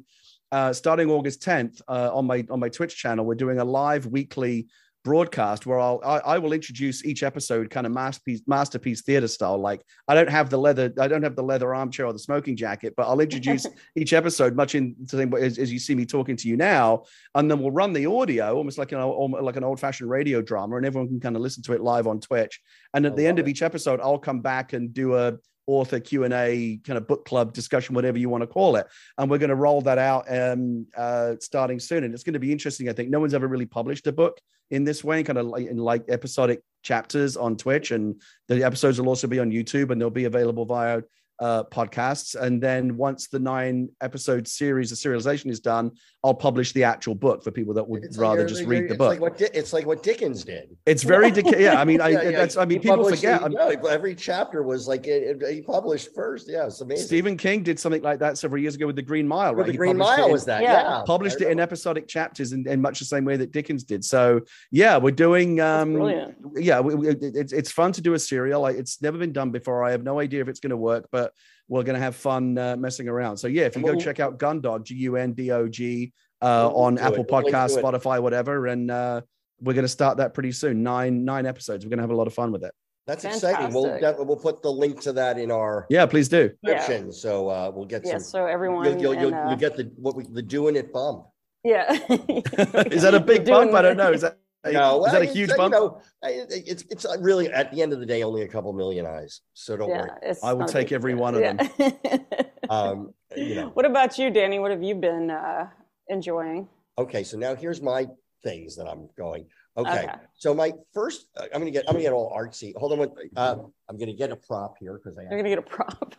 uh, 0.52 0.74
starting 0.74 1.10
August 1.10 1.42
10th 1.42 1.82
uh, 1.88 2.12
on 2.14 2.26
my 2.26 2.46
on 2.50 2.60
my 2.60 2.70
Twitch 2.70 2.96
channel. 2.98 3.26
We're 3.26 3.36
doing 3.36 3.60
a 3.60 3.66
live 3.66 4.06
weekly 4.06 4.68
broadcast 5.06 5.68
where 5.68 5.80
I'll 5.80 6.02
I, 6.04 6.18
I, 6.18 6.38
will 6.40 6.52
introduce 6.52 7.06
each 7.06 7.22
episode 7.22 7.70
kind 7.70 7.86
of 7.86 7.94
masterpiece 7.94 8.42
masterpiece 8.48 9.04
theater 9.04 9.28
style. 9.28 9.60
Like 9.60 9.82
I 10.08 10.16
don't 10.16 10.30
have 10.30 10.50
the 10.50 10.58
leather 10.58 10.92
I 11.00 11.08
don't 11.08 11.22
have 11.22 11.36
the 11.36 11.44
leather 11.44 11.76
armchair 11.76 12.08
or 12.08 12.14
the 12.14 12.20
smoking 12.20 12.58
jacket, 12.58 12.96
but 12.98 13.08
I'll 13.08 13.20
introduce 13.20 13.68
each 13.96 14.14
episode 14.14 14.56
much 14.56 14.74
in 14.74 14.96
to 15.10 15.22
as, 15.38 15.60
as 15.60 15.72
you 15.72 15.78
see 15.78 15.94
me 15.94 16.06
talking 16.06 16.36
to 16.38 16.48
you 16.48 16.58
now, 16.58 17.04
and 17.36 17.50
then 17.50 17.60
we'll 17.60 17.72
run 17.72 17.94
the 17.94 18.08
audio 18.08 18.56
almost 18.56 18.80
like 18.80 18.92
an 18.92 19.00
like 19.00 19.56
an 19.56 19.64
old 19.64 19.80
fashioned 19.80 20.10
radio 20.10 20.42
drama, 20.42 20.76
and 20.76 20.86
everyone 20.86 21.08
can 21.08 21.20
kind 21.20 21.36
of 21.36 21.42
listen 21.44 21.62
to 21.64 21.74
it 21.74 21.82
live 21.82 22.08
on 22.08 22.20
Twitch. 22.20 22.60
And 22.96 23.06
at 23.06 23.14
I 23.14 23.16
the 23.16 23.28
end 23.28 23.38
it. 23.38 23.44
of 23.44 23.48
each 23.48 23.62
episode, 23.62 24.02
I'll 24.02 24.18
come 24.18 24.42
back 24.42 24.74
and 24.74 24.92
do 24.92 25.16
a 25.16 25.38
author 25.68 26.00
q&a 26.00 26.80
kind 26.84 26.98
of 26.98 27.08
book 27.08 27.26
club 27.26 27.54
discussion 27.54 27.96
whatever 27.96 28.18
you 28.18 28.30
want 28.30 28.42
to 28.42 28.48
call 28.48 28.76
it. 28.76 28.88
And 29.18 29.30
we're 29.30 29.38
going 29.38 29.50
to 29.50 29.56
roll 29.56 29.82
that 29.82 29.98
out 29.98 30.26
um, 30.30 30.88
uh, 30.96 31.36
starting 31.40 31.80
soon. 31.80 32.04
And 32.04 32.14
it's 32.14 32.24
going 32.24 32.34
to 32.34 32.40
be 32.40 32.52
interesting 32.52 32.90
i 32.90 32.94
think. 32.94 33.10
No 33.10 33.20
one's 33.20 33.34
ever 33.34 33.48
really 33.48 33.66
published 33.66 34.08
a 34.08 34.12
book 34.12 34.40
in 34.72 34.84
this 34.84 35.04
way 35.04 35.24
kind 35.24 35.38
of 35.38 35.48
like 35.48 35.68
in 35.68 35.78
like 35.78 36.06
episodic 36.10 36.62
chapters 36.84 37.38
on 37.38 37.58
twitch. 37.58 37.92
And 37.92 38.22
the 38.48 38.64
episodes 38.64 39.00
will 39.00 39.10
also 39.10 39.28
be 39.28 39.40
on 39.40 39.52
youtube 39.52 39.92
and 39.92 40.00
they'll 40.00 40.10
be 40.10 40.26
available 40.26 40.66
via 40.66 41.02
uh, 41.40 41.64
podcasts. 41.66 42.36
And 42.36 42.62
then 42.62 42.98
once 42.98 43.28
the 43.28 43.40
nine 43.40 43.90
episode 44.02 44.48
series 44.48 44.92
of 44.92 44.98
serialization 44.98 45.50
is 45.50 45.60
done, 45.60 45.92
I'll 46.24 46.34
publish 46.34 46.72
the 46.72 46.84
actual 46.84 47.14
book 47.14 47.44
for 47.44 47.52
people 47.52 47.76
that 47.76 47.88
would 47.88 48.04
it's 48.04 48.18
rather 48.18 48.40
like, 48.40 48.48
just 48.48 48.64
read 48.64 48.90
the 48.90 48.96
book. 48.96 49.10
Like 49.10 49.20
what, 49.20 49.40
it's 49.40 49.74
like 49.74 49.86
what 49.86 50.02
Dickens 50.02 50.44
did. 50.44 50.76
It's 50.88 51.04
very 51.04 51.30
Dickens. 51.30 51.60
Yeah, 51.60 51.80
I 51.80 51.86
mean, 51.86 52.02
I, 52.02 52.10
yeah, 52.10 52.32
that's. 52.32 52.58
I 52.58 52.66
mean, 52.66 52.82
he 52.82 52.90
people 52.90 53.08
forget. 53.08 53.44
every 53.88 54.16
chapter 54.16 54.64
was 54.64 54.88
like 54.88 55.06
it, 55.06 55.42
it, 55.42 55.54
he 55.54 55.62
published 55.62 56.10
first. 56.16 56.50
Yeah, 56.50 56.66
it's 56.66 56.82
amazing. 56.82 57.06
Stephen 57.06 57.38
King 57.38 57.62
did 57.62 57.80
something 57.80 58.02
like 58.02 58.20
that 58.20 58.40
several 58.40 58.60
years 58.60 58.74
ago 58.74 58.88
with 58.88 58.96
the 58.96 59.04
Green 59.04 59.28
Mile. 59.28 59.54
Right, 59.54 59.68
the 59.68 59.74
he 59.74 59.78
Green 59.78 59.98
Mile 59.98 60.26
in, 60.26 60.32
was 60.32 60.46
that. 60.46 60.64
Yeah, 60.64 61.04
published 61.06 61.42
it 61.42 61.52
in 61.52 61.60
episodic 61.60 62.08
chapters 62.08 62.54
in, 62.54 62.68
in, 62.68 62.82
much 62.82 62.98
the 62.98 63.06
same 63.06 63.24
way 63.24 63.38
that 63.38 63.52
Dickens 63.52 63.84
did. 63.84 64.04
So 64.04 64.42
yeah, 64.72 64.98
we're 64.98 65.12
doing. 65.12 65.60
Um, 65.60 66.34
yeah, 66.56 66.80
we, 66.80 66.96
we, 66.96 67.10
it's 67.10 67.54
it's 67.54 67.72
fun 67.72 67.92
to 67.92 68.02
do 68.02 68.16
a 68.16 68.20
serial. 68.20 68.62
Like 68.62 68.78
it's 68.78 69.00
never 69.00 69.20
been 69.20 69.32
done 69.32 69.52
before. 69.52 69.84
I 69.84 69.92
have 69.92 70.04
no 70.04 70.20
idea 70.20 70.42
if 70.42 70.48
it's 70.48 70.60
going 70.60 70.72
to 70.72 70.78
work, 70.78 71.08
but 71.12 71.25
we're 71.68 71.84
going 71.84 71.96
to 71.96 72.02
have 72.02 72.16
fun 72.16 72.58
uh, 72.58 72.76
messing 72.76 73.08
around. 73.08 73.38
So 73.38 73.48
yeah, 73.48 73.64
if 73.64 73.76
you 73.76 73.84
go 73.84 73.96
check 73.96 74.20
out 74.20 74.38
Gundog, 74.38 74.84
G 74.84 74.96
U 74.96 75.16
N 75.16 75.34
D 75.34 75.52
O 75.52 75.68
G, 75.68 76.14
uh, 76.42 76.70
on 76.70 76.98
Apple 76.98 77.22
it. 77.22 77.28
Podcast, 77.28 77.82
Spotify, 77.82 78.22
whatever, 78.22 78.68
and 78.68 78.92
uh, 78.92 79.22
we're 79.62 79.74
going 79.74 79.84
to 79.84 79.90
start 79.90 80.18
that 80.18 80.34
pretty 80.34 80.52
soon. 80.52 80.84
Nine 80.84 81.26
nine 81.26 81.46
episodes. 81.46 81.86
We're 81.86 81.90
going 81.90 81.98
to 81.98 82.04
have 82.04 82.12
a 82.12 82.16
lot 82.16 82.28
of 82.28 82.34
fun 82.34 82.52
with 82.52 82.64
it. 82.64 82.74
That's 83.08 83.24
Fantastic. 83.24 83.52
exciting. 83.52 83.74
We'll 83.74 84.26
we'll 84.26 84.38
put 84.38 84.64
the 84.64 84.72
link 84.72 85.00
to 85.02 85.14
that 85.14 85.38
in 85.38 85.52
our 85.52 85.86
yeah, 85.90 86.06
please 86.06 86.28
do. 86.28 86.52
Description. 86.64 87.06
Yeah. 87.06 87.12
So 87.12 87.50
uh, 87.50 87.72
we'll 87.74 87.86
get 87.86 88.04
yeah, 88.06 88.14
some. 88.14 88.22
So 88.22 88.46
everyone, 88.48 88.86
you'll, 88.86 89.02
you'll, 89.02 89.16
you'll, 89.16 89.36
uh, 89.36 89.50
you'll, 89.50 89.60
get 89.60 89.78
the 89.78 89.92
what 89.98 90.16
we 90.16 90.24
the 90.24 90.42
doing 90.42 90.76
it 90.76 90.92
bump. 90.92 91.26
Yeah. 91.64 91.92
Is 92.10 93.04
that 93.04 93.14
a 93.14 93.20
big 93.20 93.46
bump? 93.46 93.74
I 93.74 93.82
don't 93.82 93.98
know. 93.98 94.12
Is 94.12 94.22
that 94.22 94.38
no, 94.72 95.06
is 95.06 95.12
that 95.12 95.22
a 95.22 95.26
huge 95.26 95.56
bump? 95.56 95.74
You 95.74 95.80
know, 95.80 96.02
it's 96.24 96.84
it's 96.90 97.06
really 97.20 97.52
at 97.52 97.72
the 97.72 97.82
end 97.82 97.94
of 97.94 98.00
the 98.00 98.06
day 98.06 98.24
only 98.24 98.44
a 98.44 98.48
couple 98.48 98.72
million 98.74 99.06
eyes. 99.06 99.42
So 99.54 99.78
don't 99.78 99.90
yeah, 99.90 100.02
worry. 100.02 100.36
I 100.44 100.54
will 100.54 100.66
take 100.66 100.92
every 100.92 101.16
one 101.16 101.36
of 101.36 101.42
yeah. 101.42 101.54
them. 101.54 102.26
um, 102.70 103.14
you 103.36 103.56
know. 103.56 103.70
What 103.70 103.86
about 103.86 104.18
you, 104.18 104.30
Danny? 104.30 104.60
What 104.60 104.72
have 104.72 104.84
you 104.84 104.96
been 104.96 105.32
uh, 105.32 105.68
enjoying? 106.08 106.68
Okay, 106.98 107.24
so 107.24 107.38
now 107.38 107.56
here's 107.56 107.82
my 107.82 108.08
things 108.44 108.76
that 108.78 108.88
I'm 108.88 109.10
going. 109.18 109.48
Okay, 109.78 110.04
okay. 110.04 110.14
so 110.38 110.54
my 110.54 110.72
first, 110.94 111.28
uh, 111.36 111.44
I'm 111.54 111.60
gonna 111.60 111.72
get, 111.72 111.84
I'm 111.88 111.94
gonna 111.94 112.04
get 112.04 112.14
all 112.14 112.34
artsy. 112.36 112.74
Hold 112.78 112.94
on, 112.94 113.12
uh, 113.36 113.56
I'm 113.90 113.98
gonna 113.98 114.14
get 114.14 114.32
a 114.32 114.36
prop 114.36 114.76
here 114.80 114.94
because 114.94 115.18
I. 115.18 115.24
I'm 115.24 115.32
gonna 115.32 115.50
get 115.50 115.60
a 115.60 115.62
prop. 115.62 116.16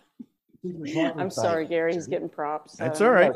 I'm 1.19 1.31
sorry, 1.31 1.67
Gary. 1.67 1.95
He's 1.95 2.07
getting 2.07 2.29
props. 2.29 2.77
That's 2.77 3.01
all 3.01 3.11
right. 3.11 3.33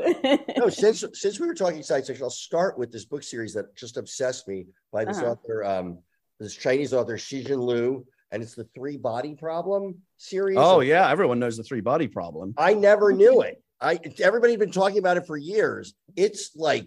no, 0.56 0.68
since 0.68 1.04
since 1.14 1.40
we 1.40 1.46
were 1.46 1.54
talking 1.54 1.82
science 1.82 2.06
fiction, 2.06 2.24
I'll 2.24 2.30
start 2.30 2.78
with 2.78 2.92
this 2.92 3.04
book 3.04 3.22
series 3.22 3.54
that 3.54 3.74
just 3.76 3.96
obsessed 3.96 4.48
me 4.48 4.66
by 4.92 5.04
this 5.04 5.18
uh-huh. 5.18 5.32
author, 5.32 5.64
um, 5.64 5.98
this 6.38 6.54
Chinese 6.54 6.92
author 6.92 7.16
Cixin 7.16 7.58
Liu, 7.58 8.06
and 8.30 8.42
it's 8.42 8.54
the 8.54 8.64
Three 8.74 8.96
Body 8.96 9.34
Problem 9.34 9.96
series. 10.16 10.58
Oh 10.58 10.80
yeah, 10.80 11.10
everyone 11.10 11.38
knows 11.38 11.56
the 11.56 11.64
Three 11.64 11.80
Body 11.80 12.08
Problem. 12.08 12.54
I 12.56 12.74
never 12.74 13.12
knew 13.12 13.42
it. 13.42 13.62
I 13.80 13.98
everybody's 14.20 14.58
been 14.58 14.72
talking 14.72 14.98
about 14.98 15.16
it 15.16 15.26
for 15.26 15.36
years. 15.36 15.94
It's 16.16 16.54
like, 16.54 16.86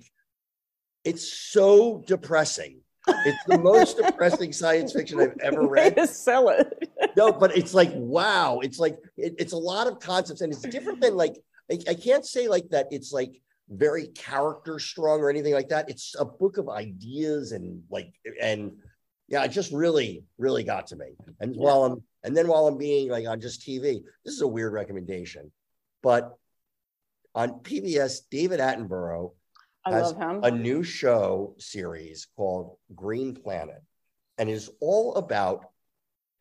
it's 1.03 1.32
so 1.34 2.03
depressing. 2.06 2.83
It's 3.08 3.44
the 3.48 3.58
most 3.58 3.98
depressing 3.98 4.54
science 4.54 4.94
fiction 4.94 5.20
I've 5.20 5.38
ever 5.42 5.68
read. 5.68 5.96
To 5.98 6.08
sell 6.08 6.50
it. 6.50 6.89
no, 7.18 7.32
but 7.32 7.56
it's 7.58 7.74
like 7.74 7.92
wow. 7.94 8.60
It's 8.62 8.80
like 8.80 8.98
it, 9.18 9.36
it's 9.38 9.54
a 9.54 9.58
lot 9.58 9.88
of 9.88 10.00
concepts, 10.00 10.42
and 10.42 10.54
it's 10.54 10.62
different 10.62 11.02
than 11.02 11.16
like 11.16 11.36
I, 11.72 11.80
I 11.89 11.94
can't 11.94 12.26
say 12.26 12.48
like 12.48 12.70
that. 12.70 12.88
It's 12.92 13.12
like 13.12 13.42
very 13.70 14.08
character 14.08 14.80
strong 14.80 15.20
or 15.22 15.30
anything 15.30 15.54
like 15.54 15.70
that. 15.70 15.89
It's 15.89 16.16
a 16.18 16.26
book 16.26 16.58
of 16.58 16.70
ideas 16.70 17.52
and 17.52 17.84
like 17.89 18.13
and 18.42 18.72
yeah, 19.28 19.44
it 19.44 19.50
just 19.50 19.72
really 19.72 20.24
really 20.38 20.63
got 20.63 20.88
to 20.88 20.96
me. 20.96 21.16
And 21.39 21.56
while 21.56 21.84
I'm 21.84 22.04
and 22.24 22.36
then 22.36 22.48
while 22.48 22.68
I'm 22.68 22.78
being 22.78 23.10
like 23.10 23.28
on 23.28 23.42
just 23.42 23.62
TV, 23.62 24.02
this 24.24 24.34
is 24.34 24.42
a 24.42 24.48
weird 24.48 24.74
recommendation, 24.74 25.52
but 26.02 26.38
on 27.36 27.62
PBS, 27.62 28.22
David 28.30 28.60
Attenborough 28.60 29.32
I 29.86 29.91
has 29.91 30.13
a 30.17 30.52
new 30.52 30.84
show 30.84 31.56
series 31.58 32.28
called 32.36 32.78
Green 32.96 33.34
Planet, 33.34 33.82
and 34.38 34.50
is 34.50 34.69
all 34.80 35.15
about 35.15 35.65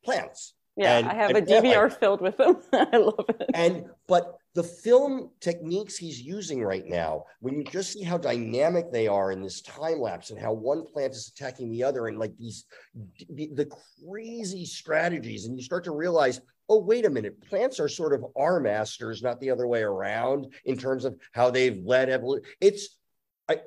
plants. 0.04 0.54
Yeah, 0.76 0.98
and, 0.98 1.08
I 1.08 1.14
have 1.14 1.30
a 1.32 1.42
DVR 1.42 1.90
like, 1.90 2.00
filled 2.00 2.20
with 2.22 2.36
them. 2.38 2.56
I 2.72 2.96
love 2.96 3.26
it. 3.28 3.50
And 3.52 3.86
but 4.08 4.36
the 4.54 4.62
film 4.62 5.30
techniques 5.40 5.96
he's 5.96 6.20
using 6.20 6.62
right 6.62 6.86
now, 6.86 7.24
when 7.40 7.54
you 7.54 7.64
just 7.64 7.92
see 7.92 8.02
how 8.02 8.16
dynamic 8.16 8.90
they 8.90 9.06
are 9.06 9.32
in 9.32 9.42
this 9.42 9.60
time 9.60 10.00
lapse 10.00 10.30
and 10.30 10.38
how 10.38 10.52
one 10.52 10.86
plant 10.86 11.12
is 11.12 11.32
attacking 11.34 11.70
the 11.70 11.84
other, 11.84 12.06
and 12.06 12.18
like 12.18 12.36
these 12.38 12.64
the, 13.28 13.50
the 13.54 13.70
crazy 14.08 14.64
strategies, 14.64 15.44
and 15.44 15.58
you 15.58 15.64
start 15.64 15.84
to 15.84 15.92
realize, 15.92 16.40
oh, 16.68 16.78
wait 16.78 17.04
a 17.04 17.10
minute, 17.10 17.42
plants 17.48 17.78
are 17.78 17.88
sort 17.88 18.14
of 18.14 18.24
our 18.36 18.58
masters, 18.58 19.22
not 19.22 19.40
the 19.40 19.50
other 19.50 19.66
way 19.66 19.82
around 19.82 20.54
in 20.64 20.78
terms 20.78 21.04
of 21.04 21.18
how 21.32 21.50
they've 21.50 21.82
led 21.84 22.08
evolution. 22.08 22.44
It's 22.62 22.96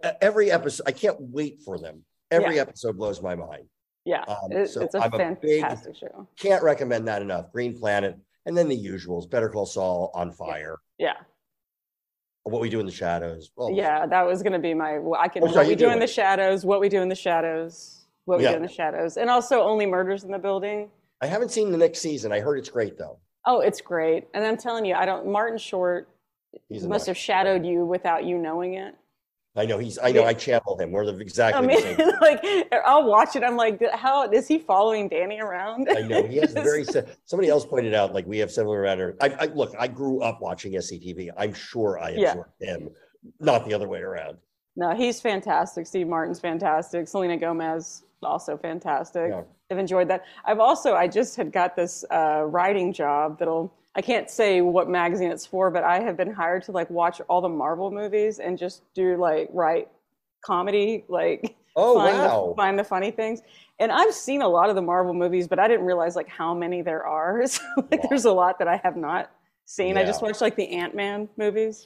I, 0.04 0.14
every 0.22 0.52
episode, 0.52 0.84
I 0.88 0.92
can't 0.92 1.18
wait 1.20 1.62
for 1.62 1.78
them. 1.78 2.04
Every 2.32 2.56
yeah. 2.56 2.62
episode 2.62 2.98
blows 2.98 3.22
my 3.22 3.36
mind. 3.36 3.66
Yeah, 4.06 4.24
um, 4.28 4.52
it, 4.52 4.70
so 4.70 4.82
it's 4.82 4.94
a 4.94 5.04
I'm 5.04 5.12
fantastic 5.12 5.90
a 5.90 5.92
big, 5.92 5.98
show. 5.98 6.28
Can't 6.38 6.64
recommend 6.64 7.08
that 7.08 7.22
enough. 7.22 7.52
Green 7.52 7.78
Planet, 7.78 8.18
and 8.46 8.56
then 8.56 8.70
the 8.70 8.78
usuals: 8.78 9.30
Better 9.30 9.50
Call 9.50 9.66
Saul, 9.66 10.12
On 10.14 10.32
Fire. 10.32 10.78
Yeah. 10.98 11.16
What 12.44 12.62
we 12.62 12.70
do 12.70 12.80
in 12.80 12.86
the 12.86 12.92
shadows. 12.92 13.50
Well, 13.56 13.72
yeah, 13.72 14.06
that 14.06 14.28
was 14.28 14.44
going 14.44 14.54
to 14.54 14.60
be 14.60 14.76
my. 14.76 15.00
I 15.18 15.28
can. 15.28 15.44
Oh, 15.44 15.48
what 15.48 15.66
we 15.66 15.76
do 15.76 15.90
in 15.90 16.00
the 16.00 16.08
shadows. 16.08 16.64
What 16.64 16.80
we 16.80 16.90
do 16.90 17.02
in 17.02 17.10
the 17.10 17.16
shadows. 17.16 18.06
What 18.26 18.38
we 18.38 18.44
yeah. 18.44 18.52
do 18.52 18.58
in 18.58 18.62
the 18.62 18.68
shadows, 18.68 19.18
and 19.18 19.30
also 19.30 19.62
only 19.62 19.88
murders 19.88 20.24
in 20.24 20.32
the 20.32 20.40
building. 20.40 20.90
I 21.22 21.28
haven't 21.28 21.50
seen 21.50 21.72
the 21.72 21.78
next 21.78 22.00
season. 22.00 22.32
I 22.32 22.40
heard 22.40 22.60
it's 22.60 22.70
great 22.70 22.98
though. 22.98 23.18
Oh, 23.46 23.62
it's 23.62 23.82
great, 23.82 24.28
and 24.36 24.46
I'm 24.46 24.58
telling 24.58 24.86
you, 24.86 24.94
I 24.94 25.06
don't. 25.06 25.28
Martin 25.28 25.58
Short 25.58 26.10
He's 26.70 26.88
must 26.88 27.08
have 27.08 27.18
shadowed 27.18 27.66
you 27.66 27.86
without 27.86 28.26
you 28.26 28.38
knowing 28.38 28.76
it. 28.76 28.96
I 29.58 29.66
know 29.66 29.78
he's. 29.78 29.98
I 29.98 30.12
know 30.12 30.26
I 30.26 30.34
channel 30.34 30.78
him. 30.78 30.92
We're 30.92 31.06
the 31.06 31.18
exactly 31.20 31.64
I 31.64 31.66
mean, 31.66 31.98
the 31.98 32.04
same. 32.04 32.12
like 32.22 32.74
I'll 32.86 33.06
watch 33.06 33.36
it. 33.36 33.44
I'm 33.44 33.56
like, 33.56 33.82
how 33.94 34.30
is 34.30 34.48
he 34.48 34.60
following 34.60 35.08
Danny 35.08 35.40
around? 35.40 35.88
I 35.90 36.02
know 36.02 36.24
he 36.24 36.38
has 36.38 36.54
very. 36.54 36.86
Somebody 37.26 37.50
else 37.50 37.66
pointed 37.66 37.94
out 37.94 38.14
like 38.14 38.26
we 38.28 38.38
have 38.40 38.52
similar 38.52 38.82
around. 38.82 39.14
I, 39.22 39.30
I 39.30 39.46
look. 39.46 39.74
I 39.80 39.88
grew 39.88 40.22
up 40.22 40.42
watching 40.42 40.74
SCTV. 40.74 41.30
I'm 41.38 41.54
sure 41.54 42.00
I 42.00 42.12
absorbed 42.12 42.50
yeah. 42.60 42.74
him, 42.76 42.90
not 43.40 43.66
the 43.66 43.74
other 43.74 43.88
way 43.88 44.00
around. 44.00 44.38
No, 44.76 44.94
he's 44.94 45.22
fantastic. 45.22 45.88
Steve 45.88 46.08
Martin's 46.08 46.40
fantastic. 46.40 47.08
Selena 47.08 47.38
Gomez 47.38 48.04
also 48.24 48.58
fantastic. 48.58 49.30
Yeah. 49.30 49.44
I've 49.72 49.78
enjoyed 49.78 50.10
that. 50.10 50.26
I've 50.46 50.60
also 50.60 50.96
I 50.96 51.08
just 51.08 51.36
had 51.36 51.52
got 51.52 51.76
this 51.76 52.04
uh, 52.12 52.44
writing 52.46 52.92
job 52.92 53.40
that'll 53.40 53.74
I 53.96 54.02
can't 54.02 54.30
say 54.30 54.62
what 54.62 54.90
magazine 54.90 55.32
it's 55.32 55.46
for, 55.46 55.72
but 55.72 55.84
I 55.84 56.02
have 56.02 56.18
been 56.18 56.32
hired 56.32 56.64
to 56.64 56.72
like 56.72 56.90
watch 56.90 57.22
all 57.30 57.42
the 57.42 57.50
Marvel 57.50 57.92
movies 57.92 58.40
and 58.40 58.58
just 58.58 58.82
do 58.94 59.16
like 59.18 59.48
write 59.54 59.88
comedy 60.44 61.06
like 61.08 61.56
Oh 61.78 61.96
find 61.96 62.18
wow! 62.18 62.50
the, 62.50 62.56
find 62.56 62.80
the 62.80 62.84
funny 62.84 63.12
things. 63.12 63.42
And 63.80 63.92
I've 63.92 64.14
seen 64.14 64.42
a 64.42 64.48
lot 64.48 64.70
of 64.70 64.76
the 64.76 64.82
Marvel 64.82 65.14
movies, 65.14 65.48
but 65.48 65.60
I 65.60 65.68
didn't 65.68 65.86
realize 65.86 66.16
like 66.16 66.30
how 66.30 66.54
many 66.54 66.82
there 66.82 67.06
are. 67.06 67.44
So 67.48 67.62
like, 67.92 68.04
Wow. 68.04 68.10
there's 68.10 68.26
a 68.26 68.32
lot 68.32 68.60
that 68.60 68.68
I 68.68 68.78
have 68.84 68.96
not 68.96 69.32
seen. 69.66 69.98
I 69.98 70.04
just 70.06 70.22
watched 70.22 70.42
like 70.42 70.56
the 70.56 70.70
Ant 70.70 70.96
Man 70.96 71.28
movies. 71.38 71.86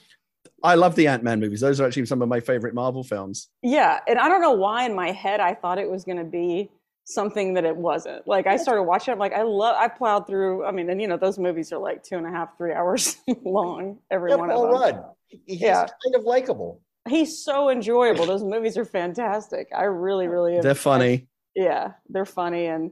I 0.64 0.76
love 0.76 0.96
the 0.96 1.08
Ant 1.08 1.24
Man 1.24 1.40
movies. 1.40 1.62
Those 1.62 1.80
are 1.80 1.86
actually 1.88 2.06
some 2.06 2.22
of 2.22 2.30
my 2.30 2.40
favorite 2.40 2.74
Marvel 2.74 3.04
films. 3.04 3.48
Yeah, 3.64 4.00
and 4.08 4.20
I 4.20 4.28
don't 4.30 4.42
know 4.42 4.52
why 4.54 4.86
in 4.86 4.94
my 4.96 5.12
head 5.12 5.40
I 5.40 5.54
thought 5.54 5.78
it 5.78 5.90
was 5.90 6.04
going 6.04 6.18
to 6.18 6.24
be 6.24 6.70
something 7.14 7.54
that 7.56 7.66
it 7.66 7.76
wasn't. 7.76 8.28
Like 8.28 8.48
I 8.48 8.58
started 8.58 8.84
watching, 8.84 9.12
I'm 9.14 9.20
like, 9.20 9.34
I 9.34 9.42
love. 9.44 9.76
I 9.78 9.88
plowed 9.88 10.28
through. 10.28 10.66
I 10.66 10.72
mean, 10.72 10.90
and 10.90 11.02
you 11.02 11.08
know, 11.08 11.18
those 11.18 11.40
movies 11.40 11.72
are 11.74 11.80
like 11.80 12.04
two 12.04 12.18
and 12.18 12.26
a 12.26 12.30
half, 12.32 12.58
three 12.58 12.74
hours 12.74 13.18
long. 13.44 14.00
Every 14.12 14.32
Yeah, 14.32 14.38
one 14.38 14.50
Paul 14.50 14.66
of 14.66 14.72
them. 14.72 14.96
Rudd. 15.02 15.06
He's 15.46 15.62
Yeah. 15.62 15.86
kind 16.04 16.16
of 16.16 16.24
likable. 16.24 16.82
He's 17.08 17.44
so 17.44 17.70
enjoyable. 17.70 18.26
Those 18.26 18.44
movies 18.44 18.78
are 18.78 18.86
fantastic. 18.86 19.68
I 19.76 19.84
really, 19.84 20.28
really. 20.28 20.60
They're 20.62 20.76
funny. 20.76 21.28
Yeah, 21.56 21.94
they're 22.10 22.26
funny, 22.26 22.68
and 22.68 22.92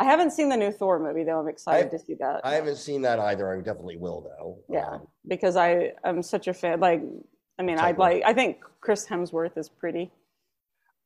I 0.00 0.04
haven't 0.04 0.32
seen 0.32 0.48
the 0.48 0.56
new 0.56 0.72
Thor 0.72 0.98
movie 0.98 1.22
though. 1.24 1.38
I'm 1.40 1.48
excited 1.48 1.86
I- 1.86 1.90
to 1.90 1.98
see 1.98 2.14
that. 2.14 2.40
I 2.44 2.54
haven't 2.54 2.76
seen 2.76 3.02
that 3.02 3.18
either. 3.20 3.52
I 3.52 3.56
definitely 3.58 3.96
will 3.98 4.22
though. 4.22 4.58
Yeah. 4.68 4.86
Um, 4.94 5.06
because 5.28 5.54
I 5.56 5.92
am 6.04 6.22
such 6.22 6.48
a 6.48 6.54
fan. 6.54 6.80
Like, 6.80 7.02
I 7.58 7.62
mean, 7.62 7.78
I 7.78 7.92
Type 7.92 7.98
like. 7.98 8.22
I 8.26 8.32
think 8.32 8.58
Chris 8.80 9.06
Hemsworth 9.06 9.56
is 9.56 9.68
pretty. 9.68 10.10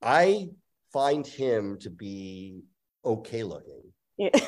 I 0.02 0.50
find 0.92 1.26
him 1.26 1.78
to 1.80 1.90
be 1.90 2.62
okay 3.04 3.42
looking. 3.42 3.82
Yeah. 4.16 4.30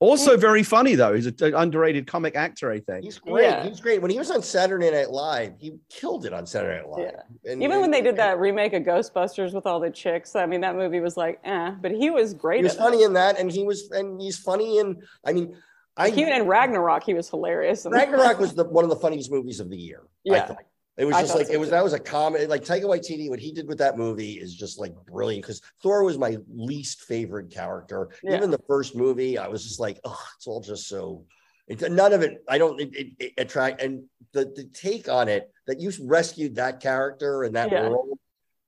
Also 0.00 0.36
very 0.36 0.64
funny 0.64 0.96
though. 0.96 1.14
He's 1.14 1.26
an 1.26 1.54
underrated 1.54 2.08
comic 2.08 2.34
actor, 2.34 2.72
I 2.72 2.80
think. 2.80 3.04
He's 3.04 3.20
great. 3.20 3.44
Yeah. 3.44 3.62
He's 3.64 3.78
great. 3.78 4.02
When 4.02 4.10
he 4.10 4.18
was 4.18 4.32
on 4.32 4.42
Saturday 4.42 4.90
Night 4.90 5.10
Live, 5.10 5.52
he 5.60 5.74
killed 5.88 6.26
it 6.26 6.32
on 6.32 6.44
Saturday 6.44 6.78
Night 6.78 6.88
Live. 6.88 7.12
Yeah. 7.14 7.52
And- 7.52 7.62
Even 7.62 7.80
when 7.80 7.92
they 7.92 7.98
and- 7.98 8.06
did 8.06 8.16
that 8.16 8.40
remake 8.40 8.72
of 8.72 8.82
Ghostbusters 8.82 9.54
with 9.54 9.64
all 9.64 9.78
the 9.78 9.90
chicks, 9.90 10.34
I 10.34 10.44
mean, 10.44 10.60
that 10.62 10.74
movie 10.74 10.98
was 10.98 11.16
like, 11.16 11.38
eh, 11.44 11.70
but 11.80 11.92
he 11.92 12.10
was 12.10 12.34
great. 12.34 12.56
he 12.56 12.64
was 12.64 12.74
funny 12.74 13.02
it. 13.02 13.06
in 13.06 13.12
that, 13.12 13.38
and 13.38 13.48
he 13.48 13.62
was, 13.62 13.92
and 13.92 14.20
he's 14.20 14.36
funny 14.40 14.78
in. 14.78 15.00
I 15.24 15.32
mean, 15.32 15.54
I 15.96 16.08
even 16.08 16.32
in 16.32 16.48
Ragnarok, 16.48 17.04
he 17.04 17.14
was 17.14 17.30
hilarious. 17.30 17.86
Ragnarok 17.88 18.40
was 18.40 18.54
the 18.54 18.64
one 18.64 18.82
of 18.82 18.90
the 18.90 18.96
funniest 18.96 19.30
movies 19.30 19.60
of 19.60 19.70
the 19.70 19.78
year. 19.78 20.00
I 20.28 20.34
Yeah. 20.34 20.56
It 20.98 21.06
was 21.06 21.16
I 21.16 21.22
just 21.22 21.34
like 21.34 21.48
it 21.48 21.56
was 21.58 21.70
that 21.70 21.82
was 21.82 21.94
a 21.94 21.98
comedy 21.98 22.46
like 22.46 22.64
Taika 22.64 22.84
Waititi 22.84 23.30
what 23.30 23.38
he 23.40 23.50
did 23.52 23.66
with 23.66 23.78
that 23.78 23.96
movie 23.96 24.32
is 24.32 24.54
just 24.54 24.78
like 24.78 24.94
brilliant 25.06 25.42
because 25.42 25.62
Thor 25.82 26.04
was 26.04 26.18
my 26.18 26.36
least 26.54 27.02
favorite 27.02 27.50
character 27.50 28.10
Yeah. 28.22 28.36
even 28.36 28.50
the 28.50 28.60
first 28.68 28.94
movie 28.94 29.38
I 29.38 29.48
was 29.48 29.62
just 29.64 29.80
like 29.80 29.98
oh 30.04 30.22
it's 30.36 30.46
all 30.46 30.60
just 30.60 30.88
so 30.88 31.24
it, 31.66 31.80
none 31.90 32.12
of 32.12 32.20
it 32.22 32.44
I 32.46 32.58
don't 32.58 32.78
it, 32.78 32.90
it, 32.94 33.06
it 33.18 33.32
attract 33.38 33.80
and 33.80 34.04
the 34.32 34.44
the 34.54 34.64
take 34.74 35.08
on 35.08 35.28
it 35.28 35.50
that 35.66 35.80
you 35.80 35.90
rescued 36.02 36.56
that 36.56 36.80
character 36.80 37.44
and 37.44 37.56
that 37.56 37.70
Yeah. 37.72 37.88
world 37.88 38.18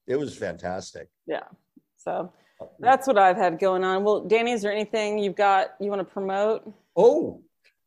it 0.06 0.16
was 0.16 0.34
fantastic 0.36 1.08
yeah. 1.26 1.44
So 1.98 2.32
that's 2.78 3.06
what 3.06 3.18
I've 3.18 3.36
had 3.36 3.58
going 3.58 3.82
on. 3.84 4.04
Well, 4.04 4.20
Danny, 4.24 4.52
is 4.52 4.62
there 4.62 4.72
anything 4.72 5.18
you've 5.18 5.34
got 5.36 5.74
you 5.80 5.90
want 5.90 6.00
to 6.00 6.04
promote? 6.10 6.72
oh 6.96 7.42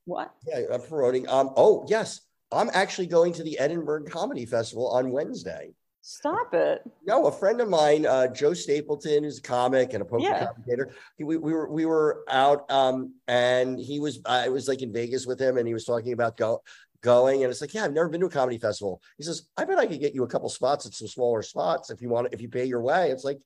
What? 0.06 0.32
yeah 0.46 0.62
I'm 0.72 0.82
promoting 0.82 1.28
um 1.28 1.52
oh 1.56 1.86
yes 1.90 2.22
I'm 2.52 2.70
actually 2.74 3.08
going 3.08 3.34
to 3.34 3.44
the 3.44 3.58
Edinburgh 3.60 4.06
Comedy 4.06 4.46
Festival 4.46 4.88
on 4.90 5.12
Wednesday 5.12 5.74
Stop 6.10 6.54
it. 6.54 6.84
No, 7.06 7.26
a 7.26 7.32
friend 7.34 7.60
of 7.60 7.68
mine, 7.68 8.06
uh, 8.06 8.28
Joe 8.28 8.54
Stapleton, 8.54 9.26
who's 9.26 9.40
a 9.40 9.42
comic 9.42 9.92
and 9.92 10.02
a 10.02 10.06
poker 10.06 10.24
Yeah. 10.24 10.46
commentator. 10.46 10.94
He, 11.18 11.26
we, 11.26 11.36
we 11.36 11.52
were 11.52 11.70
we 11.70 11.86
were 11.86 12.24
out, 12.30 12.72
um, 12.72 13.16
and 13.28 13.78
he 13.78 14.00
was 14.00 14.22
I 14.26 14.48
was 14.48 14.70
like 14.70 14.82
in 14.82 14.94
Vegas 14.94 15.26
with 15.26 15.38
him, 15.38 15.58
and 15.58 15.68
he 15.68 15.74
was 15.74 15.84
talking 15.84 16.14
about 16.14 16.38
go, 16.38 16.64
going, 17.02 17.44
and 17.44 17.52
it's 17.52 17.60
like, 17.60 17.74
yeah, 17.74 17.84
I've 17.84 17.92
never 17.92 18.08
been 18.08 18.22
to 18.22 18.28
a 18.28 18.30
comedy 18.30 18.58
festival. 18.58 19.02
He 19.18 19.24
says, 19.26 19.50
I 19.58 19.66
bet 19.66 19.80
I 19.80 19.86
could 19.86 20.00
get 20.00 20.16
you 20.16 20.24
a 20.24 20.28
couple 20.28 20.48
spots 20.48 20.86
at 20.86 20.94
some 20.94 21.10
smaller 21.10 21.42
spots 21.42 21.90
if 21.90 22.02
you 22.02 22.08
want, 22.08 22.30
if 22.32 22.42
you 22.42 22.48
pay 22.48 22.64
your 22.64 22.82
way. 22.82 23.12
It's 23.12 23.26
like 23.26 23.40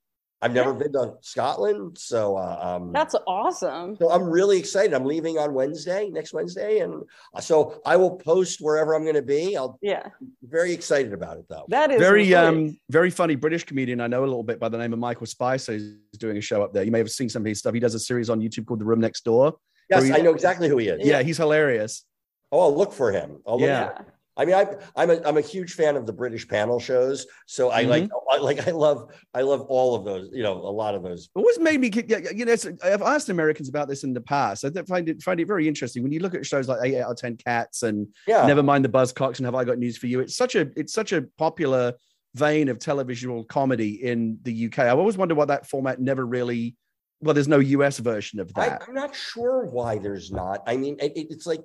I've 0.44 0.54
never 0.54 0.74
been 0.74 0.92
to 0.94 1.14
Scotland, 1.22 1.98
so 2.00 2.36
uh, 2.36 2.58
um, 2.62 2.92
That's 2.92 3.14
awesome. 3.28 3.96
so 3.98 4.10
I'm 4.12 4.24
really 4.24 4.58
excited. 4.58 4.94
I'm 4.94 5.06
leaving 5.06 5.38
on 5.38 5.54
Wednesday, 5.54 6.10
next 6.10 6.34
Wednesday, 6.34 6.80
and 6.80 7.04
so 7.40 7.80
I 7.86 7.96
will 7.96 8.16
post 8.18 8.60
wherever 8.60 8.96
I'm 8.96 9.04
going 9.04 9.16
to 9.16 9.22
be. 9.22 9.56
I'll 9.56 9.78
Yeah, 9.82 10.08
very 10.42 10.74
excited 10.74 11.14
about 11.14 11.38
it 11.38 11.46
though. 11.48 11.66
that 11.70 11.92
is 11.92 12.00
very 12.00 12.26
great. 12.26 12.34
um 12.36 12.80
very 12.90 13.12
funny 13.12 13.36
British 13.36 13.64
comedian 13.66 14.02
I 14.02 14.08
know 14.08 14.22
a 14.22 14.26
little 14.26 14.42
bit 14.44 14.60
by 14.60 14.68
the 14.70 14.78
name 14.80 14.94
of 14.94 15.00
Michael 15.00 15.28
Spicer 15.28 15.74
who's 15.74 15.94
doing 16.18 16.38
a 16.38 16.42
show 16.42 16.64
up 16.64 16.74
there. 16.74 16.84
You 16.84 16.92
may 16.92 16.98
have 16.98 17.12
seen 17.12 17.30
some 17.30 17.44
of 17.44 17.46
his 17.46 17.60
stuff. 17.60 17.74
He 17.76 17.80
does 17.80 17.94
a 17.94 18.00
series 18.00 18.30
on 18.30 18.40
YouTube 18.42 18.66
called 18.66 18.80
The 18.80 18.86
Room 18.86 19.00
Next 19.00 19.24
Door. 19.24 19.58
Yes, 19.92 20.04
Where 20.04 20.14
I 20.14 20.22
know 20.22 20.32
exactly 20.34 20.70
who 20.70 20.78
he 20.78 20.88
is. 20.88 21.06
Yeah, 21.06 21.22
he's 21.22 21.38
hilarious. 21.38 22.04
Oh, 22.52 22.62
I'll 22.62 22.76
look 22.76 22.94
for 22.94 23.12
him. 23.12 23.38
I'll 23.46 23.60
look 23.60 23.68
Yeah. 23.68 23.90
for 23.90 23.96
him. 24.04 24.06
I 24.38 24.46
mean, 24.46 24.56
I, 24.56 24.66
I'm 24.96 25.10
a 25.10 25.22
I'm 25.26 25.38
a 25.38 25.42
huge 25.42 25.74
fan 25.74 25.96
of 25.96 26.06
the 26.06 26.14
British 26.14 26.48
panel 26.48 26.80
shows, 26.80 27.26
so 27.48 27.70
I 27.70 27.82
like 27.82 28.04
mm-hmm. 28.06 28.34
I 28.34 28.38
like 28.38 28.68
I 28.68 28.72
love 28.72 29.14
I 29.34 29.42
love 29.42 29.62
all 29.62 29.94
of 29.94 30.06
those. 30.06 30.30
You 30.32 30.44
know, 30.44 30.54
a 30.54 30.72
lot 30.72 30.96
of 30.96 31.04
those. 31.04 31.30
always 31.36 31.60
made 31.60 31.80
me 31.80 31.92
you 32.34 32.46
know 32.46 32.56
i've 32.84 33.02
asked 33.02 33.30
americans 33.30 33.70
about 33.70 33.88
this 33.88 34.04
in 34.04 34.14
the 34.14 34.22
past 34.22 34.64
i 34.64 34.70
find 34.84 35.10
it 35.10 35.22
find 35.22 35.40
it 35.40 35.48
very 35.48 35.68
interesting 35.68 36.02
when 36.04 36.12
you 36.12 36.20
look 36.20 36.34
at 36.34 36.46
shows 36.46 36.68
like 36.68 36.80
8 36.84 37.02
out 37.02 37.12
of 37.12 37.18
10 37.18 37.38
cats 37.38 37.84
and 37.84 38.08
Yeah, 38.28 38.46
never 38.46 38.64
mind 38.64 38.86
the 38.86 38.90
buzzcocks 38.90 39.38
and 39.38 39.46
have 39.46 39.56
i 39.56 39.64
got 39.64 39.78
news 39.78 39.98
for 39.98 40.08
you 40.08 40.20
it's 40.20 40.36
such 40.36 40.56
a 40.56 40.70
it's 40.76 40.94
such 40.94 41.12
a 41.14 41.24
popular 41.38 41.94
vein 42.36 42.70
of 42.70 42.80
televisual 42.80 43.48
comedy 43.48 44.04
in 44.04 44.40
the 44.44 44.68
uk 44.68 44.80
i've 44.80 44.98
always 44.98 45.18
wonder 45.18 45.36
why 45.36 45.46
that 45.46 45.68
format 45.68 46.00
never 46.00 46.26
really 46.26 46.76
well 47.22 47.34
there's 47.34 47.48
no 47.48 47.60
us 47.62 48.00
version 48.00 48.40
of 48.40 48.52
I, 48.56 48.70
that 48.70 48.84
I'm 48.88 48.94
not 48.94 49.16
sure 49.16 49.66
why 49.66 49.98
there's 49.98 50.32
not. 50.32 50.64
I 50.66 50.76
mean, 50.76 50.98
it, 51.00 51.14
it's 51.16 51.46
like 51.46 51.62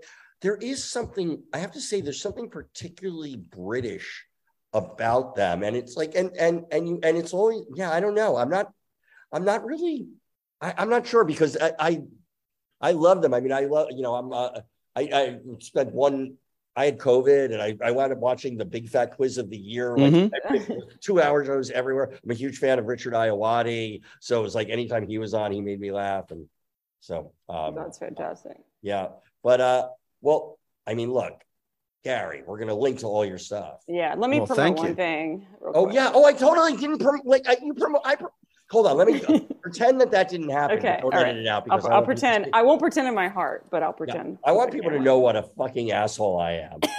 there 0.46 0.54
is 0.54 0.84
something. 0.84 1.42
I 1.52 1.58
have 1.58 1.72
to 1.72 1.80
say, 1.80 2.00
there's 2.00 2.22
something 2.22 2.48
particularly 2.48 3.34
British 3.34 4.26
about 4.72 5.34
them, 5.34 5.64
and 5.64 5.74
it's 5.74 5.96
like 5.96 6.14
and 6.14 6.30
and 6.38 6.62
and 6.70 6.88
you 6.88 7.00
and 7.02 7.16
it's 7.16 7.32
always 7.34 7.62
yeah. 7.74 7.90
I 7.90 7.98
don't 7.98 8.14
know. 8.14 8.36
I'm 8.36 8.48
not. 8.48 8.70
I'm 9.32 9.44
not 9.44 9.64
really. 9.64 10.06
I, 10.60 10.72
I'm 10.78 10.88
not 10.88 11.04
sure 11.04 11.24
because 11.24 11.56
I, 11.60 11.72
I 11.80 12.02
I 12.80 12.92
love 12.92 13.22
them. 13.22 13.34
I 13.34 13.40
mean, 13.40 13.52
I 13.52 13.62
love 13.62 13.88
you 13.90 14.02
know. 14.02 14.14
I'm. 14.14 14.32
Uh, 14.32 14.60
I 14.94 15.02
I 15.12 15.38
spent 15.58 15.92
one. 15.92 16.34
I 16.76 16.84
had 16.84 16.98
COVID, 16.98 17.52
and 17.52 17.60
I 17.60 17.76
I 17.84 17.90
wound 17.90 18.12
up 18.12 18.18
watching 18.18 18.56
the 18.56 18.64
Big 18.64 18.88
Fat 18.88 19.16
Quiz 19.16 19.38
of 19.38 19.50
the 19.50 19.58
Year. 19.58 19.96
Like 19.98 20.12
Mhm. 20.14 20.30
every- 20.44 20.78
two 21.00 21.20
hours. 21.20 21.48
I 21.48 21.56
was 21.56 21.72
everywhere. 21.72 22.12
I'm 22.22 22.30
a 22.30 22.34
huge 22.34 22.58
fan 22.58 22.78
of 22.78 22.86
Richard 22.86 23.14
Ayoade, 23.14 24.02
so 24.20 24.38
it 24.38 24.42
was 24.44 24.54
like 24.54 24.68
anytime 24.68 25.08
he 25.08 25.18
was 25.18 25.34
on, 25.34 25.50
he 25.50 25.60
made 25.60 25.80
me 25.80 25.90
laugh, 25.90 26.30
and 26.30 26.46
so 27.00 27.32
um, 27.48 27.74
That's 27.74 27.98
fantastic. 27.98 28.58
yeah. 28.80 29.08
But 29.42 29.60
uh, 29.60 29.88
well, 30.20 30.58
I 30.86 30.94
mean, 30.94 31.12
look, 31.12 31.32
Gary, 32.04 32.42
we're 32.46 32.58
gonna 32.58 32.74
link 32.74 33.00
to 33.00 33.06
all 33.06 33.24
your 33.24 33.38
stuff. 33.38 33.82
Yeah, 33.88 34.14
let 34.16 34.30
me 34.30 34.38
Well, 34.38 34.46
promote 34.46 34.64
thank 34.64 34.76
one 34.78 34.88
you. 34.88 34.94
thing. 34.94 35.46
real 35.60 35.72
Oh 35.74 35.84
quick. 35.84 35.94
yeah. 35.96 36.10
Oh, 36.14 36.24
I 36.24 36.32
totally 36.32 36.76
didn't 36.76 36.98
promote. 36.98 37.26
Like 37.26 37.48
I, 37.48 37.56
you 37.62 37.74
promote. 37.74 38.02
I 38.04 38.14
pro- 38.14 38.30
hold 38.70 38.86
on. 38.86 38.96
Let 38.96 39.08
me 39.08 39.20
pretend 39.62 40.00
that 40.00 40.12
that 40.12 40.28
didn't 40.28 40.50
happen. 40.50 40.78
Okay, 40.78 40.98
Don't 41.02 41.12
all 41.12 41.18
edit 41.20 41.34
right. 41.34 41.36
it 41.38 41.46
out 41.48 41.64
because 41.64 41.84
I'll, 41.84 41.90
I 41.90 41.94
I'll 41.96 42.00
want 42.02 42.16
people 42.16 42.28
pretend. 42.30 42.50
I 42.54 42.62
won't 42.62 42.80
pretend 42.80 43.08
in 43.08 43.14
my 43.14 43.26
heart, 43.28 43.66
but 43.70 43.82
I'll 43.82 43.88
Yeah. 43.90 43.96
pretend. 43.96 44.38
I 44.44 44.52
want 44.52 44.70
people 44.72 44.90
to 44.90 45.00
know 45.00 45.18
what 45.18 45.34
a 45.36 45.42
fucking 45.42 45.90
asshole 45.90 46.38
I 46.38 46.52
am. 46.52 46.80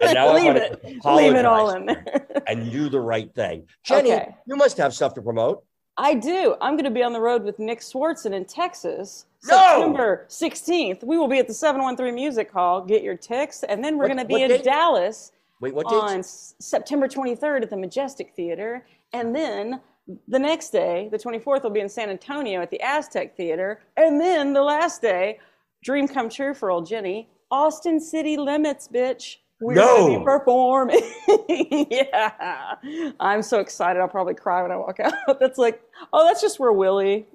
And 0.00 0.14
now 0.14 0.28
I 0.28 0.34
leave 0.34 0.44
wanna 0.44 0.58
it. 0.60 1.04
Leave 1.04 1.34
it 1.34 1.44
all 1.46 1.70
in 1.70 1.86
there. 1.86 2.04
and 2.46 2.70
do 2.70 2.88
the 2.90 3.00
right 3.00 3.32
thing. 3.34 3.66
Jenny, 3.84 4.12
Okay. 4.12 4.34
you 4.46 4.54
must 4.56 4.76
have 4.78 4.92
stuff 4.94 5.14
to 5.14 5.22
promote. 5.22 5.64
I 5.96 6.14
do. 6.14 6.56
I'm 6.60 6.74
going 6.74 6.84
to 6.84 6.90
be 6.90 7.02
on 7.02 7.12
the 7.12 7.20
road 7.20 7.44
with 7.44 7.58
Nick 7.58 7.80
Swardson 7.80 8.32
in 8.32 8.44
Texas. 8.44 9.26
No! 9.44 9.56
September 9.56 10.26
16th. 10.28 11.04
We 11.04 11.18
will 11.18 11.28
be 11.28 11.38
at 11.38 11.46
the 11.46 11.54
713 11.54 12.14
Music 12.14 12.50
Hall. 12.50 12.80
Get 12.80 13.02
your 13.02 13.16
ticks. 13.16 13.62
And 13.62 13.84
then 13.84 13.96
we're 13.96 14.06
going 14.06 14.18
to 14.18 14.24
be 14.24 14.42
in 14.42 14.48
date? 14.48 14.64
Dallas 14.64 15.32
Wait, 15.60 15.74
what 15.74 15.86
on 15.86 16.16
date? 16.16 16.26
September 16.26 17.06
23rd 17.06 17.62
at 17.62 17.70
the 17.70 17.76
Majestic 17.76 18.32
Theater. 18.34 18.86
And 19.12 19.34
then 19.34 19.80
the 20.28 20.38
next 20.38 20.70
day, 20.70 21.08
the 21.10 21.18
24th, 21.18 21.62
will 21.62 21.70
be 21.70 21.80
in 21.80 21.88
San 21.88 22.10
Antonio 22.10 22.60
at 22.60 22.70
the 22.70 22.80
Aztec 22.80 23.36
Theater. 23.36 23.80
And 23.96 24.20
then 24.20 24.52
the 24.52 24.62
last 24.62 25.00
day, 25.00 25.38
dream 25.82 26.08
come 26.08 26.28
true 26.28 26.54
for 26.54 26.70
old 26.70 26.86
Jenny, 26.86 27.28
Austin 27.50 28.00
City 28.00 28.36
Limits, 28.36 28.88
bitch. 28.88 29.36
We're 29.64 29.74
going 29.74 30.06
to 30.06 30.12
No. 30.12 30.18
be 30.18 30.24
performing. 30.24 31.88
yeah. 31.90 32.74
I'm 33.18 33.42
so 33.42 33.60
excited. 33.60 33.98
I'll 34.00 34.08
probably 34.08 34.34
cry 34.34 34.60
when 34.62 34.70
I 34.70 34.76
walk 34.76 35.00
out. 35.00 35.14
That's 35.40 35.58
like, 35.58 35.80
oh, 36.12 36.26
that's 36.26 36.42
just 36.42 36.60
where 36.60 36.72
Willie 36.72 37.26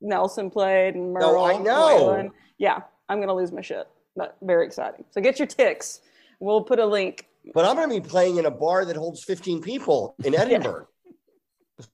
Nelson 0.00 0.50
played 0.50 0.94
and 0.96 1.12
Merle. 1.12 1.32
No, 1.34 1.44
I 1.44 1.58
know. 1.58 2.06
Waylon. 2.08 2.30
Yeah, 2.58 2.80
I'm 3.08 3.18
going 3.18 3.28
to 3.28 3.34
lose 3.34 3.52
my 3.52 3.60
shit. 3.60 3.86
But 4.16 4.36
very 4.42 4.66
exciting. 4.66 5.04
So 5.12 5.20
get 5.20 5.38
your 5.38 5.46
ticks. 5.46 6.00
We'll 6.40 6.62
put 6.62 6.80
a 6.80 6.86
link 6.86 7.26
But 7.54 7.64
I'm 7.64 7.76
going 7.76 7.88
to 7.90 8.00
be 8.00 8.08
playing 8.08 8.38
in 8.38 8.46
a 8.46 8.50
bar 8.50 8.84
that 8.84 8.96
holds 8.96 9.22
15 9.22 9.62
people 9.62 10.16
in 10.24 10.34
Edinburgh. 10.36 10.88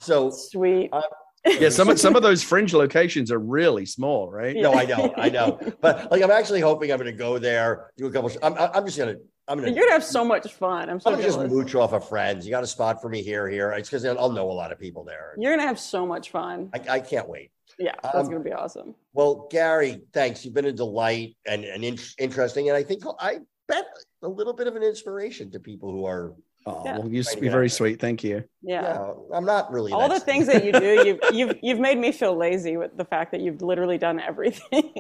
So 0.01 0.31
Sweet. 0.31 0.89
Uh, 0.93 1.03
yeah 1.47 1.69
some 1.69 1.91
of 1.91 2.01
some 2.01 2.17
of 2.17 2.23
those 2.23 2.43
fringe 2.43 2.73
locations 2.73 3.31
are 3.31 3.39
really 3.39 3.85
small 3.85 4.31
right 4.31 4.57
no, 4.57 4.73
I 4.73 4.87
know, 4.87 5.13
I 5.15 5.29
know. 5.29 5.61
But 5.83 6.11
like, 6.11 6.23
I'm 6.23 6.31
actually 6.31 6.61
hoping 6.61 6.91
I'm 6.91 6.97
going 6.99 7.11
to 7.13 7.17
go 7.19 7.37
there, 7.39 7.91
do 7.99 8.07
a 8.07 8.11
couple. 8.11 8.31
I'm, 8.43 8.55
I'm 8.57 8.87
just 8.87 8.97
going 8.97 9.15
to, 9.17 9.21
I'm 9.47 9.59
gonna, 9.59 9.71
You're 9.73 9.81
gonna 9.85 9.93
have 9.93 10.05
so 10.05 10.25
much 10.25 10.53
fun. 10.55 10.89
I'm 10.89 11.01
so 11.01 11.11
I'm 11.11 11.17
gonna 11.17 11.27
just 11.27 11.39
mooch 11.39 11.75
off 11.75 11.93
of 11.93 12.09
friends. 12.09 12.47
You 12.47 12.51
got 12.51 12.65
a 12.65 12.67
spot 12.67 13.03
for 13.03 13.09
me 13.09 13.23
here, 13.23 13.49
here. 13.49 13.73
It's 13.73 13.89
because 13.91 14.05
I'll 14.05 14.33
know 14.33 14.51
a 14.51 14.53
lot 14.53 14.73
of 14.73 14.79
people 14.79 15.05
there. 15.05 15.35
You're 15.39 15.53
gonna 15.55 15.67
have 15.69 15.79
so 15.79 16.07
much 16.07 16.31
fun. 16.31 16.71
I, 16.75 16.95
I 16.95 17.01
can't 17.01 17.29
wait. 17.29 17.51
Yeah, 17.79 17.93
that's 18.03 18.15
Um, 18.17 18.25
gonna 18.27 18.41
be 18.41 18.53
awesome. 18.53 18.95
Well, 19.13 19.47
Gary, 19.51 20.01
thanks. 20.13 20.45
You've 20.45 20.55
been 20.55 20.65
a 20.67 20.73
delight 20.73 21.37
and, 21.47 21.65
and 21.65 21.85
in- 21.85 21.99
interesting. 22.19 22.69
And 22.69 22.77
I 22.77 22.83
think 22.83 23.03
I 23.21 23.41
bet 23.69 23.85
a 24.23 24.29
little 24.29 24.53
bit 24.55 24.67
of 24.67 24.77
an 24.77 24.83
inspiration 24.83 25.51
to 25.51 25.61
people 25.61 25.91
who 25.91 26.07
are 26.07 26.35
Oh, 26.67 26.81
Yeah. 26.83 26.97
well, 26.97 27.09
you 27.09 27.17
used 27.17 27.31
to 27.33 27.39
be 27.39 27.45
Yeah. 27.47 27.53
very 27.53 27.69
sweet. 27.69 28.01
Thank 28.01 28.25
you. 28.25 28.43
Yeah. 28.63 28.81
Yeah, 28.83 29.13
I'm 29.35 29.45
not 29.45 29.71
really 29.71 29.93
All 29.93 30.09
that 30.09 30.15
the 30.21 30.21
things 30.25 30.47
that 30.47 30.65
you 30.65 30.73
do, 30.73 31.05
you've 31.07 31.21
you've 31.35 31.59
you've 31.63 31.79
made 31.79 31.99
me 31.99 32.11
feel 32.11 32.35
lazy 32.35 32.79
with 32.79 32.97
the 32.97 33.05
fact 33.05 33.33
that 33.33 33.43
you've 33.43 33.61
literally 33.61 33.99
done 33.99 34.19
everything. 34.19 34.91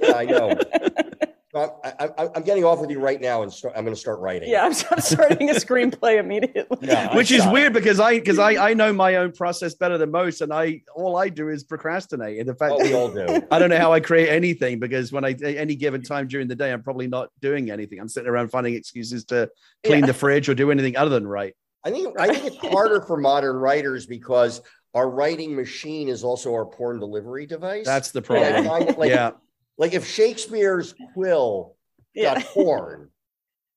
Yeah, 0.00 0.12
I 0.16 0.24
know. 0.24 0.58
I, 1.54 1.68
I, 1.84 2.08
I- 2.18 2.28
I'm 2.36 2.42
getting 2.42 2.64
off 2.64 2.78
with 2.80 2.90
you 2.90 3.00
right 3.00 3.20
now, 3.20 3.42
and 3.42 3.50
start, 3.52 3.74
I'm 3.76 3.84
going 3.84 3.94
to 3.94 4.00
start 4.00 4.20
writing. 4.20 4.50
yeah, 4.50 4.64
I'm, 4.66 4.72
I'm 4.90 5.00
starting 5.00 5.48
a 5.48 5.54
screenplay 5.54 6.18
immediately. 6.20 6.76
Yeah, 6.82 7.16
Which 7.16 7.30
is 7.30 7.42
suck. 7.42 7.52
weird 7.52 7.72
because 7.72 7.98
I 8.00 8.18
because 8.18 8.38
I 8.38 8.70
I 8.70 8.74
know 8.74 8.92
my 8.92 9.16
own 9.16 9.32
process 9.32 9.74
better 9.74 9.96
than 9.96 10.10
most, 10.10 10.40
and 10.42 10.52
I 10.52 10.82
all 10.94 11.16
I 11.16 11.28
do 11.30 11.48
is 11.48 11.64
procrastinate. 11.64 12.38
And 12.38 12.48
the 12.48 12.54
fact 12.54 12.72
What 12.72 12.82
we 12.82 12.92
all 12.94 13.08
do. 13.10 13.42
I 13.50 13.58
don't 13.58 13.70
know 13.70 13.78
how 13.78 13.92
I 13.92 14.00
create 14.00 14.28
anything 14.28 14.78
because 14.78 15.10
when 15.10 15.24
I 15.24 15.32
any 15.42 15.74
given 15.74 16.02
time 16.02 16.28
during 16.28 16.48
the 16.48 16.54
day, 16.56 16.70
I'm 16.72 16.82
probably 16.82 17.08
not 17.08 17.30
doing 17.40 17.70
anything. 17.70 17.98
I'm 17.98 18.08
sitting 18.08 18.28
around 18.28 18.48
finding 18.50 18.74
excuses 18.74 19.24
to 19.26 19.50
clean 19.84 20.00
Yeah. 20.00 20.06
the 20.06 20.14
fridge 20.14 20.48
or 20.50 20.54
do 20.54 20.70
anything 20.70 20.96
other 20.96 21.10
than 21.10 21.26
write. 21.26 21.54
I 21.84 21.90
think 21.90 22.14
I 22.20 22.28
think 22.34 22.44
it's 22.44 22.56
harder 22.68 23.00
for 23.00 23.16
modern 23.16 23.56
writers 23.56 24.06
because 24.06 24.60
our 24.94 25.08
writing 25.08 25.54
machine 25.56 26.08
is 26.08 26.24
also 26.24 26.52
our 26.52 26.66
porn 26.66 26.98
delivery 26.98 27.46
device. 27.46 27.86
That's 27.86 28.10
the 28.10 28.18
And 28.18 28.66
problem. 28.66 28.96
like, 28.98 29.10
yeah, 29.10 29.30
like 29.78 29.94
if 29.94 30.06
Shakespeare's 30.06 30.94
quill 31.14 31.76
Yeah. 32.14 32.34
got 32.34 32.44
porn, 32.46 33.08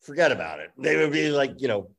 forget 0.01 0.31
about 0.31 0.59
it. 0.59 0.71
They 0.77 0.97
would 0.97 1.11
be 1.11 1.29
like, 1.29 1.61
you 1.61 1.67
know, 1.67 1.89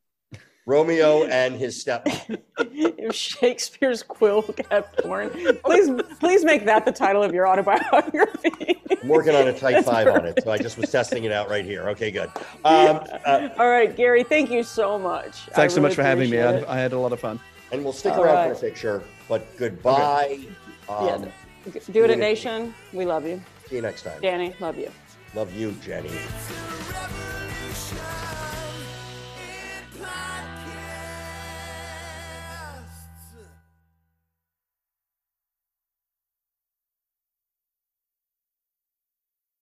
Romeo 0.67 1.25
and 1.25 1.57
his 1.57 1.83
stepmom. 1.85 2.39
if 2.59 3.15
Shakespeare's 3.17 4.03
quill 4.03 4.43
got 4.71 4.97
porn, 4.99 5.31
please 5.65 5.91
please 6.21 6.45
make 6.45 6.65
that 6.67 6.85
the 6.85 6.93
title 6.93 7.23
of 7.23 7.33
your 7.35 7.49
autobiography. 7.49 8.81
I'm 9.03 9.09
working 9.09 9.35
on 9.35 9.49
a 9.49 9.59
type 9.59 9.85
five 9.85 10.07
on 10.07 10.25
it, 10.27 10.41
so 10.45 10.51
I 10.53 10.59
just 10.59 10.77
was 10.79 10.89
testing 10.91 11.25
it 11.25 11.33
out 11.33 11.49
right 11.49 11.65
here. 11.65 11.89
Okay, 11.91 12.13
good. 12.13 12.31
Um, 12.65 13.01
uh, 13.27 13.49
All 13.59 13.69
right, 13.69 13.95
Gary, 13.97 14.23
thank 14.23 14.51
you 14.51 14.63
so 14.63 14.99
much. 15.01 15.49
I 15.49 15.55
thanks 15.55 15.75
so 15.75 15.81
much 15.81 15.95
for 15.97 16.05
having 16.05 16.31
me. 16.31 16.39
I, 16.41 16.73
I 16.73 16.79
had 16.79 16.93
a 16.93 16.99
lot 16.99 17.13
of 17.13 17.19
fun. 17.19 17.41
and 17.73 17.83
we'll 17.83 17.93
stick 17.93 18.13
All 18.13 18.23
around 18.23 18.49
right. 18.51 18.57
for 18.57 18.67
a 18.67 18.71
picture, 18.71 19.03
but 19.29 19.45
goodbye. 19.57 20.39
Um, 20.89 21.07
Yeah. 21.07 21.81
Do 21.91 22.05
it 22.05 22.11
at 22.11 22.19
Nation. 22.19 22.73
We 22.93 23.05
love 23.05 23.27
you. 23.27 23.41
See 23.73 23.77
you 23.77 23.83
next 23.83 24.03
time. 24.03 24.21
Danny, 24.21 24.55
love 24.61 24.77
you. 24.77 24.91
Love 25.35 25.51
you, 25.55 25.73
Jenny. 25.83 26.11